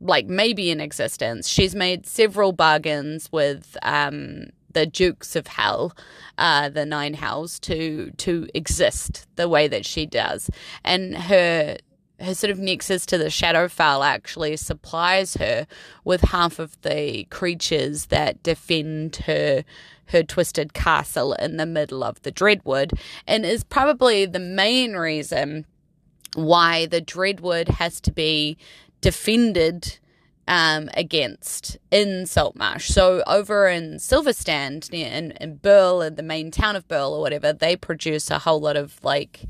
like 0.00 0.26
maybe 0.26 0.70
in 0.70 0.80
existence. 0.80 1.48
She's 1.48 1.76
made 1.76 2.06
several 2.06 2.50
bargains 2.50 3.30
with 3.30 3.76
um, 3.82 4.46
the 4.72 4.84
Dukes 4.84 5.36
of 5.36 5.46
Hell, 5.46 5.94
uh, 6.38 6.68
the 6.70 6.84
Nine 6.84 7.14
Hells, 7.14 7.60
to 7.60 8.10
to 8.18 8.48
exist 8.52 9.26
the 9.36 9.48
way 9.48 9.68
that 9.68 9.86
she 9.86 10.06
does, 10.06 10.50
and 10.84 11.16
her 11.16 11.76
her 12.20 12.34
sort 12.34 12.50
of 12.50 12.58
nexus 12.58 13.06
to 13.06 13.18
the 13.18 13.26
Shadowfell 13.26 14.04
actually 14.04 14.56
supplies 14.56 15.34
her 15.34 15.66
with 16.04 16.20
half 16.20 16.58
of 16.58 16.80
the 16.82 17.24
creatures 17.30 18.06
that 18.06 18.42
defend 18.42 19.16
her 19.26 19.64
her 20.06 20.22
twisted 20.24 20.74
castle 20.74 21.34
in 21.34 21.56
the 21.56 21.66
middle 21.66 22.02
of 22.02 22.20
the 22.22 22.32
Dreadwood, 22.32 22.98
and 23.26 23.46
is 23.46 23.62
probably 23.62 24.26
the 24.26 24.40
main 24.40 24.94
reason 24.94 25.66
why 26.34 26.86
the 26.86 27.00
Dreadwood 27.00 27.68
has 27.68 28.00
to 28.02 28.12
be 28.12 28.56
defended 29.00 29.98
um, 30.48 30.90
against 30.94 31.78
in 31.92 32.26
Saltmarsh. 32.26 32.88
So 32.88 33.22
over 33.26 33.68
in 33.68 33.94
Silverstand, 33.94 34.92
in, 34.92 35.30
in 35.32 35.58
Burle, 35.58 36.06
in 36.06 36.16
the 36.16 36.24
main 36.24 36.50
town 36.50 36.74
of 36.74 36.88
Burle 36.88 37.12
or 37.12 37.20
whatever, 37.20 37.52
they 37.52 37.76
produce 37.76 38.30
a 38.30 38.40
whole 38.40 38.60
lot 38.60 38.76
of 38.76 39.02
like 39.04 39.44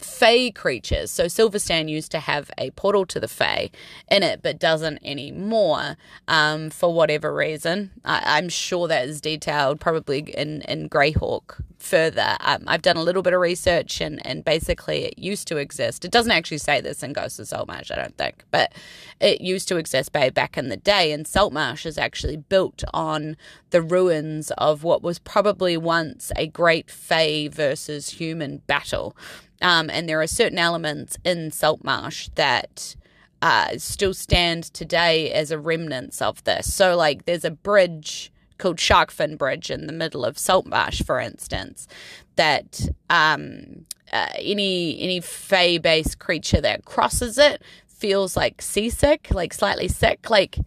Fey 0.00 0.50
creatures. 0.50 1.10
So 1.10 1.26
Silverstand 1.26 1.88
used 1.88 2.10
to 2.12 2.20
have 2.20 2.50
a 2.58 2.70
portal 2.70 3.06
to 3.06 3.20
the 3.20 3.28
Fey 3.28 3.70
in 4.10 4.22
it, 4.22 4.42
but 4.42 4.58
doesn't 4.58 4.98
anymore 5.04 5.96
um, 6.28 6.70
for 6.70 6.92
whatever 6.92 7.34
reason. 7.34 7.90
I, 8.04 8.38
am 8.38 8.48
sure 8.48 8.88
that 8.88 9.08
is 9.08 9.20
detailed 9.20 9.80
probably 9.80 10.20
in, 10.20 10.62
in 10.62 10.88
Greyhawk 10.88 11.62
further. 11.78 12.36
Um, 12.40 12.64
I've 12.66 12.82
done 12.82 12.96
a 12.96 13.02
little 13.02 13.22
bit 13.22 13.32
of 13.32 13.40
research 13.40 14.00
and, 14.00 14.24
and 14.26 14.44
basically 14.44 15.04
it 15.04 15.18
used 15.18 15.48
to 15.48 15.56
exist. 15.56 16.04
It 16.04 16.10
doesn't 16.10 16.32
actually 16.32 16.58
say 16.58 16.80
this 16.80 17.02
in 17.02 17.12
Ghost 17.12 17.40
of 17.40 17.48
Saltmarsh, 17.48 17.90
I 17.90 17.96
don't 17.96 18.16
think, 18.16 18.44
but 18.50 18.72
it 19.20 19.40
used 19.40 19.68
to 19.68 19.76
exist 19.76 20.12
back 20.12 20.58
in 20.58 20.68
the 20.68 20.76
day. 20.76 21.12
And 21.12 21.26
Saltmarsh 21.26 21.86
is 21.86 21.98
actually 21.98 22.36
built 22.36 22.84
on 22.92 23.36
the 23.70 23.82
ruins 23.82 24.50
of 24.58 24.84
what 24.84 25.02
was 25.02 25.18
probably 25.18 25.76
once 25.76 26.32
a 26.36 26.46
great 26.46 26.90
Fey 26.90 27.48
versus 27.48 28.10
human 28.10 28.58
battle. 28.66 29.16
Um, 29.60 29.90
and 29.90 30.08
there 30.08 30.20
are 30.20 30.26
certain 30.26 30.58
elements 30.58 31.18
in 31.24 31.50
Saltmarsh 31.50 32.30
that 32.34 32.96
uh, 33.42 33.78
still 33.78 34.14
stand 34.14 34.64
today 34.64 35.32
as 35.32 35.50
a 35.50 35.58
remnants 35.58 36.20
of 36.22 36.42
this. 36.44 36.72
So, 36.72 36.96
like, 36.96 37.24
there's 37.24 37.44
a 37.44 37.50
bridge 37.50 38.32
called 38.58 38.76
Sharkfin 38.76 39.38
Bridge 39.38 39.70
in 39.70 39.86
the 39.86 39.92
middle 39.92 40.24
of 40.24 40.38
Saltmarsh, 40.38 41.02
for 41.02 41.18
instance, 41.18 41.88
that 42.36 42.88
um, 43.08 43.86
uh, 44.12 44.28
any 44.36 45.00
any 45.00 45.20
fey 45.20 45.78
based 45.78 46.18
creature 46.18 46.60
that 46.60 46.84
crosses 46.84 47.38
it 47.38 47.62
feels 47.86 48.36
like 48.36 48.62
seasick, 48.62 49.28
like 49.30 49.52
slightly 49.52 49.88
sick, 49.88 50.30
like 50.30 50.58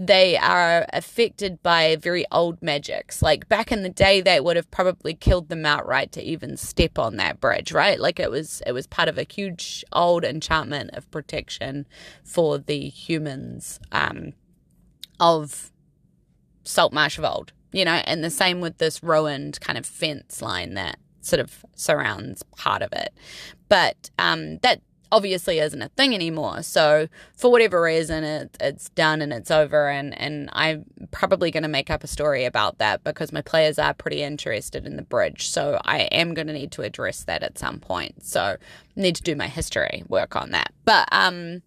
they 0.00 0.36
are 0.36 0.86
affected 0.92 1.60
by 1.60 1.96
very 1.96 2.24
old 2.30 2.62
magics. 2.62 3.20
Like 3.20 3.48
back 3.48 3.72
in 3.72 3.82
the 3.82 3.88
day, 3.88 4.20
they 4.20 4.38
would 4.38 4.54
have 4.54 4.70
probably 4.70 5.12
killed 5.12 5.48
them 5.48 5.66
outright 5.66 6.12
to 6.12 6.22
even 6.22 6.56
step 6.56 7.00
on 7.00 7.16
that 7.16 7.40
bridge, 7.40 7.72
right? 7.72 7.98
Like 7.98 8.20
it 8.20 8.30
was 8.30 8.62
it 8.64 8.70
was 8.70 8.86
part 8.86 9.08
of 9.08 9.18
a 9.18 9.26
huge 9.28 9.84
old 9.92 10.24
enchantment 10.24 10.90
of 10.92 11.10
protection 11.10 11.84
for 12.22 12.58
the 12.58 12.88
humans 12.88 13.80
um, 13.90 14.34
of 15.18 15.72
Saltmarsh 16.62 17.18
of 17.18 17.24
old, 17.24 17.52
you 17.72 17.84
know. 17.84 18.00
And 18.04 18.22
the 18.22 18.30
same 18.30 18.60
with 18.60 18.78
this 18.78 19.02
ruined 19.02 19.60
kind 19.60 19.76
of 19.76 19.84
fence 19.84 20.40
line 20.40 20.74
that 20.74 21.00
sort 21.22 21.40
of 21.40 21.64
surrounds 21.74 22.44
part 22.56 22.82
of 22.82 22.92
it. 22.92 23.12
But 23.68 24.10
um, 24.16 24.58
that 24.58 24.80
obviously 25.10 25.58
isn't 25.58 25.80
a 25.80 25.88
thing 25.90 26.14
anymore. 26.14 26.62
So 26.62 27.08
for 27.36 27.50
whatever 27.50 27.80
reason, 27.80 28.24
it, 28.24 28.56
it's 28.60 28.88
done 28.90 29.22
and 29.22 29.32
it's 29.32 29.50
over. 29.50 29.88
And, 29.88 30.18
and 30.18 30.48
I'm 30.52 30.84
probably 31.10 31.50
going 31.50 31.62
to 31.62 31.68
make 31.68 31.90
up 31.90 32.04
a 32.04 32.06
story 32.06 32.44
about 32.44 32.78
that 32.78 33.04
because 33.04 33.32
my 33.32 33.42
players 33.42 33.78
are 33.78 33.94
pretty 33.94 34.22
interested 34.22 34.86
in 34.86 34.96
the 34.96 35.02
bridge. 35.02 35.48
So 35.48 35.80
I 35.84 36.00
am 36.02 36.34
going 36.34 36.46
to 36.48 36.52
need 36.52 36.72
to 36.72 36.82
address 36.82 37.24
that 37.24 37.42
at 37.42 37.58
some 37.58 37.80
point. 37.80 38.24
So 38.24 38.56
need 38.96 39.16
to 39.16 39.22
do 39.22 39.36
my 39.36 39.48
history 39.48 40.02
work 40.08 40.36
on 40.36 40.50
that. 40.50 40.72
But, 40.84 41.08
um, 41.12 41.62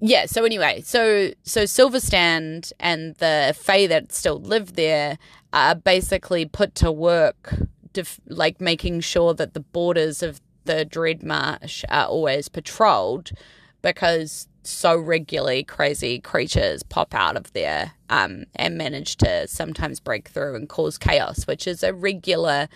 yeah, 0.00 0.26
so 0.26 0.44
anyway, 0.44 0.82
so 0.84 1.30
so 1.44 1.62
Silverstand 1.62 2.72
and 2.78 3.14
the 3.14 3.56
Fae 3.58 3.86
that 3.86 4.12
still 4.12 4.38
live 4.38 4.74
there 4.74 5.18
are 5.54 5.74
basically 5.74 6.44
put 6.44 6.74
to 6.74 6.92
work 6.92 7.54
def- 7.94 8.20
like 8.28 8.60
making 8.60 9.00
sure 9.00 9.32
that 9.32 9.54
the 9.54 9.60
borders 9.60 10.22
of 10.22 10.42
the 10.64 10.84
Dread 10.84 11.22
Marsh 11.22 11.84
are 11.88 12.06
always 12.06 12.48
patrolled 12.48 13.32
because 13.82 14.48
so 14.66 14.96
regularly 14.96 15.62
crazy 15.62 16.18
creatures 16.18 16.82
pop 16.82 17.14
out 17.14 17.36
of 17.36 17.52
there 17.52 17.92
um, 18.08 18.44
and 18.56 18.78
manage 18.78 19.16
to 19.16 19.46
sometimes 19.46 20.00
break 20.00 20.28
through 20.28 20.56
and 20.56 20.68
cause 20.68 20.96
chaos, 20.96 21.46
which 21.46 21.66
is 21.66 21.82
a 21.82 21.92
regular 21.92 22.68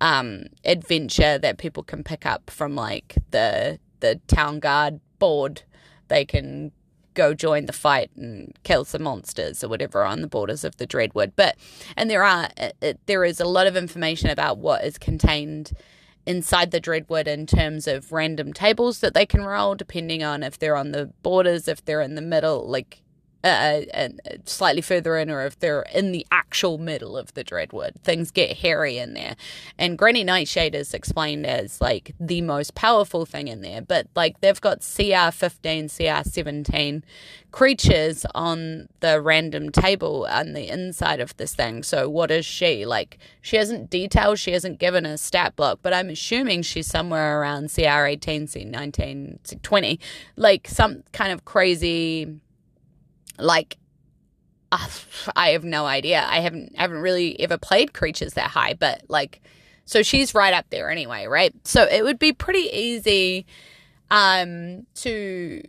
um, 0.00 0.46
adventure 0.64 1.38
that 1.38 1.58
people 1.58 1.82
can 1.82 2.02
pick 2.02 2.26
up 2.26 2.50
from 2.50 2.74
like 2.74 3.16
the 3.30 3.78
the 4.00 4.20
town 4.26 4.58
guard 4.58 5.00
board. 5.18 5.62
They 6.08 6.24
can 6.24 6.72
go 7.14 7.32
join 7.32 7.66
the 7.66 7.72
fight 7.72 8.10
and 8.16 8.52
kill 8.62 8.84
some 8.84 9.02
monsters 9.02 9.64
or 9.64 9.68
whatever 9.68 10.04
on 10.04 10.20
the 10.20 10.28
borders 10.28 10.64
of 10.64 10.76
the 10.76 10.86
Dreadwood. 10.86 11.32
But 11.36 11.56
and 11.96 12.10
there 12.10 12.24
are 12.24 12.48
it, 12.56 13.00
there 13.06 13.24
is 13.24 13.40
a 13.40 13.46
lot 13.46 13.66
of 13.66 13.76
information 13.76 14.30
about 14.30 14.58
what 14.58 14.84
is 14.84 14.98
contained 14.98 15.72
inside 16.26 16.70
the 16.70 16.80
Dreadwood 16.80 17.26
in 17.26 17.46
terms 17.46 17.86
of 17.86 18.12
random 18.12 18.52
tables 18.52 19.00
that 19.00 19.14
they 19.14 19.26
can 19.26 19.42
roll, 19.42 19.74
depending 19.74 20.22
on 20.22 20.42
if 20.42 20.58
they're 20.58 20.76
on 20.76 20.92
the 20.92 21.06
borders, 21.22 21.68
if 21.68 21.84
they're 21.84 22.00
in 22.00 22.16
the 22.16 22.22
middle, 22.22 22.68
like 22.68 23.02
uh, 23.46 23.80
uh, 23.94 24.08
slightly 24.44 24.82
further 24.82 25.16
in, 25.16 25.30
or 25.30 25.44
if 25.44 25.58
they're 25.58 25.82
in 25.94 26.12
the 26.12 26.26
actual 26.30 26.78
middle 26.78 27.16
of 27.16 27.32
the 27.34 27.44
Dreadwood. 27.44 28.00
Things 28.02 28.30
get 28.30 28.58
hairy 28.58 28.98
in 28.98 29.14
there. 29.14 29.36
And 29.78 29.98
Granny 29.98 30.24
Nightshade 30.24 30.74
is 30.74 30.92
explained 30.94 31.46
as 31.46 31.80
like 31.80 32.14
the 32.18 32.40
most 32.40 32.74
powerful 32.74 33.24
thing 33.26 33.48
in 33.48 33.62
there, 33.62 33.80
but 33.82 34.08
like 34.14 34.40
they've 34.40 34.60
got 34.60 34.80
CR 34.80 35.30
15, 35.30 35.88
CR 35.88 36.28
17 36.28 37.04
creatures 37.56 38.26
on 38.34 38.86
the 39.00 39.18
random 39.18 39.70
table 39.70 40.26
on 40.28 40.52
the 40.52 40.68
inside 40.68 41.20
of 41.20 41.34
this 41.38 41.54
thing. 41.54 41.82
So, 41.82 42.06
what 42.08 42.30
is 42.30 42.44
she? 42.44 42.84
Like, 42.84 43.18
she 43.40 43.56
hasn't 43.56 43.88
detailed, 43.88 44.38
she 44.38 44.52
hasn't 44.52 44.78
given 44.78 45.06
a 45.06 45.16
stat 45.16 45.56
block, 45.56 45.78
but 45.82 45.94
I'm 45.94 46.10
assuming 46.10 46.62
she's 46.62 46.86
somewhere 46.86 47.40
around 47.40 47.72
CR 47.72 48.04
18, 48.04 48.48
CR 48.48 48.58
19, 48.58 49.38
CR 49.42 49.54
20, 49.62 50.00
like 50.36 50.68
some 50.68 51.02
kind 51.12 51.32
of 51.32 51.44
crazy 51.44 52.40
like 53.38 53.76
uh, 54.72 54.88
I 55.36 55.50
have 55.50 55.64
no 55.64 55.86
idea. 55.86 56.24
I 56.28 56.40
haven't 56.40 56.76
haven't 56.76 56.98
really 56.98 57.38
ever 57.40 57.58
played 57.58 57.92
creatures 57.92 58.34
that 58.34 58.50
high, 58.50 58.74
but 58.74 59.02
like 59.08 59.40
so 59.84 60.02
she's 60.02 60.34
right 60.34 60.52
up 60.52 60.66
there 60.70 60.90
anyway, 60.90 61.26
right? 61.26 61.54
So 61.64 61.84
it 61.84 62.02
would 62.02 62.18
be 62.18 62.32
pretty 62.32 62.68
easy 62.72 63.46
um 64.10 64.86
to 64.94 65.62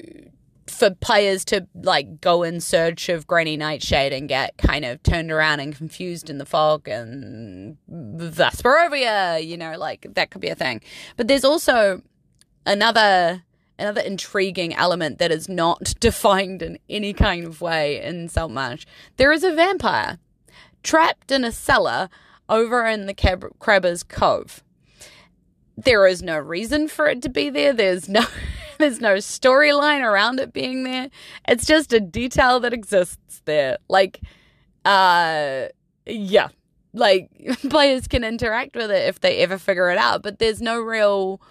for 0.67 0.91
players 0.91 1.45
to 1.45 1.65
like 1.73 2.19
go 2.21 2.43
in 2.43 2.59
search 2.59 3.09
of 3.09 3.25
Granny 3.25 3.57
Nightshade 3.57 4.13
and 4.13 4.27
get 4.27 4.57
kind 4.57 4.85
of 4.85 5.01
turned 5.01 5.31
around 5.31 5.59
and 5.59 5.75
confused 5.75 6.29
in 6.29 6.37
the 6.37 6.45
fog 6.45 6.87
and 6.87 7.77
Vesperovia, 7.89 9.45
you 9.45 9.57
know, 9.57 9.77
like 9.77 10.05
that 10.13 10.29
could 10.29 10.41
be 10.41 10.49
a 10.49 10.55
thing. 10.55 10.81
But 11.15 11.27
there's 11.27 11.45
also 11.45 12.01
another 12.65 13.43
another 13.79 14.01
intriguing 14.01 14.73
element 14.73 15.19
that 15.19 15.31
is 15.31 15.47
not 15.47 15.93
defined 15.99 16.61
in 16.61 16.79
any 16.89 17.13
kind 17.13 17.45
of 17.45 17.61
way 17.61 18.01
in 18.01 18.29
Saltmarsh. 18.29 18.85
There 19.17 19.31
is 19.31 19.43
a 19.43 19.53
vampire 19.53 20.19
trapped 20.83 21.31
in 21.31 21.43
a 21.43 21.51
cellar 21.51 22.09
over 22.49 22.85
in 22.85 23.05
the 23.05 23.13
Cab- 23.13 23.59
Crabber's 23.59 24.03
Cove. 24.03 24.63
There 25.75 26.07
is 26.07 26.23
no 26.23 26.37
reason 26.37 26.87
for 26.87 27.07
it 27.07 27.21
to 27.21 27.29
be 27.29 27.49
there. 27.49 27.73
There's 27.73 28.09
no 28.09 28.25
there's 28.79 29.01
no 29.01 29.15
storyline 29.15 30.01
around 30.01 30.39
it 30.39 30.53
being 30.53 30.83
there. 30.83 31.09
It's 31.47 31.65
just 31.65 31.93
a 31.93 31.99
detail 31.99 32.59
that 32.61 32.73
exists 32.73 33.41
there. 33.45 33.77
Like 33.87 34.21
uh 34.85 35.67
yeah. 36.05 36.49
Like 36.93 37.29
players 37.69 38.07
can 38.07 38.23
interact 38.23 38.75
with 38.75 38.89
it 38.89 39.07
if 39.07 39.19
they 39.19 39.37
ever 39.39 39.57
figure 39.57 39.89
it 39.89 39.97
out, 39.97 40.23
but 40.23 40.39
there's 40.39 40.61
no 40.61 40.79
real 40.79 41.41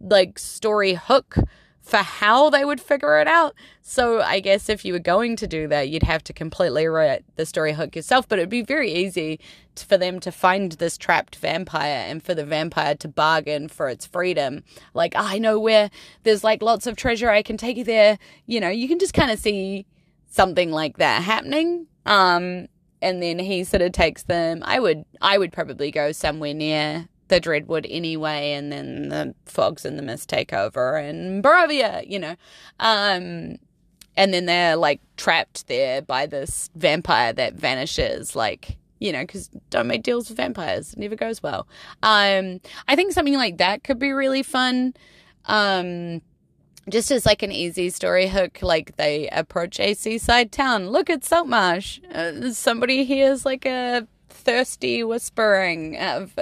like 0.00 0.38
story 0.38 0.94
hook 0.94 1.36
for 1.84 1.98
how 1.98 2.48
they 2.48 2.64
would 2.64 2.80
figure 2.80 3.20
it 3.20 3.28
out. 3.28 3.54
So 3.82 4.22
I 4.22 4.40
guess 4.40 4.70
if 4.70 4.86
you 4.86 4.94
were 4.94 4.98
going 4.98 5.36
to 5.36 5.46
do 5.46 5.68
that, 5.68 5.90
you'd 5.90 6.02
have 6.02 6.24
to 6.24 6.32
completely 6.32 6.86
write 6.86 7.24
the 7.36 7.44
story 7.44 7.74
hook 7.74 7.94
yourself. 7.94 8.26
But 8.26 8.38
it'd 8.38 8.48
be 8.48 8.62
very 8.62 8.90
easy 8.90 9.38
to, 9.74 9.84
for 9.84 9.98
them 9.98 10.18
to 10.20 10.32
find 10.32 10.72
this 10.72 10.96
trapped 10.96 11.36
vampire 11.36 12.06
and 12.08 12.22
for 12.22 12.34
the 12.34 12.46
vampire 12.46 12.94
to 12.96 13.08
bargain 13.08 13.68
for 13.68 13.90
its 13.90 14.06
freedom. 14.06 14.64
Like, 14.94 15.12
oh, 15.14 15.26
I 15.26 15.38
know 15.38 15.60
where 15.60 15.90
there's 16.22 16.42
like 16.42 16.62
lots 16.62 16.86
of 16.86 16.96
treasure. 16.96 17.28
I 17.28 17.42
can 17.42 17.58
take 17.58 17.76
you 17.76 17.84
there. 17.84 18.18
You 18.46 18.60
know, 18.60 18.70
you 18.70 18.88
can 18.88 18.98
just 18.98 19.14
kind 19.14 19.30
of 19.30 19.38
see 19.38 19.84
something 20.26 20.70
like 20.70 20.96
that 20.96 21.22
happening. 21.22 21.86
Um, 22.06 22.66
and 23.02 23.22
then 23.22 23.38
he 23.38 23.62
sort 23.62 23.82
of 23.82 23.92
takes 23.92 24.22
them. 24.22 24.62
I 24.64 24.80
would, 24.80 25.04
I 25.20 25.36
would 25.36 25.52
probably 25.52 25.90
go 25.90 26.12
somewhere 26.12 26.54
near 26.54 27.08
the 27.34 27.40
Dreadwood 27.40 27.86
anyway, 27.88 28.52
and 28.52 28.70
then 28.70 29.08
the 29.08 29.34
fogs 29.46 29.84
and 29.84 29.98
the 29.98 30.02
mist 30.02 30.28
take 30.28 30.52
over, 30.52 30.96
and 30.96 31.42
Barovia, 31.42 32.08
you 32.08 32.18
know. 32.18 32.36
Um, 32.78 33.56
and 34.16 34.32
then 34.32 34.46
they're 34.46 34.76
like 34.76 35.00
trapped 35.16 35.66
there 35.66 36.00
by 36.00 36.26
this 36.26 36.70
vampire 36.76 37.32
that 37.32 37.54
vanishes, 37.54 38.36
like, 38.36 38.76
you 39.00 39.12
know, 39.12 39.22
because 39.22 39.50
don't 39.70 39.88
make 39.88 40.04
deals 40.04 40.28
with 40.28 40.36
vampires, 40.36 40.92
it 40.92 40.98
never 41.00 41.16
goes 41.16 41.42
well. 41.42 41.66
Um, 42.02 42.60
I 42.86 42.94
think 42.94 43.12
something 43.12 43.34
like 43.34 43.58
that 43.58 43.82
could 43.82 43.98
be 43.98 44.12
really 44.12 44.44
fun. 44.44 44.94
Um, 45.46 46.22
just 46.88 47.10
as 47.10 47.26
like 47.26 47.42
an 47.42 47.50
easy 47.50 47.90
story 47.90 48.28
hook, 48.28 48.62
like 48.62 48.96
they 48.96 49.28
approach 49.30 49.80
a 49.80 49.94
seaside 49.94 50.52
town. 50.52 50.90
Look 50.90 51.10
at 51.10 51.24
Saltmarsh. 51.24 51.98
Uh, 52.14 52.50
somebody 52.52 53.04
hears 53.04 53.44
like 53.44 53.66
a 53.66 54.06
thirsty 54.28 55.02
whispering 55.02 55.98
of 55.98 56.38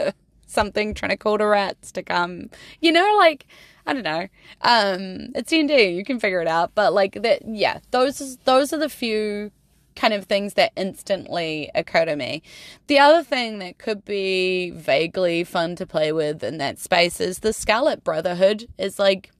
something 0.52 0.94
trying 0.94 1.10
to 1.10 1.16
call 1.16 1.38
to 1.38 1.46
rats 1.46 1.92
to 1.92 2.02
come. 2.02 2.50
You 2.80 2.92
know, 2.92 3.16
like 3.18 3.46
I 3.86 3.92
don't 3.92 4.04
know. 4.04 4.28
Um, 4.60 5.32
it's 5.34 5.50
D 5.50 5.60
and 5.60 5.68
D. 5.68 5.88
You 5.88 6.04
can 6.04 6.20
figure 6.20 6.40
it 6.40 6.48
out. 6.48 6.72
But 6.74 6.92
like 6.92 7.22
that, 7.22 7.42
yeah. 7.46 7.80
Those 7.90 8.36
those 8.44 8.72
are 8.72 8.78
the 8.78 8.88
few 8.88 9.50
kind 9.94 10.14
of 10.14 10.24
things 10.24 10.54
that 10.54 10.72
instantly 10.76 11.70
occur 11.74 12.04
to 12.04 12.16
me. 12.16 12.42
The 12.86 12.98
other 12.98 13.22
thing 13.22 13.58
that 13.58 13.78
could 13.78 14.04
be 14.04 14.70
vaguely 14.70 15.44
fun 15.44 15.76
to 15.76 15.86
play 15.86 16.12
with 16.12 16.42
in 16.42 16.58
that 16.58 16.78
space 16.78 17.20
is 17.20 17.40
the 17.40 17.52
Scarlet 17.52 18.04
Brotherhood. 18.04 18.68
Is 18.78 18.98
like 18.98 19.30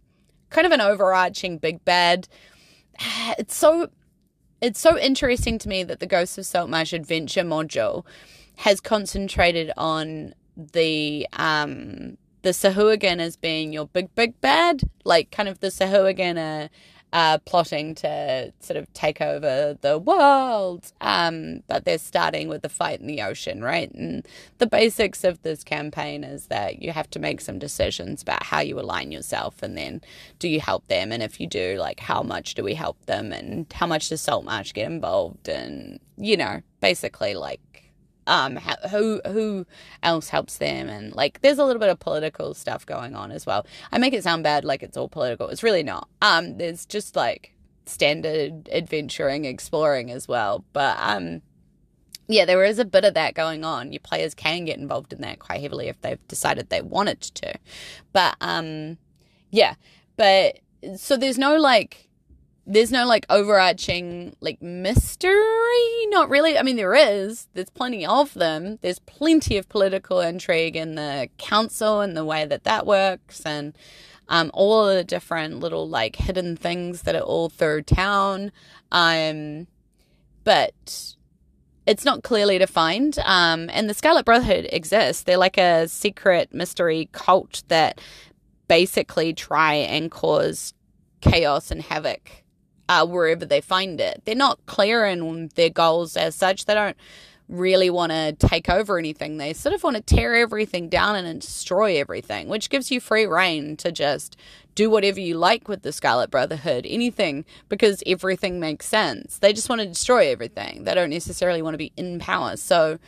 kind 0.51 0.67
of 0.67 0.73
an 0.73 0.81
overarching 0.81 1.59
big 1.59 1.85
bad. 1.85 2.29
It's 3.39 3.57
so 3.57 3.89
it's 4.61 4.81
so 4.81 4.97
interesting 4.99 5.59
to 5.59 5.69
me 5.69 5.83
that 5.83 5.99
the 5.99 6.07
Ghosts 6.07 6.39
of 6.39 6.47
Saltmarsh 6.47 6.93
Adventure 6.93 7.43
module 7.43 8.05
has 8.59 8.81
concentrated 8.81 9.73
on 9.77 10.35
the 10.57 11.27
um 11.35 12.17
the 12.43 12.51
Sahuagin 12.51 13.21
as 13.21 13.37
being 13.37 13.73
your 13.73 13.87
big 13.87 14.15
big 14.15 14.41
bad, 14.41 14.83
like 15.05 15.31
kind 15.31 15.49
of 15.49 15.61
the 15.61 15.69
Sahuagin 15.69 16.39
are 16.39 16.71
uh, 17.13 17.37
plotting 17.45 17.95
to 17.95 18.53
sort 18.61 18.77
of 18.79 18.93
take 18.95 19.21
over 19.21 19.77
the 19.81 19.99
world. 19.99 20.93
Um, 21.01 21.63
but 21.69 21.85
they're 21.85 21.99
starting 21.99 22.49
with 22.49 22.63
the 22.63 22.69
fight 22.69 23.01
in 23.01 23.07
the 23.07 23.21
ocean, 23.21 23.63
right? 23.63 23.93
And 23.93 24.27
the 24.59 24.67
basics 24.67 25.23
of 25.23 25.43
this 25.43 25.63
campaign 25.63 26.25
is 26.25 26.47
that 26.47 26.81
you 26.81 26.93
have 26.93 27.11
to 27.11 27.19
make 27.19 27.41
some 27.41 27.59
decisions 27.59 28.23
about 28.23 28.45
how 28.45 28.61
you 28.61 28.81
align 28.81 29.13
yourself, 29.13 29.63
and 29.63 29.77
then 29.77 30.01
do 30.39 30.49
you 30.49 30.61
help 30.61 30.87
them? 30.89 31.13
And 31.13 31.23
if 31.23 31.39
you 31.41 31.47
do, 31.47 31.77
like 31.79 32.01
how 32.01 32.23
much 32.23 32.55
do 32.55 32.65
we 32.65 32.75
help 32.75 33.05
them, 33.07 33.33
and 33.33 33.71
how 33.73 33.87
much 33.87 34.09
does 34.09 34.23
Saltmarsh 34.23 34.73
get 34.73 34.91
involved? 34.91 35.49
And 35.49 36.01
you 36.17 36.37
know, 36.37 36.63
basically 36.81 37.35
like 37.35 37.61
um 38.27 38.57
who 38.91 39.21
who 39.27 39.67
else 40.03 40.29
helps 40.29 40.59
them? 40.59 40.89
And 40.89 41.15
like 41.15 41.41
there's 41.41 41.59
a 41.59 41.65
little 41.65 41.81
bit 41.81 41.89
of 41.89 41.99
political 41.99 42.55
stuff 42.55 42.87
going 42.87 43.15
on 43.15 43.31
as 43.31 43.47
well. 43.47 43.67
I 43.91 43.99
make 43.99 44.15
it 44.15 44.23
sound 44.23 44.43
bad 44.43 44.65
like 44.65 44.83
it's 44.83 44.97
all 44.97 45.09
political. 45.09 45.49
It's 45.49 45.63
really 45.63 45.83
not. 45.83 46.09
Um 46.21 46.59
there's 46.59 46.87
just 46.87 47.17
like 47.17 47.55
standard 47.87 48.69
adventuring 48.73 49.45
exploring 49.45 50.11
as 50.11 50.29
well. 50.29 50.65
But 50.73 50.97
um 51.01 51.43
yeah 52.29 52.45
there 52.45 52.65
is 52.65 52.79
a 52.79 52.85
bit 52.85 53.05
of 53.05 53.15
that 53.15 53.35
going 53.35 53.65
on. 53.65 53.93
Your 53.93 54.01
players 54.01 54.35
can 54.35 54.65
get 54.65 54.79
involved 54.79 55.13
in 55.13 55.21
that 55.23 55.39
quite 55.39 55.61
heavily 55.61 55.89
if 55.89 56.01
they've 56.01 56.29
decided 56.29 56.71
they 56.71 56.83
wanted 56.83 57.21
to. 57.21 57.55
But 58.13 58.37
um 58.41 58.99
yeah. 59.51 59.75
But 60.17 60.61
so 60.97 61.17
there's 61.17 61.39
no 61.39 61.57
like 61.57 62.09
there's 62.67 62.93
no 62.93 63.07
like 63.07 63.27
overarching 63.29 64.37
like 64.41 64.63
mystery? 64.63 66.07
Not 66.07 66.29
really. 66.29 66.57
I 66.57 66.63
mean 66.63 66.77
there 66.77 66.95
is. 66.95 67.49
There's 67.55 67.71
plenty 67.71 68.07
of 68.07 68.35
them. 68.35 68.79
There's 68.83 69.01
plenty 69.01 69.57
of 69.57 69.69
political 69.69 70.21
intrigue 70.21 70.77
in 70.77 70.95
the 70.95 71.29
council 71.39 72.01
and 72.01 72.17
the 72.17 72.25
way 72.25 72.45
that 72.45 72.65
that 72.65 72.87
works 72.87 73.45
and 73.45 73.77
um, 74.29 74.51
all 74.55 74.87
the 74.87 75.05
different 75.05 75.61
little 75.61 75.89
like 75.89 76.17
hidden 76.17 76.57
things 76.57 77.03
that 77.03 77.17
are 77.17 77.21
all 77.21 77.49
through 77.49 77.83
town. 77.83 78.53
Um, 78.93 79.67
but 80.45 81.15
it's 81.85 82.05
not 82.05 82.23
clearly 82.23 82.59
defined. 82.59 83.19
Um, 83.25 83.69
and 83.73 83.91
the 83.91 83.95
scarlet 83.95 84.25
brotherhood 84.25 84.69
exists. 84.73 85.25
They're 85.25 85.37
like 85.37 85.59
a 85.59 85.89
secret 85.89 86.55
mystery 86.55 87.09
cult 87.13 87.65
that 87.69 88.01
basically 88.69 89.35
try 89.35 89.75
and 89.75 90.11
cause 90.11 90.75
chaos 91.21 91.71
and 91.71 91.83
havoc 91.83 92.42
uh, 92.93 93.07
wherever 93.07 93.47
they 93.47 93.63
find 93.63 94.01
it. 94.01 94.21
They're 94.25 94.35
not 94.35 94.65
clear 94.67 95.07
in 95.07 95.49
their 95.55 95.71
goals 95.71 96.15
as 96.15 96.35
such. 96.35 96.67
They 96.67 96.75
don't 96.75 96.97
really 97.49 97.89
want 97.89 98.13
to 98.13 98.33
take 98.35 98.69
over 98.69 98.99
anything. 98.99 99.39
They 99.39 99.55
sort 99.55 99.75
of 99.75 99.83
want 99.83 99.97
to 99.97 100.03
tear 100.03 100.35
everything 100.35 100.91
down 100.91 101.17
and 101.17 101.41
destroy 101.41 101.99
everything, 101.99 102.49
which 102.49 102.69
gives 102.69 102.91
you 102.91 103.01
free 103.01 103.25
reign 103.27 103.79
to 103.79 103.93
just 103.93 104.37
do 104.75 104.91
whatever 104.91 105.21
you 105.21 105.39
like 105.39 105.69
with 105.69 105.83
the 105.83 105.93
Scarlet 105.93 106.31
Brotherhood, 106.31 106.87
anything, 106.87 107.47
because 107.71 108.03
everything 108.07 108.61
makes 108.61 108.87
sense. 108.87 109.39
They 109.39 109.55
just 109.55 109.71
want 109.71 109.81
to 109.81 109.87
destroy 109.87 110.31
everything. 110.31 110.85
They 110.85 110.95
don't 110.95 111.11
necessarily 111.11 111.63
want 111.63 111.75
to 111.75 111.79
be 111.79 111.93
in 111.97 112.19
power. 112.19 112.57
So 112.57 112.99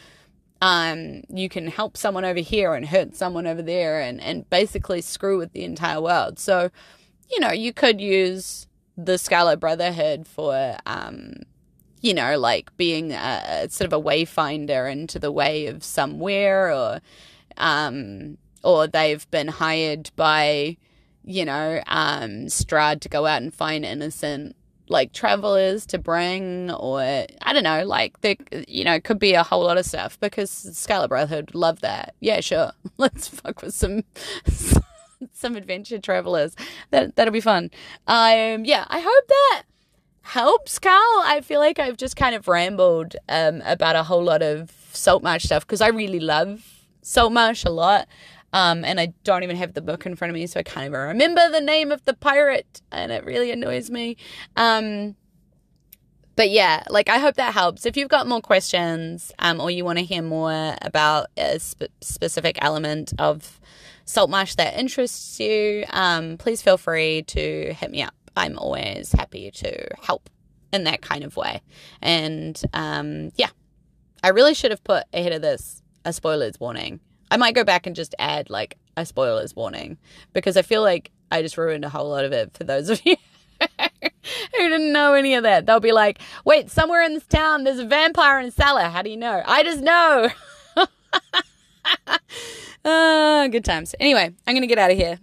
um, 0.63 1.25
you 1.29 1.51
can 1.51 1.67
help 1.67 1.99
someone 1.99 2.25
over 2.25 2.41
here 2.41 2.73
and 2.75 2.87
hurt 2.87 3.17
someone 3.17 3.47
over 3.47 3.61
there 3.63 4.01
and, 4.01 4.19
and 4.21 4.49
basically 4.49 5.03
screw 5.03 5.37
with 5.37 5.53
the 5.53 5.65
entire 5.65 6.01
world. 6.01 6.39
So, 6.39 6.71
you 7.31 7.41
know, 7.41 7.53
you 7.53 7.73
could 7.73 8.01
use 8.01 8.67
the 8.97 9.19
Scarlet 9.19 9.59
Brotherhood 9.59 10.27
for, 10.27 10.77
um, 10.87 11.35
you 12.01 12.15
know, 12.15 12.39
like 12.39 12.75
being 12.77 13.13
a, 13.13 13.67
sort 13.71 13.93
of 13.93 13.93
a 13.93 14.03
wayfinder 14.03 14.91
into 14.91 15.19
the 15.19 15.33
way 15.33 15.67
of 15.67 15.83
somewhere, 15.83 16.73
or, 16.73 17.01
um, 17.57 18.39
or 18.63 18.87
they've 18.87 19.29
been 19.31 19.49
hired 19.49 20.11
by, 20.17 20.77
you 21.25 21.45
know, 21.45 21.83
um, 21.87 22.47
Strahd 22.47 23.01
to 23.01 23.09
go 23.09 23.27
out 23.27 23.43
and 23.43 23.53
find 23.53 23.85
innocent 23.85 24.57
like 24.89 25.13
travelers 25.13 25.87
to 25.87 25.99
bring 25.99 26.71
or 26.71 27.01
I 27.01 27.53
don't 27.53 27.63
know, 27.63 27.85
like 27.85 28.21
there 28.21 28.37
you 28.69 28.85
know, 28.85 29.01
could 29.01 29.19
be 29.19 29.35
a 29.35 29.43
whole 29.43 29.65
lot 29.65 29.79
of 29.79 29.87
stuff 29.87 30.19
because 30.21 30.51
Scarlet 30.51 31.09
Brotherhood 31.09 31.55
love 31.55 31.81
that. 31.81 32.15
Yeah, 32.21 32.41
sure. 32.41 32.73
Let's 32.99 33.29
fuck 33.29 33.63
with 33.63 33.75
some 33.75 34.05
some 35.33 35.57
adventure 35.57 35.99
travelers. 35.99 36.55
That 36.91 37.17
that'll 37.17 37.33
be 37.33 37.41
fun. 37.41 37.71
Um 38.07 38.65
yeah, 38.65 38.85
I 38.89 39.01
hope 39.01 39.29
that 39.29 39.63
helps, 40.23 40.79
Carl. 40.79 41.23
I 41.25 41.41
feel 41.43 41.61
like 41.61 41.79
I've 41.79 41.97
just 41.97 42.17
kind 42.17 42.35
of 42.35 42.49
rambled 42.49 43.17
um 43.29 43.63
about 43.65 43.97
a 43.97 44.03
whole 44.03 44.23
lot 44.23 44.43
of 44.43 44.71
Saltmarsh 44.93 45.45
stuff 45.45 45.67
because 45.67 45.81
I 45.81 45.89
really 45.89 46.21
love 46.21 46.87
Saltmarsh 47.03 47.65
a 47.65 47.71
lot. 47.71 48.09
Um, 48.53 48.85
and 48.85 49.01
I 49.01 49.13
don't 49.25 49.43
even 49.43 49.57
have 49.57 49.75
the 49.75 49.83
book 49.83 50.07
in 50.07 50.15
front 50.15 50.31
of 50.31 50.35
me, 50.37 50.47
so 50.47 50.61
I 50.61 50.63
can't 50.63 50.87
even 50.87 51.01
remember 51.01 51.51
the 51.51 51.61
name 51.61 51.91
of 51.91 52.05
the 52.05 52.15
pirate, 52.15 52.83
and 52.93 53.11
it 53.11 53.25
really 53.25 53.51
annoys 53.51 53.91
me. 53.91 54.17
Um, 54.57 55.17
but 56.37 56.51
yeah, 56.51 56.83
like 56.91 57.09
I 57.09 57.19
hope 57.19 57.37
that 57.37 57.55
helps. 57.55 57.87
If 57.87 57.97
you've 57.97 58.09
got 58.09 58.27
more 58.27 58.41
questions, 58.41 59.33
um, 59.39 59.61
or 59.61 59.71
you 59.71 59.85
want 59.85 59.99
to 59.99 60.05
hear 60.05 60.23
more 60.23 60.77
about 60.83 61.27
a 61.37 61.59
sp- 61.63 61.95
specific 62.01 62.59
element 62.61 63.13
of 63.19 63.61
Saltmarsh 64.05 64.57
that 64.57 64.79
interests 64.79 65.39
you, 65.41 65.85
um, 65.91 66.37
please 66.37 66.63
feel 66.63 66.77
free 66.77 67.23
to 67.23 67.73
hit 67.75 67.91
me 67.91 68.03
up. 68.03 68.15
I'm 68.37 68.59
always 68.59 69.13
happy 69.13 69.51
to 69.53 69.89
help 70.03 70.29
in 70.73 70.85
that 70.85 71.03
kind 71.03 71.25
of 71.25 71.37
way. 71.37 71.63
And 72.03 72.61
um, 72.73 73.31
yeah, 73.37 73.51
I 74.23 74.29
really 74.29 74.55
should 74.55 74.73
have 74.73 74.83
put 74.83 75.05
ahead 75.13 75.33
of 75.33 75.43
this 75.43 75.83
a 76.05 76.13
spoilers 76.13 76.59
warning. 76.59 77.01
I 77.31 77.37
might 77.37 77.55
go 77.55 77.65
back 77.65 77.87
and 77.87 77.97
just 77.97 78.15
add 78.19 78.51
like 78.51 78.77
a 78.97 79.07
spoilers 79.07 79.55
warning 79.55 79.99
because 80.33 80.57
I 80.57 80.63
feel 80.63 80.83
like 80.83 81.11
I 81.31 81.43
just 81.43 81.57
ruined 81.57 81.85
a 81.85 81.89
whole 81.89 82.09
lot 82.11 82.25
of 82.25 82.33
it 82.33 82.55
for 82.55 82.65
those 82.65 82.91
of 82.91 83.01
you 83.07 83.17
who 84.57 84.69
didn't 84.69 84.93
know 84.93 85.15
any 85.15 85.35
of 85.35 85.43
that. 85.43 85.67
They'll 85.67 85.81
be 85.81 85.93
like, 85.93 86.21
wait, 86.45 86.71
somewhere 86.71 87.03
in 87.03 87.15
this 87.15 87.27
town 87.27 87.65
there's 87.65 87.79
a 87.79 87.87
vampire 87.87 88.39
in 88.41 88.47
a 88.47 88.51
cellar. 88.51 88.85
How 88.85 89.03
do 89.03 89.11
you 89.11 89.17
know? 89.17 89.43
I 89.45 89.63
just 89.63 89.81
know. 89.83 90.29
uh, 92.85 93.49
good 93.49 93.65
times. 93.65 93.95
Anyway, 94.01 94.33
I'm 94.47 94.55
going 94.55 94.63
to 94.63 94.67
get 94.67 94.79
out 94.79 94.91
of 94.91 94.97
here. 94.97 95.19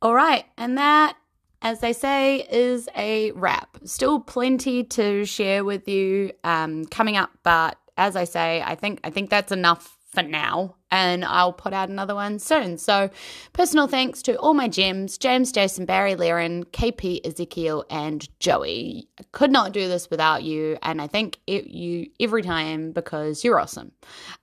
All 0.00 0.14
right. 0.14 0.44
And 0.56 0.76
that, 0.78 1.16
as 1.62 1.80
they 1.80 1.92
say, 1.92 2.46
is 2.50 2.88
a 2.96 3.30
wrap. 3.32 3.78
Still 3.84 4.20
plenty 4.20 4.82
to 4.84 5.24
share 5.24 5.64
with 5.64 5.88
you 5.88 6.32
um, 6.42 6.84
coming 6.86 7.16
up, 7.16 7.30
but 7.44 7.78
as 7.96 8.16
I 8.16 8.24
say, 8.24 8.62
I 8.64 8.74
think 8.74 9.00
I 9.04 9.10
think 9.10 9.30
that's 9.30 9.52
enough 9.52 9.96
for 10.12 10.22
now, 10.22 10.76
and 10.92 11.24
I'll 11.24 11.54
put 11.54 11.72
out 11.72 11.88
another 11.88 12.14
one 12.14 12.38
soon. 12.38 12.78
So, 12.78 13.10
personal 13.52 13.88
thanks 13.88 14.22
to 14.22 14.36
all 14.36 14.54
my 14.54 14.68
gems 14.68 15.18
James, 15.18 15.50
Jason, 15.50 15.86
Barry, 15.86 16.14
Laren, 16.14 16.64
KP, 16.66 17.26
Ezekiel, 17.26 17.84
and 17.90 18.28
Joey. 18.38 19.08
I 19.18 19.24
could 19.32 19.50
not 19.50 19.72
do 19.72 19.88
this 19.88 20.10
without 20.10 20.44
you, 20.44 20.78
and 20.82 21.00
I 21.00 21.08
thank 21.08 21.38
you 21.46 22.08
every 22.20 22.42
time 22.42 22.92
because 22.92 23.42
you're 23.42 23.58
awesome. 23.58 23.92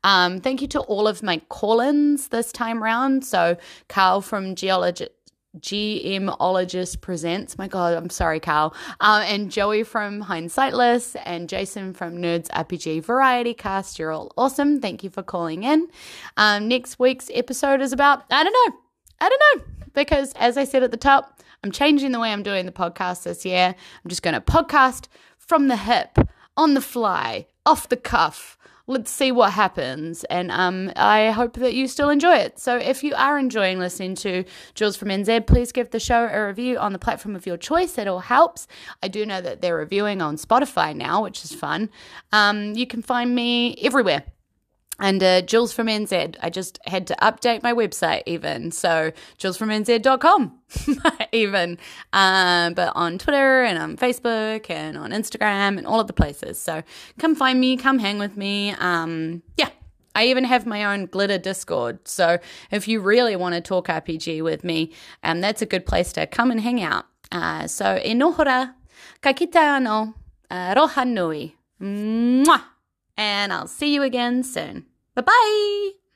Um, 0.04 0.42
thank 0.42 0.62
you 0.62 0.68
to 0.70 0.80
all 0.82 1.08
of 1.08 1.22
my 1.24 1.38
call 1.50 1.80
ins 1.80 2.30
this 2.30 2.52
time 2.52 2.84
round. 2.84 3.24
So, 3.24 3.56
Carl 3.88 4.22
from 4.22 4.56
Geology. 4.56 5.08
GMologist 5.58 7.02
presents. 7.02 7.58
My 7.58 7.68
God, 7.68 7.96
I'm 7.96 8.10
sorry, 8.10 8.40
Carl. 8.40 8.76
Um, 9.00 9.22
and 9.24 9.52
Joey 9.52 9.84
from 9.84 10.24
Hindsightless 10.24 11.16
and 11.26 11.50
Jason 11.50 11.94
from 11.94 12.18
Nerds 12.18 12.48
RPG 12.50 13.04
Variety 13.04 13.54
Cast. 13.54 13.98
You're 13.98 14.12
all 14.12 14.32
awesome. 14.38 14.80
Thank 14.80 15.04
you 15.04 15.10
for 15.10 15.24
calling 15.24 15.64
in. 15.64 15.88
Um, 16.38 16.68
next 16.68 17.00
week's 17.00 17.32
episode 17.34 17.82
is 17.82 17.92
about, 17.94 18.24
I 18.30 18.44
don't 18.44 18.54
know. 18.54 18.78
I 19.22 19.30
don't 19.30 19.42
know. 19.58 19.66
Because 19.94 20.34
as 20.34 20.56
I 20.58 20.66
said 20.66 20.84
at 20.84 20.92
the 20.92 20.98
top, 20.98 21.42
I'm 21.64 21.72
changing 21.72 22.12
the 22.12 22.20
way 22.20 22.32
I'm 22.32 22.44
doing 22.44 22.66
the 22.66 22.72
podcast 22.72 23.24
this 23.24 23.44
year. 23.44 23.76
I'm 23.76 24.10
just 24.10 24.22
going 24.22 24.36
to 24.36 24.42
podcast 24.42 25.08
from 25.38 25.68
the 25.68 25.78
hip, 25.78 26.18
on 26.60 26.74
the 26.74 26.82
fly, 26.82 27.48
off 27.66 27.88
the 27.88 27.98
cuff 27.98 28.58
let's 28.90 29.12
see 29.12 29.32
what 29.32 29.54
happens. 29.54 30.24
And 30.26 30.50
um, 30.50 30.92
I 30.96 31.30
hope 31.30 31.54
that 31.54 31.76
you 31.76 31.88
still 31.88 32.10
enjoy 32.10 32.38
it. 32.38 32.58
So 32.58 32.76
if 32.76 33.04
you 33.04 33.14
are 33.14 33.38
enjoying 33.38 33.78
listening 33.78 34.16
to 34.16 34.44
Jules 34.74 34.98
from 34.98 35.10
NZ, 35.10 35.46
please 35.46 35.72
give 35.72 35.92
the 35.92 36.00
show 36.00 36.28
a 36.28 36.48
review 36.48 36.80
on 36.80 36.92
the 36.92 36.98
platform 36.98 37.36
of 37.36 37.46
your 37.46 37.56
choice. 37.56 38.00
It 38.00 38.08
all 38.08 38.20
helps. 38.20 38.68
I 39.04 39.08
do 39.08 39.28
know 39.28 39.42
that 39.42 39.62
they're 39.62 39.78
reviewing 39.78 40.24
on 40.24 40.38
Spotify 40.38 40.96
now, 40.96 41.22
which 41.22 41.44
is 41.44 41.54
fun. 41.54 41.92
Um, 42.32 42.74
you 42.74 42.88
can 42.88 43.04
find 43.04 43.36
me 43.36 43.76
everywhere 43.84 44.24
and 45.00 45.24
uh, 45.24 45.42
Jules 45.42 45.74
from 45.74 45.88
NZ. 45.88 46.36
I 46.42 46.50
just 46.50 46.80
had 46.86 47.08
to 47.08 47.16
update 47.22 47.64
my 47.64 47.74
website 47.74 48.24
even. 48.26 48.72
So 48.72 49.12
julesfromnz.com 49.38 50.60
even. 51.32 51.78
Um, 52.14 52.74
but 52.74 52.92
on 52.96 53.18
Twitter 53.18 53.64
and 53.64 53.78
on 53.78 53.98
Facebook 53.98 54.70
and 54.70 54.98
on 54.98 55.12
Instagram 55.12 55.78
and 55.78 55.88
all 55.88 56.00
of 56.00 56.08
the 56.08 56.14
places. 56.14 56.60
So 56.60 56.84
come 57.18 57.36
find 57.36 57.60
me, 57.60 57.78
come 57.78 58.00
hang 58.00 58.20
with 58.20 58.38
me. 58.38 58.72
Um, 58.72 59.42
yeah. 59.58 59.70
I 60.16 60.26
even 60.26 60.44
have 60.44 60.66
my 60.66 60.84
own 60.84 61.06
glitter 61.06 61.38
Discord. 61.38 62.08
So 62.08 62.40
if 62.72 62.88
you 62.88 63.00
really 63.00 63.36
want 63.36 63.56
to 63.56 63.62
talk 63.62 63.88
RPG 63.88 64.44
with 64.44 64.64
me, 64.64 64.92
um, 65.24 65.40
that's 65.40 65.62
a 65.62 65.66
good 65.66 65.86
place 65.86 66.12
to 66.14 66.28
come 66.28 66.52
and 66.52 66.60
hang 66.60 66.82
out. 66.82 67.06
Uh, 67.32 67.68
so 67.68 68.00
e 68.04 68.14
nohora, 68.14 68.74
ka 69.22 69.34
kita 69.34 69.78
ano, 69.78 70.16
uh, 70.50 70.74
roha 70.76 71.08
nui. 71.08 71.56
Mwah! 71.80 72.64
And 73.16 73.54
I'll 73.54 73.68
see 73.68 73.94
you 73.94 74.02
again 74.02 74.44
soon. 74.44 74.89
Bye 75.20 75.26
bye. 75.26 76.09